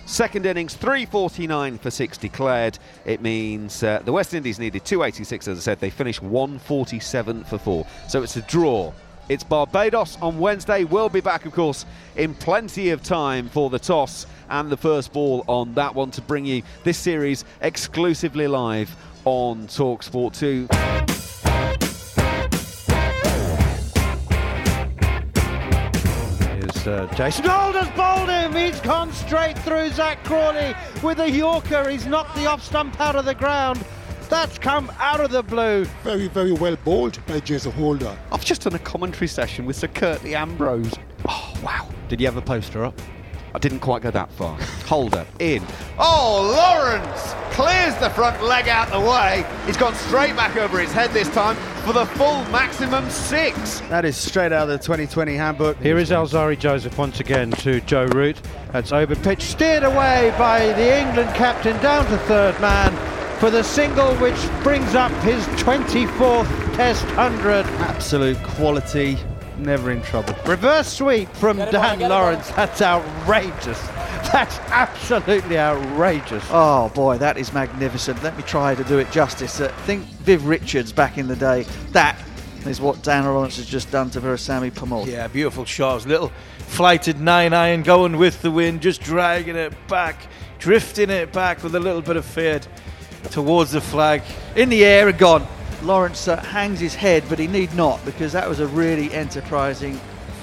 Second 0.08 0.46
innings, 0.46 0.72
349 0.74 1.76
for 1.76 1.90
six 1.90 2.16
declared. 2.16 2.78
It 3.04 3.20
means 3.20 3.82
uh, 3.82 4.00
the 4.06 4.10
West 4.10 4.32
Indies 4.32 4.58
needed 4.58 4.82
286, 4.86 5.48
as 5.48 5.58
I 5.58 5.60
said. 5.60 5.80
They 5.80 5.90
finished 5.90 6.22
147 6.22 7.44
for 7.44 7.58
four. 7.58 7.86
So 8.08 8.22
it's 8.22 8.34
a 8.36 8.42
draw. 8.42 8.94
It's 9.28 9.44
Barbados 9.44 10.16
on 10.22 10.38
Wednesday. 10.38 10.84
We'll 10.84 11.10
be 11.10 11.20
back, 11.20 11.44
of 11.44 11.52
course, 11.52 11.84
in 12.16 12.32
plenty 12.34 12.88
of 12.88 13.02
time 13.02 13.50
for 13.50 13.68
the 13.68 13.78
toss 13.78 14.26
and 14.48 14.70
the 14.70 14.78
first 14.78 15.12
ball 15.12 15.44
on 15.46 15.74
that 15.74 15.94
one 15.94 16.10
to 16.12 16.22
bring 16.22 16.46
you 16.46 16.62
this 16.84 16.96
series 16.96 17.44
exclusively 17.60 18.48
live 18.48 18.96
on 19.26 19.66
Talksport 19.66 20.34
2. 20.38 21.37
Uh, 26.88 27.06
Jason 27.14 27.44
Holder's 27.44 27.90
bowled 27.90 28.30
him. 28.30 28.54
He's 28.54 28.80
gone 28.80 29.12
straight 29.12 29.58
through 29.58 29.90
Zak 29.90 30.24
Crawley 30.24 30.74
with 31.02 31.20
a 31.20 31.30
Yorker. 31.30 31.86
He's 31.90 32.06
knocked 32.06 32.34
the 32.34 32.46
off 32.46 32.62
stump 32.62 32.98
out 32.98 33.14
of 33.14 33.26
the 33.26 33.34
ground. 33.34 33.84
That's 34.30 34.58
come 34.58 34.90
out 34.98 35.20
of 35.20 35.30
the 35.30 35.42
blue. 35.42 35.84
Very, 36.02 36.28
very 36.28 36.52
well 36.52 36.76
bowled 36.84 37.24
by 37.26 37.40
Jason 37.40 37.72
Holder. 37.72 38.16
I've 38.32 38.44
just 38.44 38.62
done 38.62 38.74
a 38.74 38.78
commentary 38.78 39.28
session 39.28 39.66
with 39.66 39.76
Sir 39.76 39.88
Curtly 39.88 40.34
Ambrose. 40.34 40.94
Oh, 41.28 41.54
wow. 41.62 41.86
Did 42.08 42.22
you 42.22 42.26
have 42.26 42.38
a 42.38 42.42
poster 42.42 42.86
up? 42.86 42.98
I 43.58 43.60
didn't 43.60 43.80
quite 43.80 44.02
go 44.02 44.12
that 44.12 44.30
far. 44.30 44.56
Holder 44.86 45.26
in. 45.40 45.66
Oh, 45.98 46.54
Lawrence 46.54 47.34
clears 47.56 47.92
the 47.96 48.08
front 48.08 48.40
leg 48.40 48.68
out 48.68 48.88
the 48.92 49.00
way. 49.00 49.44
He's 49.66 49.76
gone 49.76 49.96
straight 49.96 50.36
back 50.36 50.56
over 50.56 50.78
his 50.78 50.92
head 50.92 51.10
this 51.10 51.28
time 51.30 51.56
for 51.84 51.92
the 51.92 52.06
full 52.06 52.44
maximum 52.52 53.10
six. 53.10 53.80
That 53.88 54.04
is 54.04 54.16
straight 54.16 54.52
out 54.52 54.62
of 54.62 54.68
the 54.68 54.78
2020 54.78 55.34
handbook. 55.34 55.76
Here 55.78 55.98
is 55.98 56.10
Alzarri 56.10 56.56
Joseph 56.56 56.96
once 56.96 57.18
again 57.18 57.50
to 57.50 57.80
Joe 57.80 58.06
Root. 58.06 58.40
That's 58.70 58.92
over 58.92 59.16
pitch, 59.16 59.42
steered 59.42 59.82
away 59.82 60.32
by 60.38 60.72
the 60.74 61.00
England 61.00 61.34
captain 61.34 61.76
down 61.82 62.04
to 62.12 62.18
third 62.28 62.60
man 62.60 62.94
for 63.40 63.50
the 63.50 63.64
single 63.64 64.14
which 64.18 64.38
brings 64.62 64.94
up 64.94 65.10
his 65.24 65.44
24th 65.60 66.46
Test 66.76 67.04
100. 67.16 67.66
Absolute 67.80 68.38
quality, 68.44 69.18
never 69.58 69.90
in 69.90 70.02
trouble. 70.02 70.34
Reverse 70.46 70.92
sweep 70.92 71.28
from 71.34 71.56
Dan 71.56 72.00
Lawrence. 72.00 72.50
That's 72.50 72.82
outrageous. 72.82 73.80
That's 74.32 74.58
absolutely 74.70 75.58
outrageous. 75.58 76.44
Oh 76.50 76.90
boy, 76.90 77.18
that 77.18 77.38
is 77.38 77.52
magnificent. 77.52 78.22
Let 78.22 78.36
me 78.36 78.42
try 78.42 78.74
to 78.74 78.84
do 78.84 78.98
it 78.98 79.10
justice. 79.10 79.60
Uh, 79.60 79.68
think 79.84 80.04
Viv 80.04 80.46
Richards 80.46 80.92
back 80.92 81.18
in 81.18 81.28
the 81.28 81.36
day. 81.36 81.64
That 81.92 82.18
is 82.66 82.80
what 82.80 83.02
Dan 83.02 83.24
Lawrence 83.24 83.56
has 83.56 83.66
just 83.66 83.90
done 83.90 84.10
to 84.10 84.20
Veerasamy 84.20 84.72
Permaul. 84.72 85.06
Yeah, 85.06 85.28
beautiful 85.28 85.64
shots. 85.64 86.06
Little 86.06 86.32
flighted 86.58 87.20
nine 87.20 87.52
iron 87.52 87.82
going 87.82 88.18
with 88.18 88.42
the 88.42 88.50
wind, 88.50 88.82
just 88.82 89.00
dragging 89.00 89.56
it 89.56 89.72
back, 89.88 90.20
drifting 90.58 91.10
it 91.10 91.32
back 91.32 91.62
with 91.62 91.74
a 91.74 91.80
little 91.80 92.02
bit 92.02 92.16
of 92.16 92.24
fade 92.24 92.66
towards 93.30 93.72
the 93.72 93.80
flag. 93.80 94.22
In 94.56 94.68
the 94.68 94.84
air 94.84 95.08
and 95.08 95.18
gone. 95.18 95.46
Lawrence 95.82 96.28
uh, 96.28 96.42
hangs 96.42 96.80
his 96.80 96.94
head, 96.94 97.24
but 97.28 97.38
he 97.38 97.46
need 97.46 97.74
not 97.74 98.04
because 98.04 98.32
that 98.32 98.48
was 98.48 98.60
a 98.60 98.66
really 98.66 99.12
enterprising, 99.12 99.94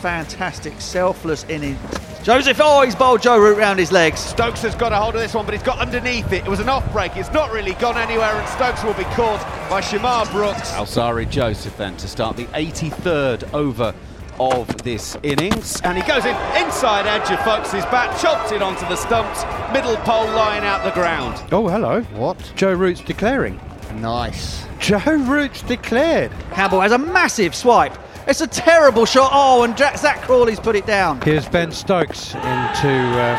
fantastic, 0.02 0.80
selfless 0.80 1.44
innings. 1.46 1.80
Joseph, 2.24 2.60
oh, 2.60 2.82
he's 2.82 2.96
bowled 2.96 3.22
Joe 3.22 3.38
Root 3.38 3.58
round 3.58 3.78
his 3.78 3.92
legs. 3.92 4.20
Stokes 4.20 4.62
has 4.64 4.74
got 4.74 4.92
a 4.92 4.96
hold 4.96 5.14
of 5.14 5.22
this 5.22 5.34
one, 5.34 5.46
but 5.46 5.54
he's 5.54 5.62
got 5.62 5.78
underneath 5.78 6.34
it. 6.34 6.44
It 6.44 6.50
was 6.50 6.60
an 6.60 6.70
off 6.70 6.92
break. 6.92 7.16
It's 7.18 7.32
not 7.32 7.52
really 7.52 7.74
gone 7.74 7.98
anywhere, 7.98 8.36
and 8.36 8.50
Stokes 8.50 8.84
will 8.84 8.96
be 8.96 9.04
caught 9.14 9.40
by 9.70 9.80
Shamarh 9.82 10.32
Brooks. 10.32 10.72
Alzarri 10.72 11.30
Joseph 11.30 11.78
then 11.78 11.96
to 11.98 12.08
start 12.08 12.36
the 12.36 12.46
83rd 12.46 13.54
over 13.54 13.94
of 14.40 14.68
this 14.84 15.18
innings. 15.24 15.80
And 15.82 15.98
he 15.98 16.04
goes 16.04 16.26
in 16.26 16.36
inside 16.58 17.06
edge 17.06 17.30
of 17.30 17.40
Foakes' 17.44 17.86
bat, 17.86 18.20
chopped 18.20 18.52
it 18.52 18.62
onto 18.62 18.88
the 18.88 18.96
stumps, 18.96 19.44
middle 19.72 19.96
pole 19.98 20.26
line 20.34 20.64
out 20.64 20.84
the 20.84 20.92
ground. 20.92 21.42
Oh, 21.52 21.68
hello. 21.68 22.02
What? 22.16 22.54
Joe 22.56 22.74
Root's 22.74 23.02
declaring. 23.02 23.60
Nice. 23.96 24.65
Joe 24.86 25.00
Root's 25.16 25.64
declared. 25.64 26.32
Campbell 26.52 26.80
has 26.80 26.92
a 26.92 26.98
massive 27.00 27.56
swipe. 27.56 27.98
It's 28.28 28.42
a 28.42 28.46
terrible 28.46 29.08
shot. 29.08 29.32
Oh, 29.34 29.64
and 29.64 29.76
Jack 29.76 29.98
Zak 29.98 30.22
Crawley's 30.22 30.60
put 30.60 30.76
it 30.76 30.86
down. 30.86 31.20
Here's 31.22 31.50
Ben 31.50 31.72
Stokes 31.72 32.36
into 32.36 32.44
uh, 32.44 33.36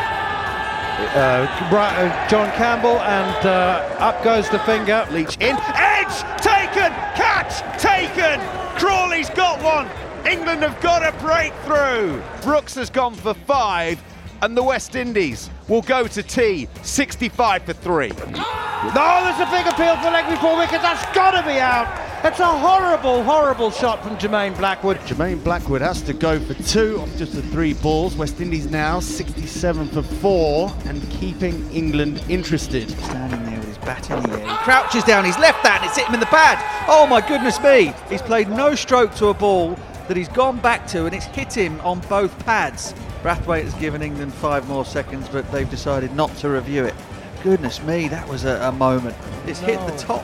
uh, 1.15 1.69
Bri- 1.69 1.79
uh, 1.79 2.27
John 2.27 2.51
Campbell, 2.57 2.99
and 2.99 3.47
uh, 3.47 3.95
up 3.97 4.21
goes 4.25 4.49
the 4.49 4.59
finger. 4.59 5.07
Leach 5.09 5.37
in, 5.37 5.55
edge 5.73 6.17
taken, 6.41 6.91
catch 7.15 7.61
taken. 7.81 8.41
Crawley's 8.77 9.29
got 9.29 9.63
one. 9.63 9.87
England 10.29 10.63
have 10.63 10.81
got 10.81 11.01
a 11.01 11.17
breakthrough. 11.19 12.21
Brooks 12.41 12.75
has 12.75 12.89
gone 12.89 13.13
for 13.13 13.33
five, 13.33 14.03
and 14.41 14.57
the 14.57 14.63
West 14.63 14.95
Indies 14.95 15.49
will 15.67 15.81
go 15.81 16.07
to 16.07 16.23
T, 16.23 16.67
65 16.81 17.63
for 17.63 17.73
three. 17.73 18.09
No, 18.09 19.21
there's 19.23 19.39
a 19.39 19.51
big 19.51 19.65
appeal 19.67 19.95
for 19.97 20.11
leg 20.11 20.29
before 20.29 20.57
wicket. 20.57 20.81
That's 20.81 21.03
got 21.15 21.31
to 21.31 21.45
be 21.47 21.59
out. 21.59 21.85
That's 22.23 22.39
a 22.39 22.45
horrible, 22.45 23.23
horrible 23.23 23.69
shot 23.69 24.03
from 24.03 24.17
Jermaine 24.17 24.57
Blackwood. 24.57 24.97
Jermaine 25.01 25.43
Blackwood 25.43 25.81
has 25.81 26.01
to 26.03 26.13
go 26.13 26.39
for 26.39 26.53
two 26.63 26.99
off 26.99 27.15
just 27.17 27.33
the 27.33 27.41
three 27.43 27.73
balls. 27.75 28.15
West 28.15 28.41
Indies 28.41 28.69
now 28.69 28.99
67 28.99 29.87
for 29.89 30.01
four 30.01 30.73
and 30.85 31.01
keeping 31.11 31.69
England 31.71 32.23
interested. 32.27 32.89
Standing 32.89 33.43
there 33.45 33.59
with 33.59 33.67
his 33.67 33.77
bat 33.79 34.09
in 34.09 34.21
the 34.23 34.31
air. 34.31 34.47
He 34.47 34.55
crouches 34.57 35.03
down 35.03 35.25
he's 35.25 35.37
left 35.37 35.63
that 35.63 35.81
and 35.81 35.89
It's 35.89 35.97
hit 35.97 36.07
him 36.07 36.15
in 36.15 36.19
the 36.19 36.25
pad. 36.25 36.57
Oh 36.87 37.05
my 37.05 37.21
goodness 37.27 37.61
me. 37.61 37.93
He's 38.09 38.21
played 38.21 38.49
no 38.49 38.73
stroke 38.73 39.13
to 39.15 39.27
a 39.27 39.33
ball 39.33 39.77
that 40.07 40.17
he's 40.17 40.29
gone 40.29 40.59
back 40.59 40.87
to 40.87 41.05
and 41.05 41.13
it's 41.13 41.25
hit 41.25 41.55
him 41.55 41.79
on 41.81 41.99
both 42.09 42.37
pads. 42.45 42.93
Brathwaite 43.27 43.65
has 43.65 43.73
given 43.73 44.01
England 44.01 44.33
five 44.33 44.69
more 44.69 44.85
seconds, 44.85 45.27
but 45.27 45.51
they've 45.51 45.69
decided 45.69 46.15
not 46.15 46.33
to 46.37 46.47
review 46.47 46.85
it. 46.85 46.95
Goodness 47.43 47.83
me, 47.83 48.07
that 48.07 48.25
was 48.29 48.45
a, 48.45 48.55
a 48.61 48.71
moment. 48.71 49.17
It's 49.45 49.59
hit 49.59 49.85
the 49.85 49.97
top 49.97 50.23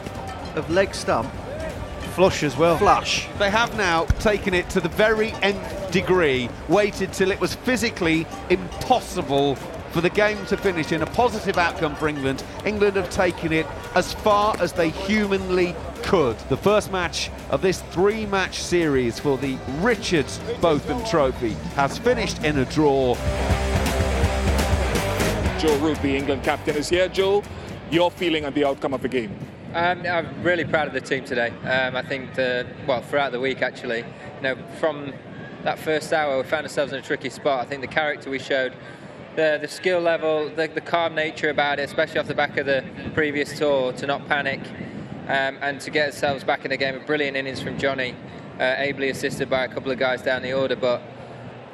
of 0.56 0.70
leg 0.70 0.96
stump. 0.96 1.30
Flush 2.16 2.44
as 2.44 2.56
well. 2.56 2.78
Flush. 2.78 3.28
They 3.40 3.50
have 3.50 3.76
now 3.76 4.06
taken 4.22 4.54
it 4.54 4.70
to 4.70 4.80
the 4.80 4.88
very 4.88 5.34
nth 5.42 5.92
degree, 5.92 6.48
waited 6.70 7.12
till 7.12 7.30
it 7.30 7.42
was 7.42 7.56
physically 7.56 8.26
impossible 8.50 9.56
for 9.92 10.00
the 10.00 10.10
game 10.10 10.38
to 10.46 10.56
finish 10.56 10.94
in 10.94 11.02
a 11.02 11.08
positive 11.08 11.58
outcome 11.58 11.98
for 11.98 12.08
England. 12.08 12.42
England 12.66 12.96
have 12.96 13.10
taken 13.10 13.52
it 13.52 13.68
as 13.96 14.14
far 14.14 14.56
as 14.62 14.72
they 14.72 14.92
humanly 14.92 15.76
could. 16.04 16.38
The 16.50 16.58
first 16.58 16.92
match 16.92 17.32
of 17.50 17.62
this 17.62 17.82
three 17.92 18.26
match 18.26 18.62
series 18.62 19.20
for 19.20 19.38
the 19.38 19.58
Richards 19.80 20.40
Botham 20.62 21.04
Trophy 21.06 21.54
has 21.76 21.98
finished 21.98 22.44
in 22.44 22.60
a 22.60 22.66
draw. 22.66 23.16
Joe 25.60 25.78
Root, 25.80 26.02
the 26.02 26.16
England 26.16 26.44
captain, 26.44 26.76
is 26.76 26.90
here. 26.90 27.08
Joe, 27.08 27.42
your 27.90 28.12
feeling 28.12 28.46
on 28.46 28.54
the 28.54 28.66
outcome 28.66 28.94
of 28.94 29.02
the 29.02 29.08
game? 29.08 29.38
Um, 29.74 30.06
I'm 30.06 30.44
really 30.44 30.66
proud 30.66 30.88
of 30.88 30.94
the 30.94 31.02
team 31.02 31.24
today. 31.24 31.50
Um, 31.64 31.96
I 31.96 32.04
think, 32.04 32.36
the, 32.36 32.68
well, 32.86 33.02
throughout 33.02 33.32
the 33.32 33.40
week 33.40 33.62
actually, 33.62 34.00
you 34.00 34.42
know, 34.42 34.56
from 34.80 35.14
that 35.64 35.80
first 35.80 36.12
hour 36.12 36.38
we 36.38 36.44
found 36.44 36.66
ourselves 36.66 36.92
in 36.94 37.00
a 37.00 37.02
tricky 37.02 37.30
spot. 37.30 37.66
I 37.66 37.70
think 37.70 37.82
the 37.82 37.88
character 37.88 38.30
we 38.30 38.40
showed 38.40 38.76
the 39.36 39.58
the 39.60 39.68
skill 39.68 40.00
level, 40.00 40.50
the, 40.50 40.68
the 40.68 40.82
calm 40.82 41.16
nature 41.16 41.50
about 41.50 41.80
it, 41.80 41.84
especially 41.84 42.20
off 42.20 42.28
the 42.28 42.36
back 42.36 42.58
of 42.58 42.66
the 42.66 42.84
previous 43.14 43.58
tour, 43.58 43.94
to 43.94 44.06
not 44.06 44.28
panic 44.28 44.62
um, 45.28 45.58
and 45.62 45.80
to 45.82 45.92
get 45.92 46.08
ourselves 46.08 46.44
back 46.44 46.66
in 46.66 46.72
the 46.72 46.78
game. 46.78 46.96
A 46.96 47.00
brilliant 47.00 47.38
innings 47.38 47.62
from 47.62 47.78
Jonny, 47.78 48.16
uh, 48.60 48.64
ably 48.78 49.10
assisted 49.10 49.50
by 49.50 49.64
a 49.64 49.68
couple 49.68 49.92
of 49.92 50.00
guys 50.00 50.22
down 50.22 50.42
the 50.42 50.54
order, 50.54 50.76
but. 50.76 51.02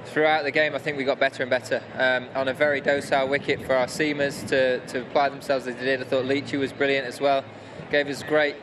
Throughout 0.05 0.43
the 0.43 0.51
game, 0.51 0.73
I 0.73 0.79
think 0.79 0.97
we 0.97 1.03
got 1.03 1.19
better 1.19 1.43
and 1.43 1.49
better. 1.49 1.83
Um, 1.95 2.29
on 2.33 2.47
a 2.47 2.53
very 2.53 2.79
docile 2.79 3.27
wicket 3.27 3.61
for 3.61 3.75
our 3.75 3.85
seamers 3.85 4.47
to, 4.47 4.79
to 4.87 5.01
apply 5.01 5.27
themselves 5.29 5.67
as 5.67 5.75
they 5.75 5.83
did. 5.83 6.01
I 6.01 6.05
thought 6.05 6.23
Leachy 6.25 6.57
was 6.57 6.71
brilliant 6.71 7.05
as 7.05 7.19
well. 7.19 7.43
Gave 7.91 8.07
us 8.07 8.23
great 8.23 8.55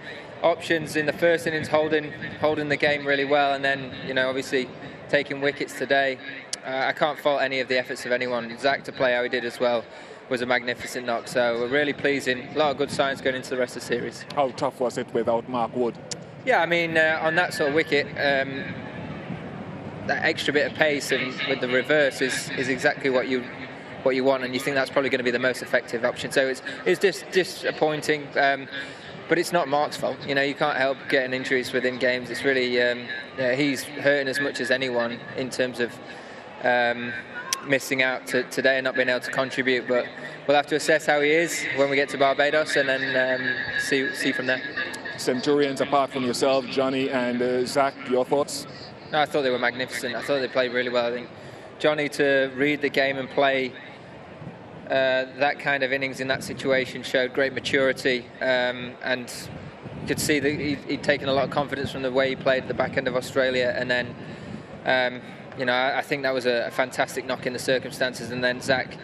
options 0.42 0.96
in 0.96 1.06
the 1.06 1.12
first 1.12 1.46
innings, 1.46 1.68
holding 1.68 2.10
holding 2.40 2.68
the 2.68 2.76
game 2.76 3.06
really 3.06 3.26
well, 3.26 3.52
and 3.54 3.64
then 3.64 3.92
you 4.06 4.14
know 4.14 4.28
obviously 4.28 4.68
taking 5.08 5.40
wickets 5.40 5.78
today. 5.78 6.18
Uh, 6.66 6.86
I 6.86 6.92
can't 6.92 7.18
fault 7.18 7.42
any 7.42 7.60
of 7.60 7.68
the 7.68 7.78
efforts 7.78 8.06
of 8.06 8.12
anyone. 8.12 8.56
Zak 8.58 8.82
to 8.84 8.92
play 8.92 9.14
how 9.14 9.22
he 9.22 9.28
did 9.28 9.44
as 9.44 9.60
well 9.60 9.84
was 10.28 10.42
a 10.42 10.46
magnificent 10.46 11.06
knock. 11.06 11.28
So 11.28 11.60
we're 11.60 11.68
really 11.68 11.92
pleasing. 11.92 12.48
A 12.54 12.58
lot 12.58 12.70
of 12.70 12.78
good 12.78 12.90
signs 12.90 13.20
going 13.20 13.36
into 13.36 13.50
the 13.50 13.56
rest 13.56 13.76
of 13.76 13.82
the 13.82 13.86
series. 13.86 14.24
How 14.34 14.50
tough 14.50 14.80
was 14.80 14.98
it 14.98 15.12
without 15.14 15.48
Mark 15.48 15.74
Wood? 15.74 15.96
Yeah, 16.44 16.60
I 16.60 16.66
mean 16.66 16.96
uh, 16.96 17.20
on 17.22 17.34
that 17.36 17.54
sort 17.54 17.70
of 17.70 17.74
wicket. 17.74 18.06
Um, 18.06 18.64
that 20.06 20.24
extra 20.24 20.52
bit 20.52 20.70
of 20.70 20.78
pace 20.78 21.10
and 21.10 21.34
with 21.48 21.60
the 21.60 21.68
reverse 21.68 22.20
is, 22.20 22.48
is 22.50 22.68
exactly 22.68 23.10
what 23.10 23.28
you 23.28 23.44
what 24.04 24.14
you 24.14 24.22
want, 24.22 24.44
and 24.44 24.54
you 24.54 24.60
think 24.60 24.76
that's 24.76 24.90
probably 24.90 25.10
going 25.10 25.18
to 25.18 25.24
be 25.24 25.32
the 25.32 25.38
most 25.38 25.62
effective 25.62 26.04
option. 26.04 26.30
So 26.30 26.46
it's 26.46 26.62
it's 26.84 27.00
just 27.00 27.28
disappointing. 27.32 28.28
Um, 28.38 28.68
but 29.28 29.38
it's 29.38 29.52
not 29.52 29.66
Mark's 29.66 29.96
fault. 29.96 30.16
You 30.24 30.36
know, 30.36 30.42
you 30.42 30.54
can't 30.54 30.76
help 30.76 30.98
getting 31.08 31.34
injuries 31.34 31.72
within 31.72 31.98
games. 31.98 32.30
It's 32.30 32.44
really 32.44 32.80
um, 32.80 33.06
yeah, 33.36 33.56
he's 33.56 33.82
hurting 33.82 34.28
as 34.28 34.38
much 34.38 34.60
as 34.60 34.70
anyone 34.70 35.18
in 35.36 35.50
terms 35.50 35.80
of 35.80 35.92
um, 36.62 37.12
missing 37.66 38.02
out 38.02 38.26
to, 38.28 38.42
today 38.44 38.78
and 38.78 38.84
not 38.84 38.94
being 38.94 39.08
able 39.08 39.20
to 39.20 39.30
contribute. 39.30 39.88
But 39.88 40.06
we'll 40.46 40.56
have 40.56 40.66
to 40.68 40.76
assess 40.76 41.06
how 41.06 41.20
he 41.20 41.30
is 41.30 41.64
when 41.76 41.90
we 41.90 41.96
get 41.96 42.08
to 42.10 42.18
Barbados 42.18 42.76
and 42.76 42.88
then 42.88 43.40
um, 43.40 43.80
see 43.80 44.14
see 44.14 44.32
from 44.32 44.46
there. 44.46 44.62
Centurions, 45.16 45.80
apart 45.80 46.10
from 46.10 46.24
yourself, 46.24 46.66
Jonny 46.66 47.08
and 47.10 47.40
uh, 47.40 47.64
Zak, 47.64 47.94
your 48.10 48.24
thoughts? 48.24 48.66
No, 49.12 49.20
I 49.20 49.26
thought 49.26 49.42
they 49.42 49.50
were 49.50 49.58
magnificent. 49.58 50.14
I 50.14 50.22
thought 50.22 50.40
they 50.40 50.48
played 50.48 50.72
really 50.72 50.90
well. 50.90 51.06
I 51.06 51.12
think 51.12 51.28
Jonny 51.78 52.08
to 52.10 52.50
read 52.54 52.82
the 52.82 52.88
game 52.90 53.16
and 53.16 53.28
play 53.30 53.72
uh, 54.86 55.26
that 55.38 55.58
kind 55.58 55.82
of 55.82 55.92
innings 55.92 56.20
in 56.20 56.28
that 56.28 56.44
situation 56.44 57.02
showed 57.02 57.32
great 57.32 57.52
maturity 57.52 58.24
um, 58.40 58.94
and 59.02 59.32
you 60.00 60.06
could 60.06 60.20
see 60.20 60.38
that 60.38 60.48
he'd, 60.48 60.78
he'd, 60.86 61.02
taken 61.02 61.28
a 61.28 61.32
lot 61.32 61.42
of 61.42 61.50
confidence 61.50 61.90
from 61.90 62.02
the 62.02 62.12
way 62.12 62.28
he 62.28 62.36
played 62.36 62.62
at 62.62 62.68
the 62.68 62.74
back 62.74 62.96
end 62.96 63.08
of 63.08 63.16
Australia 63.16 63.74
and 63.76 63.90
then 63.90 64.14
um, 64.84 65.20
you 65.58 65.64
know 65.64 65.72
I, 65.72 65.98
I, 65.98 66.02
think 66.02 66.22
that 66.22 66.34
was 66.34 66.46
a, 66.46 66.66
a, 66.66 66.70
fantastic 66.70 67.26
knock 67.26 67.46
in 67.46 67.52
the 67.52 67.58
circumstances 67.58 68.30
and 68.30 68.42
then 68.42 68.60
Zak 68.60 68.96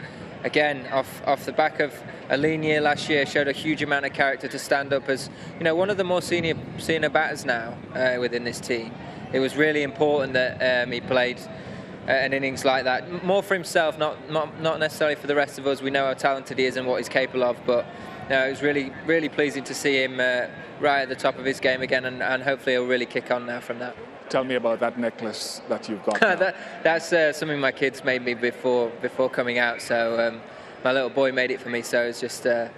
again 0.45 0.87
off 0.93 1.23
off 1.27 1.45
the 1.45 1.53
back 1.53 1.81
of 1.81 1.95
a 2.29 2.37
lean 2.37 2.63
year 2.63 2.81
last 2.81 3.09
year 3.09 3.25
showed 3.27 3.49
a 3.49 3.53
huge 3.53 3.83
amount 3.83 4.07
of 4.07 4.13
character 4.13 4.49
to 4.49 4.59
stand 4.59 4.93
up 4.93 5.09
as 5.09 5.31
you 5.59 5.65
know 5.65 5.75
one 5.75 5.91
of 5.91 5.97
the 5.97 6.05
more 6.05 6.23
senior 6.23 6.55
senior 6.79 7.09
batters 7.09 7.45
now 7.45 7.77
uh, 7.95 8.17
within 8.19 8.45
this 8.45 8.61
team 8.61 8.93
it 9.33 9.41
was 9.41 9.57
really 9.57 9.83
important 9.83 10.33
that 10.35 10.85
um, 10.85 10.93
he 10.93 11.01
played 11.01 11.41
an 12.07 12.33
innings 12.33 12.65
like 12.65 12.85
that. 12.85 13.25
More 13.25 13.43
for 13.43 13.55
himself, 13.55 13.99
not, 13.99 14.31
not 14.31 14.61
not 14.61 14.81
necessarily 14.81 15.15
for 15.15 15.27
the 15.27 15.35
rest 15.35 15.59
of 15.59 15.67
us. 15.67 15.81
We 15.81 15.91
know 15.91 16.07
how 16.07 16.15
talented 16.15 16.59
he 16.59 16.65
is 16.65 16.77
and 16.77 16.87
what 16.87 16.99
he's 16.99 17.09
capable 17.09 17.45
of, 17.45 17.57
but 17.65 17.87
no, 18.29 18.47
it 18.47 18.51
was 18.51 18.63
really 18.63 18.93
really 19.07 19.29
pleasing 19.29 19.65
to 19.65 19.75
see 19.75 20.03
him 20.03 20.19
uh, 20.19 20.47
right 20.81 21.03
at 21.03 21.09
the 21.09 21.15
top 21.15 21.39
of 21.39 21.45
his 21.45 21.61
game 21.61 21.81
again, 21.81 22.05
and, 22.05 22.23
and, 22.23 22.43
hopefully 22.43 22.75
he'll 22.75 22.87
really 22.87 23.07
kick 23.07 23.31
on 23.31 23.47
now 23.47 23.61
from 23.61 23.79
that. 23.79 23.97
Tell 24.33 24.45
me 24.45 24.55
about 24.55 24.80
that 24.80 24.99
necklace 24.99 25.61
that 25.68 25.91
you've 25.91 26.03
got. 26.05 26.18
that, 26.20 26.57
that's 26.83 27.12
uh, 27.12 27.35
something 27.35 27.61
my 27.61 27.70
kids 27.70 28.03
made 28.03 28.24
me 28.24 28.33
before 28.33 28.89
before 29.03 29.28
coming 29.28 29.59
out. 29.59 29.83
So 29.83 30.18
um, 30.18 30.41
my 30.83 30.91
little 30.91 31.11
boy 31.11 31.33
made 31.33 31.51
it 31.51 31.61
for 31.61 31.68
me. 31.68 31.83
So 31.83 32.03
it's 32.03 32.18
just. 32.18 32.47
Uh, 32.47 32.68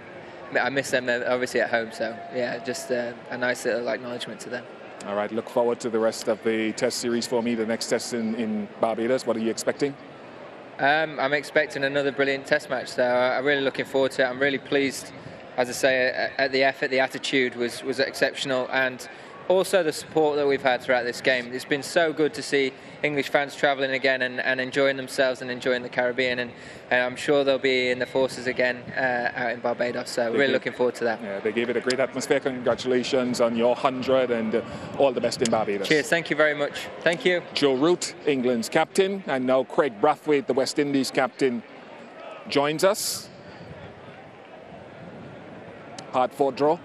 I 0.61 0.69
miss 0.69 0.91
them 0.91 1.09
obviously 1.09 1.61
at 1.61 1.71
home, 1.71 1.93
so 1.93 2.17
yeah, 2.35 2.59
just 2.59 2.91
uh, 2.91 3.13
a 3.31 3.39
nice 3.39 3.65
little 3.67 3.89
acknowledgement 3.89 4.41
to 4.41 4.51
them. 4.51 4.65
All 5.07 5.15
right, 5.15 5.31
look 5.31 5.49
forward 5.49 5.79
to 5.81 5.91
the 5.91 5.99
rest 6.01 6.27
of 6.27 6.43
the 6.43 6.73
test 6.73 6.99
series 6.99 7.25
for 7.25 7.41
me. 7.41 7.55
The 7.55 7.67
next 7.67 7.87
test 7.87 8.15
in, 8.15 8.35
in 8.35 8.67
Barbados. 8.81 9.25
What 9.25 9.37
are 9.37 9.41
you 9.41 9.51
expecting? 9.51 9.95
Um, 10.81 11.21
I'm 11.21 11.35
expecting 11.35 11.85
another 11.85 12.11
brilliant 12.11 12.47
test 12.47 12.69
match, 12.69 12.89
so 12.89 13.05
I'm 13.05 13.45
really 13.45 13.63
looking 13.63 13.85
forward 13.85 14.11
to 14.13 14.23
it. 14.23 14.25
I'm 14.27 14.41
really 14.41 14.59
pleased, 14.59 15.13
as 15.57 15.69
I 15.69 15.73
say, 15.73 16.31
at 16.37 16.51
the 16.51 16.65
effort, 16.65 16.91
the 16.91 16.99
attitude 16.99 17.55
was, 17.55 17.85
was 17.85 18.01
exceptional, 18.01 18.69
and 18.73 19.09
also 19.49 19.83
the 19.83 19.93
support 19.93 20.37
that 20.37 20.47
we've 20.47 20.63
had 20.63 20.81
throughout 20.81 21.05
this 21.05 21.21
game. 21.21 21.53
It's 21.53 21.65
been 21.65 21.83
so 21.83 22.13
good 22.13 22.35
to 22.35 22.43
see 22.43 22.73
English 23.03 23.29
fans 23.29 23.55
travelling 23.55 23.91
again 23.91 24.23
and, 24.23 24.41
and, 24.41 24.61
enjoying 24.61 24.97
themselves 24.97 25.43
and 25.43 25.51
enjoying 25.51 25.83
the 25.83 25.89
Caribbean, 25.89 26.39
and, 26.39 26.51
and, 26.91 27.03
I'm 27.03 27.17
sure 27.17 27.45
they'll 27.45 27.59
be 27.59 27.91
in 27.91 27.99
the 27.99 28.07
forces 28.07 28.47
again 28.47 28.83
uh, 28.97 29.31
out 29.35 29.51
in 29.53 29.61
Barbados. 29.61 30.11
So 30.11 30.33
they 30.33 30.39
really 30.39 30.53
looking 30.53 30.73
forward 30.73 30.95
to 30.97 31.05
that. 31.05 31.23
Yeah, 31.23 31.41
they 31.41 31.53
gave 31.53 31.69
it 31.69 31.77
a 31.77 31.81
great 31.81 32.01
atmosphere. 32.01 32.41
Congratulations 32.41 33.41
on 33.41 33.57
your 33.57 33.77
hundred, 33.77 34.31
and 34.31 34.55
uh, 34.55 34.63
all 34.99 35.13
the 35.13 35.21
best 35.21 35.43
in 35.43 35.51
Barbados. 35.51 35.87
Cheers. 35.87 36.09
Thank 36.09 36.31
you 36.31 36.37
very 36.37 36.55
much. 36.55 36.89
Thank 37.01 37.25
you. 37.25 37.43
Joe 37.53 37.75
Root, 37.75 38.15
England's 38.27 38.69
captain, 38.69 39.23
and 39.27 39.47
now 39.47 39.65
Kraigg 39.65 40.01
Brathwaite, 40.01 40.47
the 40.47 40.55
West 40.55 40.79
Indies 40.79 41.11
captain, 41.11 41.63
joins 42.49 42.85
us. 42.85 43.29
Hard 46.13 46.33
fought 46.33 46.57
draw. 46.57 46.79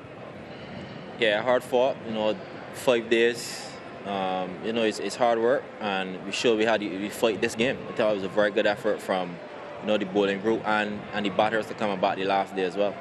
Yeah, 1.19 1.41
hard 1.43 1.63
fought. 1.63 1.97
You 2.07 2.13
know, 2.13 2.37
five 2.79 3.09
days. 3.09 3.65
Um, 4.05 4.49
you 4.63 4.73
know, 4.73 4.83
it's, 4.83 4.99
it's, 4.99 5.15
hard 5.15 5.39
work, 5.39 5.63
and 5.81 6.23
we 6.25 6.31
sure 6.31 6.55
we 6.55 6.63
had 6.63 6.81
we 6.81 7.09
fight 7.09 7.41
this 7.41 7.53
game. 7.53 7.77
I 7.89 7.91
thought 7.91 8.11
it 8.11 8.15
was 8.15 8.23
a 8.23 8.29
very 8.29 8.49
good 8.49 8.65
effort 8.65 9.01
from 9.01 9.35
you 9.81 9.87
know 9.87 9.97
the 9.97 10.05
bowling 10.05 10.39
group 10.41 10.65
and 10.65 10.99
and 11.13 11.25
the 11.25 11.29
batters 11.29 11.67
to 11.67 11.73
come 11.73 11.91
about 11.91 12.17
the 12.17 12.25
last 12.25 12.55
day 12.55 12.63
as 12.63 12.75
well. 12.77 12.95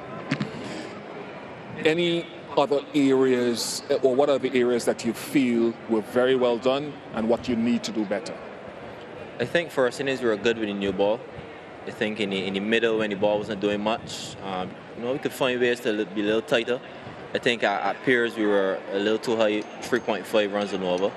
Any 1.85 2.25
other 2.57 2.81
areas, 2.93 3.81
or 4.03 4.13
what 4.13 4.29
are 4.29 4.37
the 4.37 4.53
areas 4.53 4.83
that 4.85 5.05
you 5.05 5.13
feel 5.13 5.73
were 5.89 6.01
very 6.01 6.35
well 6.35 6.57
done, 6.57 6.93
and 7.13 7.29
what 7.29 7.47
you 7.47 7.55
need 7.55 7.83
to 7.85 7.91
do 7.91 8.05
better? 8.05 8.35
I 9.39 9.45
think 9.45 9.71
for 9.71 9.85
first 9.85 10.01
innings 10.01 10.21
we 10.21 10.27
were 10.27 10.35
good 10.35 10.57
with 10.57 10.67
the 10.67 10.73
new 10.73 10.91
ball. 10.91 11.19
I 11.87 11.91
think 11.91 12.19
in 12.19 12.31
the, 12.31 12.45
in 12.45 12.53
the 12.53 12.59
middle 12.59 12.97
when 12.99 13.09
the 13.09 13.15
ball 13.15 13.37
wasn't 13.37 13.61
doing 13.61 13.81
much, 13.81 14.35
um, 14.43 14.69
you 14.97 15.03
know, 15.03 15.13
we 15.13 15.19
could 15.19 15.31
find 15.31 15.59
ways 15.59 15.79
to 15.81 16.05
be 16.07 16.21
a 16.21 16.25
little 16.25 16.41
tighter. 16.41 16.81
I 17.33 17.37
think 17.37 17.63
at, 17.63 17.81
at 17.81 18.03
Piers 18.03 18.35
we 18.35 18.45
were 18.45 18.79
a 18.91 18.97
little 18.99 19.19
too 19.19 19.35
high, 19.35 19.61
3.5 19.81 20.51
runs 20.53 20.73
and 20.73 20.83
over. 20.83 21.11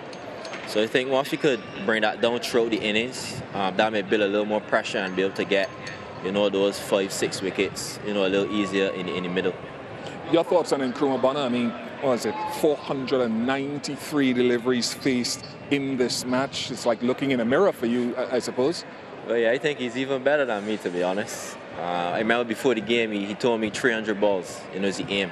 So 0.68 0.82
I 0.82 0.86
think 0.86 1.10
once 1.10 1.30
we 1.30 1.38
could 1.38 1.60
bring 1.86 2.02
that 2.02 2.20
down 2.20 2.38
throughout 2.40 2.70
the 2.70 2.78
innings, 2.78 3.40
um, 3.54 3.76
that 3.76 3.92
may 3.92 4.02
build 4.02 4.22
a 4.22 4.28
little 4.28 4.46
more 4.46 4.60
pressure 4.60 4.98
and 4.98 5.16
be 5.16 5.22
able 5.22 5.34
to 5.36 5.44
get, 5.44 5.70
you 6.24 6.32
know, 6.32 6.48
those 6.48 6.78
five, 6.78 7.12
six 7.12 7.40
wickets, 7.40 7.98
you 8.06 8.14
know, 8.14 8.26
a 8.26 8.28
little 8.28 8.54
easier 8.54 8.88
in 8.88 9.06
the, 9.06 9.14
in 9.14 9.22
the 9.24 9.28
middle. 9.28 9.54
Your 10.30 10.44
thoughts 10.44 10.72
on 10.72 10.80
Nkrumah? 10.80 11.36
I 11.36 11.48
mean, 11.48 11.70
what 12.00 12.10
was 12.10 12.26
it, 12.26 12.34
493 12.60 14.32
deliveries 14.32 14.92
faced 14.92 15.44
in 15.70 15.96
this 15.96 16.24
match? 16.24 16.70
It's 16.70 16.86
like 16.86 17.02
looking 17.02 17.30
in 17.30 17.40
a 17.40 17.44
mirror 17.44 17.72
for 17.72 17.86
you, 17.86 18.14
I, 18.16 18.36
I 18.36 18.38
suppose. 18.38 18.84
Well, 19.26 19.38
yeah, 19.38 19.50
I 19.50 19.58
think 19.58 19.78
he's 19.78 19.96
even 19.96 20.22
better 20.22 20.44
than 20.44 20.66
me, 20.66 20.76
to 20.78 20.90
be 20.90 21.02
honest. 21.02 21.56
Uh, 21.78 21.82
I 21.82 22.18
remember 22.18 22.44
before 22.44 22.74
the 22.74 22.80
game, 22.80 23.12
he, 23.12 23.24
he 23.24 23.34
told 23.34 23.60
me 23.60 23.70
300 23.70 24.20
balls, 24.20 24.60
you 24.74 24.80
know, 24.80 24.88
is 24.88 24.98
the 24.98 25.08
aim. 25.08 25.30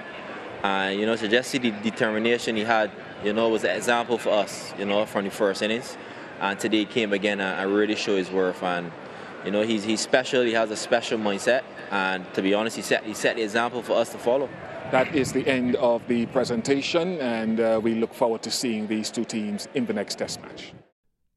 And, 0.62 1.00
you 1.00 1.06
know, 1.06 1.16
to 1.16 1.28
just 1.28 1.50
see 1.50 1.58
the 1.58 1.70
determination 1.70 2.56
he 2.56 2.64
had, 2.64 2.90
you 3.24 3.32
know, 3.32 3.48
was 3.48 3.64
an 3.64 3.76
example 3.76 4.18
for 4.18 4.30
us, 4.30 4.72
you 4.78 4.84
know, 4.84 5.06
from 5.06 5.24
the 5.24 5.30
first 5.30 5.62
innings. 5.62 5.96
And 6.40 6.58
today 6.58 6.78
he 6.78 6.84
came 6.84 7.12
again 7.12 7.40
and, 7.40 7.60
and 7.60 7.74
really 7.74 7.96
showed 7.96 8.16
his 8.16 8.30
worth. 8.30 8.62
And, 8.62 8.92
you 9.44 9.50
know, 9.50 9.62
he's, 9.62 9.84
he's 9.84 10.00
special. 10.00 10.42
He 10.42 10.52
has 10.52 10.70
a 10.70 10.76
special 10.76 11.18
mindset. 11.18 11.62
And 11.90 12.32
to 12.34 12.42
be 12.42 12.54
honest, 12.54 12.76
he 12.76 12.82
set, 12.82 13.04
he 13.04 13.14
set 13.14 13.36
the 13.36 13.42
example 13.42 13.82
for 13.82 13.94
us 13.94 14.10
to 14.12 14.18
follow. 14.18 14.48
That 14.90 15.14
is 15.14 15.32
the 15.32 15.46
end 15.46 15.76
of 15.76 16.02
the 16.08 16.26
presentation, 16.26 17.20
and 17.20 17.60
uh, 17.60 17.80
we 17.80 17.94
look 17.94 18.12
forward 18.12 18.42
to 18.42 18.50
seeing 18.50 18.88
these 18.88 19.08
two 19.08 19.24
teams 19.24 19.68
in 19.74 19.86
the 19.86 19.92
next 19.92 20.16
test 20.16 20.42
match. 20.42 20.72